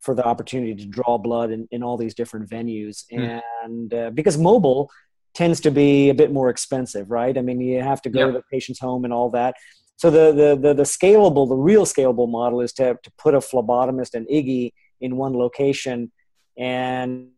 for 0.02 0.16
the 0.16 0.26
opportunity 0.26 0.76
to 0.76 0.86
draw 0.86 1.18
blood 1.18 1.52
in, 1.52 1.68
in 1.72 1.84
all 1.84 1.96
these 1.96 2.14
different 2.14 2.50
venues. 2.50 3.06
Mm. 3.14 3.42
And 3.64 3.94
uh, 3.94 4.10
because 4.10 4.38
mobile 4.38 4.90
tends 5.34 5.62
to 5.62 5.72
be 5.72 6.10
a 6.10 6.14
bit 6.14 6.32
more 6.32 6.50
expensive, 6.50 7.10
right? 7.10 7.38
I 7.38 7.42
mean, 7.42 7.62
you 7.62 7.82
have 7.82 8.02
to 8.02 8.10
go 8.10 8.20
yep. 8.20 8.28
to 8.30 8.34
the 8.34 8.44
patient's 8.52 8.80
home 8.80 9.06
and 9.06 9.14
all 9.14 9.30
that. 9.30 9.56
So 9.96 10.10
the, 10.10 10.32
the, 10.32 10.60
the, 10.60 10.74
the, 10.74 10.84
scalable, 10.84 11.48
the 11.48 11.56
real 11.56 11.86
scalable 11.86 12.30
model 12.30 12.62
is 12.62 12.74
to, 12.74 12.98
to 13.02 13.12
put 13.18 13.36
a 13.36 13.40
phlebotomist 13.40 14.16
and 14.16 14.28
Iggy 14.28 14.72
in 15.00 15.16
one 15.16 15.34
location 15.34 16.12
and, 16.58 17.30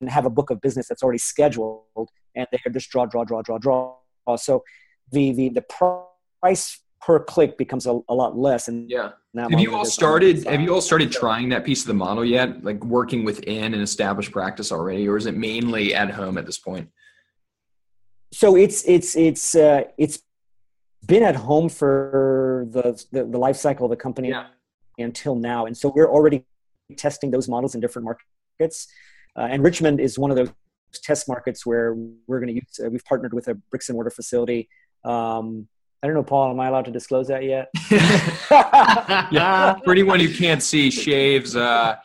and 0.00 0.10
have 0.10 0.24
a 0.24 0.30
book 0.30 0.50
of 0.50 0.60
business 0.60 0.86
that's 0.88 1.02
already 1.02 1.18
scheduled 1.18 2.08
and 2.36 2.46
they 2.52 2.58
just 2.72 2.90
draw, 2.90 3.06
draw, 3.06 3.24
draw, 3.24 3.42
draw, 3.42 3.58
draw. 3.58 3.96
So 4.36 4.62
the, 5.10 5.32
the, 5.32 5.48
the 5.48 5.64
price 6.42 6.80
per 7.00 7.20
click 7.20 7.56
becomes 7.58 7.86
a, 7.86 8.00
a 8.08 8.14
lot 8.14 8.36
less. 8.36 8.68
And 8.68 8.90
yeah. 8.90 9.12
Have 9.36 9.60
you 9.60 9.74
all 9.76 9.84
started, 9.84 10.44
have 10.46 10.60
you 10.62 10.72
all 10.74 10.80
started 10.80 11.12
trying 11.12 11.50
that 11.50 11.64
piece 11.64 11.82
of 11.82 11.88
the 11.88 11.94
model 11.94 12.24
yet? 12.24 12.64
Like 12.64 12.82
working 12.84 13.24
within 13.24 13.74
an 13.74 13.80
established 13.80 14.32
practice 14.32 14.72
already, 14.72 15.06
or 15.06 15.16
is 15.16 15.26
it 15.26 15.36
mainly 15.36 15.94
at 15.94 16.10
home 16.10 16.38
at 16.38 16.46
this 16.46 16.58
point? 16.58 16.88
So 18.32 18.56
it's, 18.56 18.82
it's, 18.88 19.14
it's, 19.14 19.54
uh, 19.54 19.84
it's 19.98 20.22
been 21.06 21.22
at 21.22 21.36
home 21.36 21.68
for 21.68 22.66
the, 22.70 23.04
the, 23.12 23.24
the 23.24 23.38
life 23.38 23.56
cycle 23.56 23.84
of 23.84 23.90
the 23.90 23.96
company 23.96 24.30
yeah. 24.30 24.46
until 24.98 25.36
now. 25.36 25.66
And 25.66 25.76
so 25.76 25.92
we're 25.94 26.10
already 26.10 26.44
testing 26.96 27.30
those 27.30 27.48
models 27.48 27.74
in 27.74 27.80
different 27.80 28.06
markets. 28.06 28.88
Uh, 29.36 29.48
and 29.50 29.62
Richmond 29.62 30.00
is 30.00 30.18
one 30.18 30.30
of 30.30 30.36
those 30.36 30.50
test 30.94 31.28
markets 31.28 31.66
where 31.66 31.94
we're 32.26 32.40
going 32.40 32.48
to 32.48 32.54
use, 32.54 32.80
uh, 32.82 32.88
we've 32.88 33.04
partnered 33.04 33.34
with 33.34 33.48
a 33.48 33.54
bricks 33.54 33.90
and 33.90 33.96
mortar 33.96 34.10
facility. 34.10 34.68
Um, 35.04 35.68
I 36.06 36.08
don't 36.08 36.14
know, 36.14 36.22
Paul, 36.22 36.52
am 36.52 36.60
I 36.60 36.68
allowed 36.68 36.84
to 36.84 36.92
disclose 36.92 37.26
that 37.26 37.42
yet? 37.42 37.68
yeah. 39.32 39.74
For 39.82 39.90
anyone 39.90 40.20
who 40.20 40.32
can't 40.32 40.62
see, 40.62 40.88
Shaves, 40.88 41.56
uh, 41.56 41.96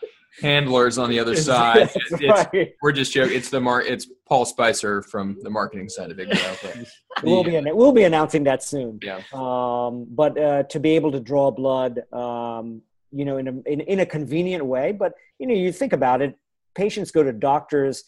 handlers 0.42 0.98
on 0.98 1.08
the 1.08 1.20
other 1.20 1.36
side. 1.36 1.88
Right. 2.12 2.74
we're 2.82 2.94
just 2.94 3.14
joking. 3.14 3.38
It's 3.38 3.52
the 3.52 3.62
mar- 3.62 3.84
It's 3.84 4.08
Paul 4.28 4.46
Spicer 4.46 5.04
from 5.04 5.38
the 5.44 5.52
marketing 5.52 5.88
side 5.88 6.10
of 6.10 6.18
Big 6.18 6.30
we'll 7.24 7.44
be 7.44 7.62
we'll 7.62 7.92
be 7.92 8.06
announcing 8.06 8.44
that 8.46 8.64
soon. 8.64 9.00
Yeah. 9.04 9.22
Um, 9.34 10.08
but 10.10 10.36
uh, 10.36 10.64
to 10.64 10.80
be 10.80 10.96
able 10.96 11.12
to 11.12 11.20
draw 11.20 11.52
blood, 11.52 12.02
um, 12.12 12.82
you 13.12 13.24
know, 13.24 13.38
in 13.38 13.48
a 13.50 13.72
in, 13.72 13.82
in 13.82 14.00
a 14.00 14.06
convenient 14.08 14.66
way. 14.66 14.94
But 14.94 15.14
you 15.38 15.46
know, 15.46 15.54
you 15.54 15.72
think 15.72 15.94
about 15.94 16.24
it. 16.24 16.36
Patients 16.74 17.12
go 17.12 17.22
to 17.22 17.32
doctors 17.32 18.04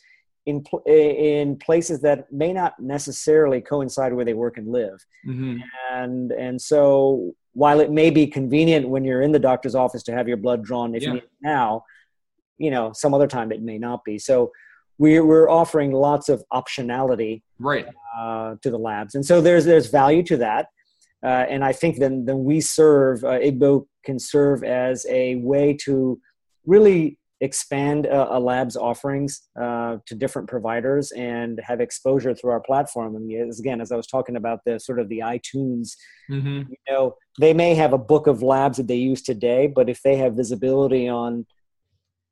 in 0.45 0.63
in 0.85 1.57
places 1.57 2.01
that 2.01 2.31
may 2.31 2.51
not 2.53 2.79
necessarily 2.79 3.61
coincide 3.61 4.13
where 4.13 4.25
they 4.25 4.33
work 4.33 4.57
and 4.57 4.67
live, 4.67 5.05
mm-hmm. 5.27 5.57
and 5.93 6.31
and 6.31 6.61
so 6.61 7.33
while 7.53 7.79
it 7.79 7.91
may 7.91 8.09
be 8.09 8.25
convenient 8.25 8.89
when 8.89 9.03
you're 9.03 9.21
in 9.21 9.31
the 9.31 9.39
doctor's 9.39 9.75
office 9.75 10.01
to 10.03 10.11
have 10.11 10.27
your 10.27 10.37
blood 10.37 10.63
drawn 10.63 10.95
if 10.95 11.03
yeah. 11.03 11.09
you 11.09 11.13
need 11.13 11.23
it 11.23 11.29
now 11.41 11.83
you 12.57 12.71
know 12.71 12.91
some 12.93 13.13
other 13.13 13.27
time 13.27 13.51
it 13.51 13.61
may 13.61 13.77
not 13.77 14.03
be. 14.03 14.17
So 14.17 14.51
we're, 14.97 15.25
we're 15.25 15.49
offering 15.49 15.91
lots 15.91 16.29
of 16.29 16.43
optionality 16.53 17.41
right. 17.59 17.87
uh, 18.17 18.55
to 18.61 18.69
the 18.69 18.77
labs. 18.77 19.15
And 19.15 19.25
so 19.25 19.41
there's 19.41 19.65
there's 19.65 19.87
value 19.87 20.23
to 20.23 20.37
that. 20.37 20.67
Uh, 21.23 21.45
and 21.49 21.63
i 21.63 21.71
think 21.71 21.99
then 21.99 22.25
then 22.25 22.43
we 22.43 22.59
serve 22.59 23.23
uh, 23.23 23.39
iggbo 23.39 23.85
can 24.03 24.19
serve 24.19 24.61
as 24.61 25.05
a 25.09 25.35
way 25.35 25.73
to 25.73 26.19
really 26.65 27.17
expand 27.41 28.05
a, 28.05 28.39
lab's 28.39 28.77
offerings 28.77 29.49
uh, 29.61 29.97
to 30.05 30.15
different 30.15 30.47
providers 30.47 31.11
and 31.11 31.59
have 31.63 31.81
exposure 31.81 32.33
through 32.33 32.51
our 32.51 32.61
platform. 32.61 33.15
And 33.15 33.49
as, 33.49 33.59
again 33.59 33.81
as 33.81 33.91
i 33.91 33.95
was 33.95 34.07
talking 34.07 34.35
about 34.35 34.59
the 34.65 34.79
sort 34.79 34.99
of 34.99 35.09
the 35.09 35.19
itunes 35.19 35.91
mm-hmm. 36.29 36.63
you 36.69 36.77
know 36.89 37.15
they 37.39 37.53
may 37.53 37.75
have 37.75 37.93
a 37.93 37.97
book 37.97 38.27
of 38.27 38.41
labs 38.41 38.77
that 38.77 38.87
they 38.87 38.95
use 38.95 39.21
today 39.21 39.67
but 39.67 39.89
if 39.89 40.01
they 40.03 40.15
have 40.17 40.33
visibility 40.33 41.07
on 41.07 41.45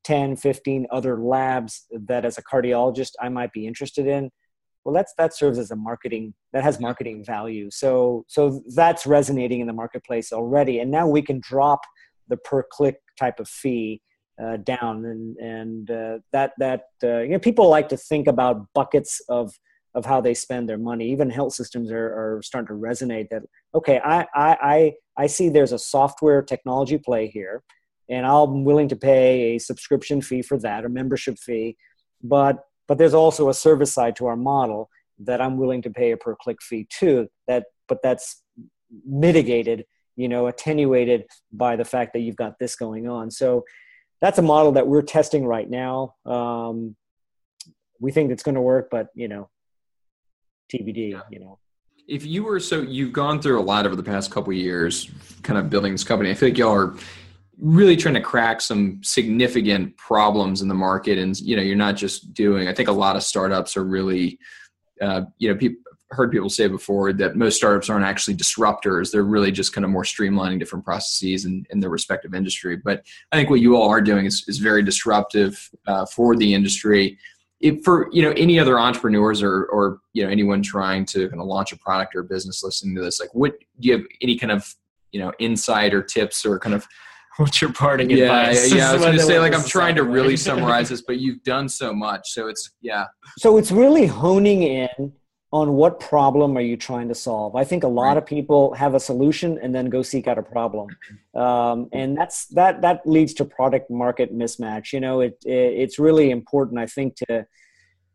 10 0.03 0.35
15 0.35 0.87
other 0.91 1.17
labs 1.17 1.85
that 1.91 2.25
as 2.25 2.37
a 2.37 2.43
cardiologist 2.43 3.11
i 3.21 3.29
might 3.29 3.51
be 3.51 3.67
interested 3.67 4.07
in 4.07 4.29
well 4.83 4.93
that's 4.93 5.13
that 5.17 5.35
serves 5.35 5.59
as 5.59 5.71
a 5.71 5.75
marketing 5.75 6.33
that 6.53 6.63
has 6.63 6.79
marketing 6.79 7.23
value. 7.23 7.69
So 7.71 8.25
so 8.27 8.61
that's 8.75 9.05
resonating 9.05 9.61
in 9.61 9.67
the 9.67 9.73
marketplace 9.73 10.33
already. 10.33 10.79
And 10.79 10.91
now 10.91 11.07
we 11.07 11.21
can 11.21 11.39
drop 11.39 11.81
the 12.27 12.37
per 12.37 12.63
click 12.63 12.97
type 13.19 13.39
of 13.39 13.47
fee 13.47 14.01
uh, 14.41 14.57
down 14.57 15.05
and 15.05 15.37
and 15.37 15.91
uh, 15.91 16.19
that 16.31 16.53
that 16.57 16.85
uh, 17.03 17.19
you 17.19 17.29
know 17.29 17.39
people 17.39 17.69
like 17.69 17.89
to 17.89 17.97
think 17.97 18.27
about 18.27 18.65
buckets 18.73 19.21
of 19.29 19.53
of 19.93 20.05
how 20.05 20.21
they 20.21 20.33
spend 20.33 20.69
their 20.69 20.77
money 20.77 21.09
even 21.09 21.29
health 21.29 21.53
systems 21.53 21.91
are, 21.91 22.37
are 22.37 22.41
starting 22.41 22.67
to 22.67 22.81
resonate 22.81 23.27
that 23.29 23.43
okay 23.75 23.99
I, 24.03 24.21
I 24.33 24.57
i 24.61 24.93
i 25.17 25.27
see 25.27 25.49
there's 25.49 25.73
a 25.73 25.79
software 25.79 26.41
technology 26.41 26.97
play 26.97 27.27
here 27.27 27.61
and 28.11 28.25
I'm 28.25 28.65
willing 28.65 28.89
to 28.89 28.95
pay 28.95 29.55
a 29.55 29.57
subscription 29.57 30.21
fee 30.21 30.41
for 30.41 30.59
that, 30.59 30.83
a 30.83 30.89
membership 30.89 31.39
fee. 31.39 31.77
But 32.21 32.59
but 32.87 32.97
there's 32.97 33.13
also 33.13 33.47
a 33.47 33.53
service 33.53 33.93
side 33.93 34.17
to 34.17 34.25
our 34.25 34.35
model 34.35 34.89
that 35.19 35.41
I'm 35.41 35.57
willing 35.57 35.81
to 35.83 35.89
pay 35.89 36.11
a 36.11 36.17
per 36.17 36.35
click 36.35 36.61
fee 36.61 36.87
too. 36.89 37.29
That 37.47 37.65
but 37.87 37.99
that's 38.03 38.43
mitigated, 39.05 39.85
you 40.17 40.27
know, 40.27 40.47
attenuated 40.47 41.25
by 41.53 41.77
the 41.77 41.85
fact 41.85 42.11
that 42.13 42.19
you've 42.19 42.35
got 42.35 42.59
this 42.59 42.75
going 42.75 43.07
on. 43.07 43.31
So 43.31 43.63
that's 44.21 44.37
a 44.37 44.43
model 44.43 44.73
that 44.73 44.87
we're 44.87 45.01
testing 45.01 45.45
right 45.45 45.69
now. 45.69 46.15
Um, 46.25 46.95
we 47.99 48.11
think 48.11 48.31
it's 48.31 48.43
going 48.43 48.55
to 48.55 48.61
work, 48.61 48.89
but 48.89 49.07
you 49.15 49.27
know, 49.27 49.49
TBD. 50.71 51.11
Yeah. 51.11 51.21
You 51.29 51.39
know 51.39 51.59
if 52.07 52.25
you 52.25 52.43
were 52.43 52.59
so 52.59 52.81
you've 52.81 53.13
gone 53.13 53.41
through 53.41 53.59
a 53.59 53.63
lot 53.63 53.85
over 53.85 53.95
the 53.95 54.03
past 54.03 54.31
couple 54.31 54.51
years 54.51 55.09
kind 55.43 55.57
of 55.57 55.69
building 55.69 55.91
this 55.91 56.03
company 56.03 56.29
i 56.29 56.33
feel 56.33 56.49
like 56.49 56.57
y'all 56.57 56.73
are 56.73 56.95
really 57.57 57.95
trying 57.95 58.15
to 58.15 58.21
crack 58.21 58.59
some 58.59 59.01
significant 59.03 59.95
problems 59.97 60.61
in 60.61 60.67
the 60.67 60.73
market 60.73 61.17
and 61.17 61.39
you 61.39 61.55
know 61.55 61.61
you're 61.61 61.75
not 61.75 61.95
just 61.95 62.33
doing 62.33 62.67
i 62.67 62.73
think 62.73 62.89
a 62.89 62.91
lot 62.91 63.15
of 63.15 63.23
startups 63.23 63.77
are 63.77 63.83
really 63.83 64.37
uh, 65.01 65.21
you 65.37 65.49
know 65.49 65.55
people 65.55 65.77
heard 66.11 66.31
people 66.31 66.49
say 66.49 66.67
before 66.67 67.13
that 67.13 67.35
most 67.35 67.57
startups 67.57 67.89
aren't 67.89 68.05
actually 68.05 68.35
disruptors 68.35 69.11
they're 69.11 69.23
really 69.23 69.51
just 69.51 69.73
kind 69.73 69.85
of 69.85 69.91
more 69.91 70.03
streamlining 70.03 70.59
different 70.59 70.83
processes 70.85 71.45
in, 71.45 71.65
in 71.69 71.79
their 71.79 71.89
respective 71.89 72.33
industry 72.33 72.75
but 72.75 73.03
i 73.31 73.35
think 73.35 73.49
what 73.49 73.59
you 73.59 73.75
all 73.75 73.89
are 73.89 74.01
doing 74.01 74.25
is, 74.25 74.43
is 74.47 74.57
very 74.57 74.83
disruptive 74.83 75.69
uh, 75.87 76.05
for 76.05 76.35
the 76.35 76.53
industry 76.53 77.17
if 77.59 77.83
for 77.83 78.09
you 78.11 78.21
know 78.21 78.31
any 78.31 78.59
other 78.59 78.79
entrepreneurs 78.79 79.41
or 79.41 79.65
or 79.65 79.99
you 80.13 80.23
know 80.23 80.29
anyone 80.29 80.61
trying 80.61 81.05
to 81.05 81.29
kind 81.29 81.41
of 81.41 81.47
launch 81.47 81.71
a 81.71 81.77
product 81.77 82.15
or 82.15 82.23
business 82.23 82.63
listening 82.63 82.95
to 82.95 83.01
this 83.01 83.19
like 83.19 83.33
what 83.33 83.53
do 83.79 83.87
you 83.87 83.93
have 83.93 84.05
any 84.21 84.37
kind 84.37 84.51
of 84.51 84.75
you 85.11 85.19
know 85.19 85.31
insight 85.39 85.93
or 85.93 86.01
tips 86.01 86.45
or 86.45 86.59
kind 86.59 86.75
of 86.75 86.87
what's 87.37 87.61
your 87.61 87.71
parting 87.71 88.09
yeah, 88.09 88.25
advice? 88.25 88.71
Yeah, 88.71 88.77
yeah. 88.77 88.89
I 88.89 88.93
was 88.93 89.01
going 89.05 89.17
to 89.17 89.23
say, 89.23 89.39
like, 89.39 89.53
I'm 89.53 89.63
trying 89.63 89.95
to 89.95 90.03
really 90.03 90.35
summarize 90.47 90.89
this, 90.89 91.01
but 91.01 91.19
you've 91.19 91.41
done 91.43 91.69
so 91.69 91.93
much. 91.93 92.29
So 92.31 92.47
it's, 92.47 92.71
yeah. 92.81 93.05
So 93.37 93.57
it's 93.57 93.71
really 93.71 94.05
honing 94.05 94.63
in 94.63 95.13
on 95.53 95.73
what 95.73 95.99
problem 95.99 96.57
are 96.57 96.61
you 96.61 96.77
trying 96.77 97.09
to 97.09 97.15
solve. 97.15 97.55
I 97.57 97.65
think 97.65 97.83
a 97.83 97.87
lot 97.87 98.09
right. 98.09 98.17
of 98.17 98.25
people 98.25 98.73
have 98.73 98.95
a 98.95 98.99
solution 98.99 99.59
and 99.61 99.75
then 99.75 99.89
go 99.89 100.01
seek 100.01 100.27
out 100.27 100.37
a 100.37 100.43
problem. 100.43 100.95
Um, 101.35 101.89
and 101.91 102.17
that's, 102.17 102.45
that, 102.47 102.81
that 102.81 103.01
leads 103.05 103.33
to 103.35 103.45
product 103.45 103.91
market 103.91 104.33
mismatch. 104.33 104.93
You 104.93 105.01
know, 105.01 105.19
it, 105.19 105.37
it 105.45 105.51
it's 105.51 105.99
really 105.99 106.31
important, 106.31 106.79
I 106.79 106.85
think, 106.85 107.17
to, 107.27 107.45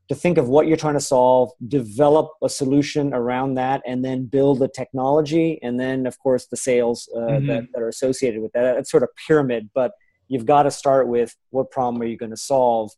to 0.08 0.14
think 0.14 0.38
of 0.38 0.48
what 0.48 0.66
you're 0.66 0.76
trying 0.78 0.94
to 0.94 1.00
solve, 1.00 1.50
develop 1.68 2.30
a 2.42 2.48
solution 2.48 3.12
around 3.12 3.54
that, 3.54 3.82
and 3.86 4.04
then 4.04 4.26
build 4.26 4.60
the 4.60 4.68
technology, 4.68 5.58
and 5.62 5.78
then, 5.78 6.06
of 6.06 6.18
course, 6.18 6.46
the 6.46 6.56
sales 6.56 7.08
uh, 7.14 7.20
mm-hmm. 7.20 7.46
that, 7.48 7.64
that, 7.72 7.82
are 7.82 7.88
associated 7.88 8.40
with 8.40 8.52
that. 8.52 8.76
It's 8.76 8.90
sort 8.90 9.02
of 9.02 9.10
pyramid, 9.26 9.68
but 9.74 9.92
you've 10.28 10.46
got 10.46 10.62
to 10.62 10.70
start 10.70 11.08
with 11.08 11.34
what 11.50 11.70
problem 11.70 12.00
are 12.02 12.06
you 12.06 12.16
going 12.16 12.30
to 12.30 12.36
solve, 12.36 12.92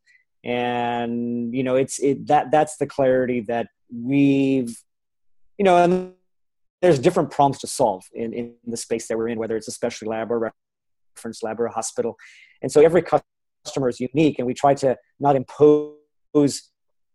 and 0.45 1.55
you 1.55 1.65
know, 1.65 1.77
it's 1.77 1.99
it 1.99 2.27
that 2.27 2.51
that's 2.51 2.77
the 2.77 2.87
clarity 2.87 3.41
that 3.49 3.69
we've, 3.93 4.77
you 5.59 5.65
know, 5.65 5.77
and 5.77 6.13
there's 6.83 6.99
different 6.99 7.31
problems 7.31 7.59
to 7.61 7.67
solve 7.67 8.05
in 8.13 8.33
in 8.33 8.55
the 8.67 8.77
space 8.77 9.09
that 9.09 9.19
we're 9.19 9.29
in, 9.29 9.39
whether 9.39 9.57
it's 9.57 9.69
a 9.69 9.73
specialty 9.73 10.11
lab 10.11 10.31
or 10.31 10.53
reference 11.17 11.43
lab 11.43 11.61
or 11.61 11.67
a 11.67 11.73
hospital, 11.73 12.17
and 12.63 12.71
so 12.71 12.81
every 12.81 13.03
customer 13.03 13.89
is 13.89 14.01
unique, 14.01 14.39
and 14.39 14.47
we 14.47 14.55
try 14.55 14.75
to 14.75 14.97
not 15.19 15.37
impose 15.37 16.71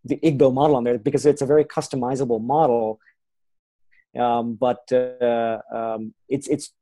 the 0.05 0.17
iggbo 0.17 0.53
model 0.53 0.75
on 0.75 0.83
there 0.83 0.97
because 0.97 1.25
it's 1.25 1.41
a 1.41 1.45
very 1.45 1.63
customizable 1.63 2.41
model. 2.41 2.99
Um, 4.19 4.55
but 4.55 4.91
uh, 4.91 5.59
um, 5.73 6.13
it's 6.29 6.47
it's 6.47 6.73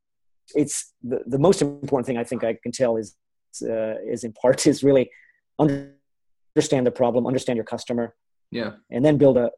it's 0.56 0.94
the, 1.04 1.22
the 1.26 1.40
most 1.40 1.62
important 1.62 2.06
thing 2.08 2.18
I 2.18 2.24
think 2.24 2.44
I 2.44 2.58
can 2.62 2.72
tell 2.72 2.98
is 2.98 3.16
uh, 3.62 3.96
is 4.06 4.24
in 4.24 4.34
part 4.34 4.68
is 4.68 4.84
really 4.84 5.10
understand 5.60 6.88
the 6.88 6.92
problem, 6.92 7.28
understand 7.28 7.58
your 7.58 7.66
customer, 7.66 8.16
Yeah. 8.52 8.72
And 8.90 9.04
then 9.04 9.18
build 9.18 9.38
a, 9.38 9.52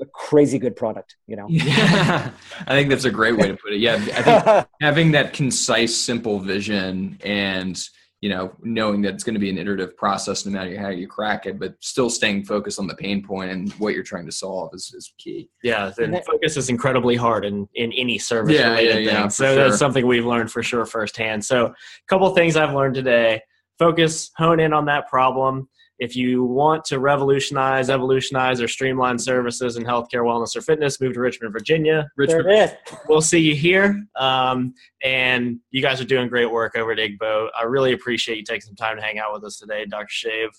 a 0.00 0.06
crazy 0.06 0.58
good 0.58 0.76
product, 0.76 1.16
you 1.26 1.36
know? 1.36 1.46
Yeah. 1.48 2.30
I 2.66 2.70
think 2.74 2.88
that's 2.90 3.04
a 3.04 3.10
great 3.10 3.36
way 3.36 3.48
to 3.48 3.56
put 3.56 3.72
it. 3.72 3.80
Yeah. 3.80 3.94
I 3.94 4.22
think 4.22 4.66
having 4.80 5.12
that 5.12 5.32
concise, 5.32 5.96
simple 5.96 6.38
vision 6.40 7.18
and, 7.24 7.80
you 8.20 8.30
know, 8.30 8.52
knowing 8.62 9.02
that 9.02 9.14
it's 9.14 9.22
going 9.24 9.34
to 9.34 9.40
be 9.40 9.50
an 9.50 9.58
iterative 9.58 9.96
process 9.96 10.46
no 10.46 10.52
matter 10.52 10.78
how 10.80 10.88
you 10.88 11.06
crack 11.06 11.46
it, 11.46 11.58
but 11.58 11.74
still 11.80 12.08
staying 12.08 12.44
focused 12.44 12.78
on 12.78 12.86
the 12.86 12.94
pain 12.94 13.22
point 13.22 13.50
and 13.50 13.72
what 13.74 13.94
you're 13.94 14.02
trying 14.02 14.26
to 14.26 14.32
solve 14.32 14.70
is, 14.74 14.92
is 14.96 15.12
key. 15.18 15.48
Yeah, 15.62 15.90
the 15.96 16.22
focus 16.26 16.56
is 16.56 16.70
incredibly 16.70 17.16
hard 17.16 17.44
in, 17.44 17.68
in 17.74 17.92
any 17.92 18.18
service 18.18 18.54
Yeah, 18.58 18.70
related 18.70 19.04
yeah, 19.04 19.10
yeah, 19.10 19.20
thing. 19.20 19.28
for 19.28 19.34
So 19.34 19.44
sure. 19.44 19.64
that's 19.64 19.78
something 19.78 20.06
we've 20.06 20.24
learned 20.26 20.50
for 20.50 20.62
sure 20.62 20.86
firsthand. 20.86 21.44
So 21.44 21.66
a 21.66 21.74
couple 22.08 22.28
things 22.34 22.56
I've 22.56 22.74
learned 22.74 22.94
today. 22.94 23.42
Focus, 23.78 24.30
hone 24.36 24.60
in 24.60 24.72
on 24.72 24.86
that 24.86 25.08
problem. 25.08 25.68
If 25.98 26.16
you 26.16 26.44
want 26.44 26.84
to 26.86 26.98
revolutionize, 26.98 27.88
evolutionize, 27.88 28.60
or 28.60 28.66
streamline 28.66 29.18
services 29.18 29.76
in 29.76 29.84
healthcare, 29.84 30.24
wellness, 30.24 30.56
or 30.56 30.60
fitness, 30.60 31.00
move 31.00 31.14
to 31.14 31.20
Richmond, 31.20 31.52
Virginia. 31.52 32.08
There 32.16 32.26
Richmond, 32.26 32.50
it 32.50 32.70
is. 32.70 32.98
We'll 33.08 33.20
see 33.20 33.38
you 33.38 33.54
here. 33.54 34.04
Um, 34.16 34.74
and 35.02 35.60
you 35.70 35.82
guys 35.82 36.00
are 36.00 36.04
doing 36.04 36.28
great 36.28 36.50
work 36.50 36.76
over 36.76 36.92
at 36.92 36.98
iggbo. 36.98 37.48
I 37.58 37.64
really 37.64 37.92
appreciate 37.92 38.38
you 38.38 38.44
taking 38.44 38.62
some 38.62 38.74
time 38.74 38.96
to 38.96 39.02
hang 39.02 39.18
out 39.18 39.32
with 39.32 39.44
us 39.44 39.58
today, 39.58 39.84
Dr. 39.86 40.06
Shave. 40.08 40.50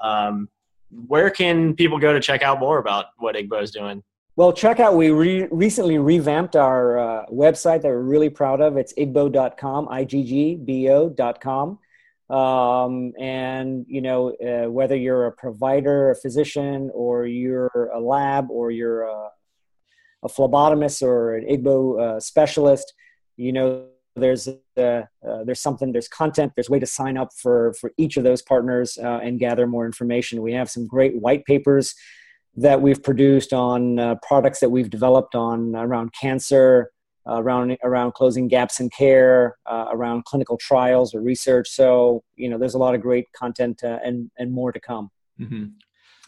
Um, 0.00 0.48
where 0.90 1.30
can 1.30 1.74
people 1.74 1.98
go 1.98 2.12
to 2.12 2.20
check 2.20 2.42
out 2.42 2.60
more 2.60 2.78
about 2.78 3.06
what 3.18 3.34
iggbo 3.34 3.62
is 3.62 3.70
doing? 3.72 4.02
Well, 4.36 4.52
check 4.52 4.78
out, 4.78 4.94
we 4.94 5.10
re- 5.10 5.48
recently 5.50 5.98
revamped 5.98 6.54
our 6.54 6.96
uh, 6.96 7.26
website 7.26 7.82
that 7.82 7.88
we're 7.88 7.98
really 7.98 8.30
proud 8.30 8.60
of. 8.60 8.76
It's 8.76 8.92
iggbo.com, 8.94 9.88
I-G-G-B-O.com. 9.90 11.78
Um, 12.30 13.12
and, 13.18 13.86
you 13.88 14.02
know, 14.02 14.34
uh, 14.36 14.70
whether 14.70 14.94
you're 14.94 15.26
a 15.26 15.32
provider, 15.32 16.10
a 16.10 16.16
physician, 16.16 16.90
or 16.92 17.26
you're 17.26 17.90
a 17.94 18.00
lab, 18.00 18.50
or 18.50 18.70
you're 18.70 19.02
a, 19.02 19.30
a 20.22 20.28
phlebotomist 20.28 21.02
or 21.02 21.36
an 21.36 21.46
iggbo 21.46 22.00
uh, 22.00 22.20
specialist, 22.20 22.92
you 23.36 23.52
know, 23.52 23.86
there's 24.16 24.48
uh, 24.48 24.80
uh, 24.80 25.44
there's 25.44 25.60
something, 25.60 25.92
there's 25.92 26.08
content, 26.08 26.52
there's 26.56 26.68
way 26.68 26.78
to 26.80 26.86
sign 26.86 27.16
up 27.16 27.30
for 27.40 27.72
for 27.80 27.92
each 27.96 28.16
of 28.16 28.24
those 28.24 28.42
partners 28.42 28.98
uh, 29.02 29.20
and 29.22 29.38
gather 29.38 29.66
more 29.66 29.86
information. 29.86 30.42
We 30.42 30.52
have 30.52 30.68
some 30.68 30.86
great 30.86 31.20
white 31.20 31.44
papers 31.44 31.94
that 32.56 32.82
we've 32.82 33.02
produced 33.02 33.52
on 33.52 33.98
uh, 33.98 34.16
products 34.26 34.60
that 34.60 34.70
we've 34.70 34.90
developed 34.90 35.34
on 35.34 35.76
around 35.76 36.12
cancer, 36.12 36.90
around 37.28 37.76
around 37.84 38.12
closing 38.14 38.48
gaps 38.48 38.80
in 38.80 38.88
care, 38.90 39.56
uh, 39.66 39.86
around 39.90 40.24
clinical 40.24 40.56
trials 40.56 41.14
or 41.14 41.20
research. 41.20 41.68
So 41.68 42.22
you 42.36 42.48
know, 42.48 42.58
there's 42.58 42.74
a 42.74 42.78
lot 42.78 42.94
of 42.94 43.00
great 43.00 43.26
content 43.32 43.82
uh, 43.84 43.98
and 44.04 44.30
and 44.38 44.52
more 44.52 44.72
to 44.72 44.80
come. 44.80 45.10
hmm 45.38 45.64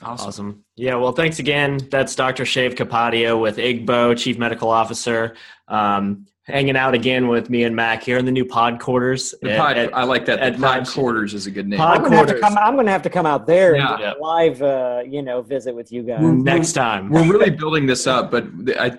Awesome. 0.02 0.28
Awesome. 0.28 0.64
Yeah, 0.76 0.94
well, 0.94 1.12
thanks 1.12 1.40
again. 1.40 1.78
That's 1.90 2.14
Dr. 2.14 2.46
Shave 2.46 2.74
Capadio 2.74 3.38
with 3.38 3.58
iggbo, 3.58 4.16
Chief 4.16 4.38
Medical 4.38 4.70
Officer, 4.70 5.36
um, 5.68 6.24
hanging 6.44 6.74
out 6.74 6.94
again 6.94 7.28
with 7.28 7.50
me 7.50 7.64
and 7.64 7.76
Mac 7.76 8.02
here 8.02 8.16
in 8.16 8.24
the 8.24 8.32
new 8.32 8.46
pod 8.46 8.80
quarters. 8.80 9.34
The 9.42 9.52
at- 9.52 9.58
pod, 9.58 9.76
at- 9.76 9.94
I 9.94 10.04
like 10.04 10.24
that. 10.24 10.38
at 10.38 10.54
The 10.56 10.62
pod 10.62 10.88
quarters 10.88 11.34
is 11.34 11.46
a 11.46 11.50
good 11.50 11.68
name. 11.68 11.78
Pod- 11.78 11.98
I'm 11.98 12.02
gonna 12.04 12.16
have 12.16 12.26
to 12.28 12.32
quarters. 12.32 12.48
come. 12.56 12.58
I'm 12.66 12.76
gonna 12.76 12.90
have 12.90 13.02
to 13.02 13.10
come 13.10 13.26
out 13.26 13.46
there 13.46 13.76
Yeah. 13.76 13.88
and 13.90 13.98
do 13.98 14.02
Yeah. 14.04 14.12
a 14.14 14.18
live, 14.22 14.62
uh, 14.62 15.02
you 15.06 15.20
know, 15.22 15.42
visit 15.42 15.74
with 15.74 15.92
you 15.92 16.02
guys. 16.02 16.22
Next 16.22 16.72
time. 16.72 17.10
We're 17.10 17.30
really 17.30 17.50
building 17.50 17.84
this 17.84 18.06
up, 18.06 18.30
but 18.30 18.46
I, 18.78 18.92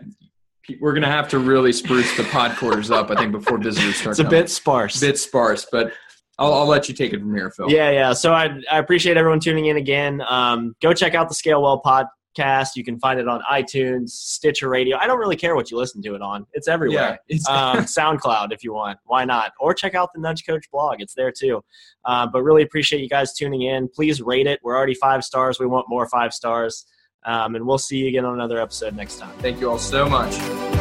we're 0.79 0.93
going 0.93 1.03
to 1.03 1.09
have 1.09 1.27
to 1.29 1.39
really 1.39 1.73
spruce 1.73 2.15
the 2.15 2.23
pod 2.25 2.55
quarters 2.57 2.91
up, 2.91 3.09
I 3.11 3.15
think, 3.15 3.31
before 3.31 3.57
visitors 3.57 3.95
start 3.97 4.11
It's 4.13 4.19
a 4.19 4.23
coming. 4.23 4.39
bit 4.41 4.49
sparse. 4.49 4.99
bit 4.99 5.17
sparse, 5.17 5.65
but 5.71 5.91
I'll, 6.39 6.53
I'll 6.53 6.67
let 6.67 6.87
you 6.87 6.95
take 6.95 7.13
it 7.13 7.19
from 7.19 7.35
here, 7.35 7.51
Phil. 7.51 7.69
Yeah, 7.69 7.91
yeah. 7.91 8.13
So 8.13 8.33
I, 8.33 8.59
I 8.71 8.79
appreciate 8.79 9.17
everyone 9.17 9.39
tuning 9.39 9.65
in 9.65 9.77
again. 9.77 10.21
Um, 10.27 10.75
go 10.81 10.93
check 10.93 11.13
out 11.15 11.29
the 11.29 11.35
Scale 11.35 11.61
Well 11.61 11.81
podcast. 11.83 12.75
You 12.75 12.83
can 12.83 12.97
find 12.99 13.19
it 13.19 13.27
on 13.27 13.41
iTunes, 13.51 14.09
Stitcher 14.11 14.69
Radio. 14.69 14.97
I 14.97 15.05
don't 15.05 15.19
really 15.19 15.35
care 15.35 15.55
what 15.55 15.69
you 15.69 15.77
listen 15.77 16.01
to 16.03 16.15
it 16.15 16.21
on. 16.21 16.45
It's 16.53 16.67
everywhere. 16.67 17.19
Yeah. 17.27 17.35
It's, 17.35 17.47
um, 17.49 17.77
SoundCloud 17.79 18.53
if 18.53 18.63
you 18.63 18.73
want. 18.73 18.97
Why 19.05 19.25
not? 19.25 19.51
Or 19.59 19.73
check 19.73 19.95
out 19.95 20.09
the 20.13 20.21
Nudge 20.21 20.45
Coach 20.45 20.65
blog. 20.71 21.01
It's 21.01 21.13
there 21.13 21.31
too. 21.31 21.63
Uh, 22.05 22.25
but 22.31 22.41
really 22.43 22.63
appreciate 22.63 23.01
you 23.01 23.09
guys 23.09 23.33
tuning 23.33 23.63
in. 23.63 23.89
Please 23.89 24.21
rate 24.21 24.47
it. 24.47 24.59
We're 24.63 24.77
already 24.77 24.95
five 24.95 25.23
stars. 25.23 25.59
We 25.59 25.67
want 25.67 25.87
more 25.89 26.07
five 26.07 26.33
stars. 26.33 26.85
Um, 27.23 27.55
and 27.55 27.65
we'll 27.65 27.77
see 27.77 27.97
you 27.97 28.07
again 28.07 28.25
on 28.25 28.33
another 28.33 28.59
episode 28.59 28.95
next 28.95 29.17
time. 29.19 29.37
thank 29.39 29.59
you 29.59 29.69
all 29.69 29.77
so 29.77 30.07
much. 30.09 30.80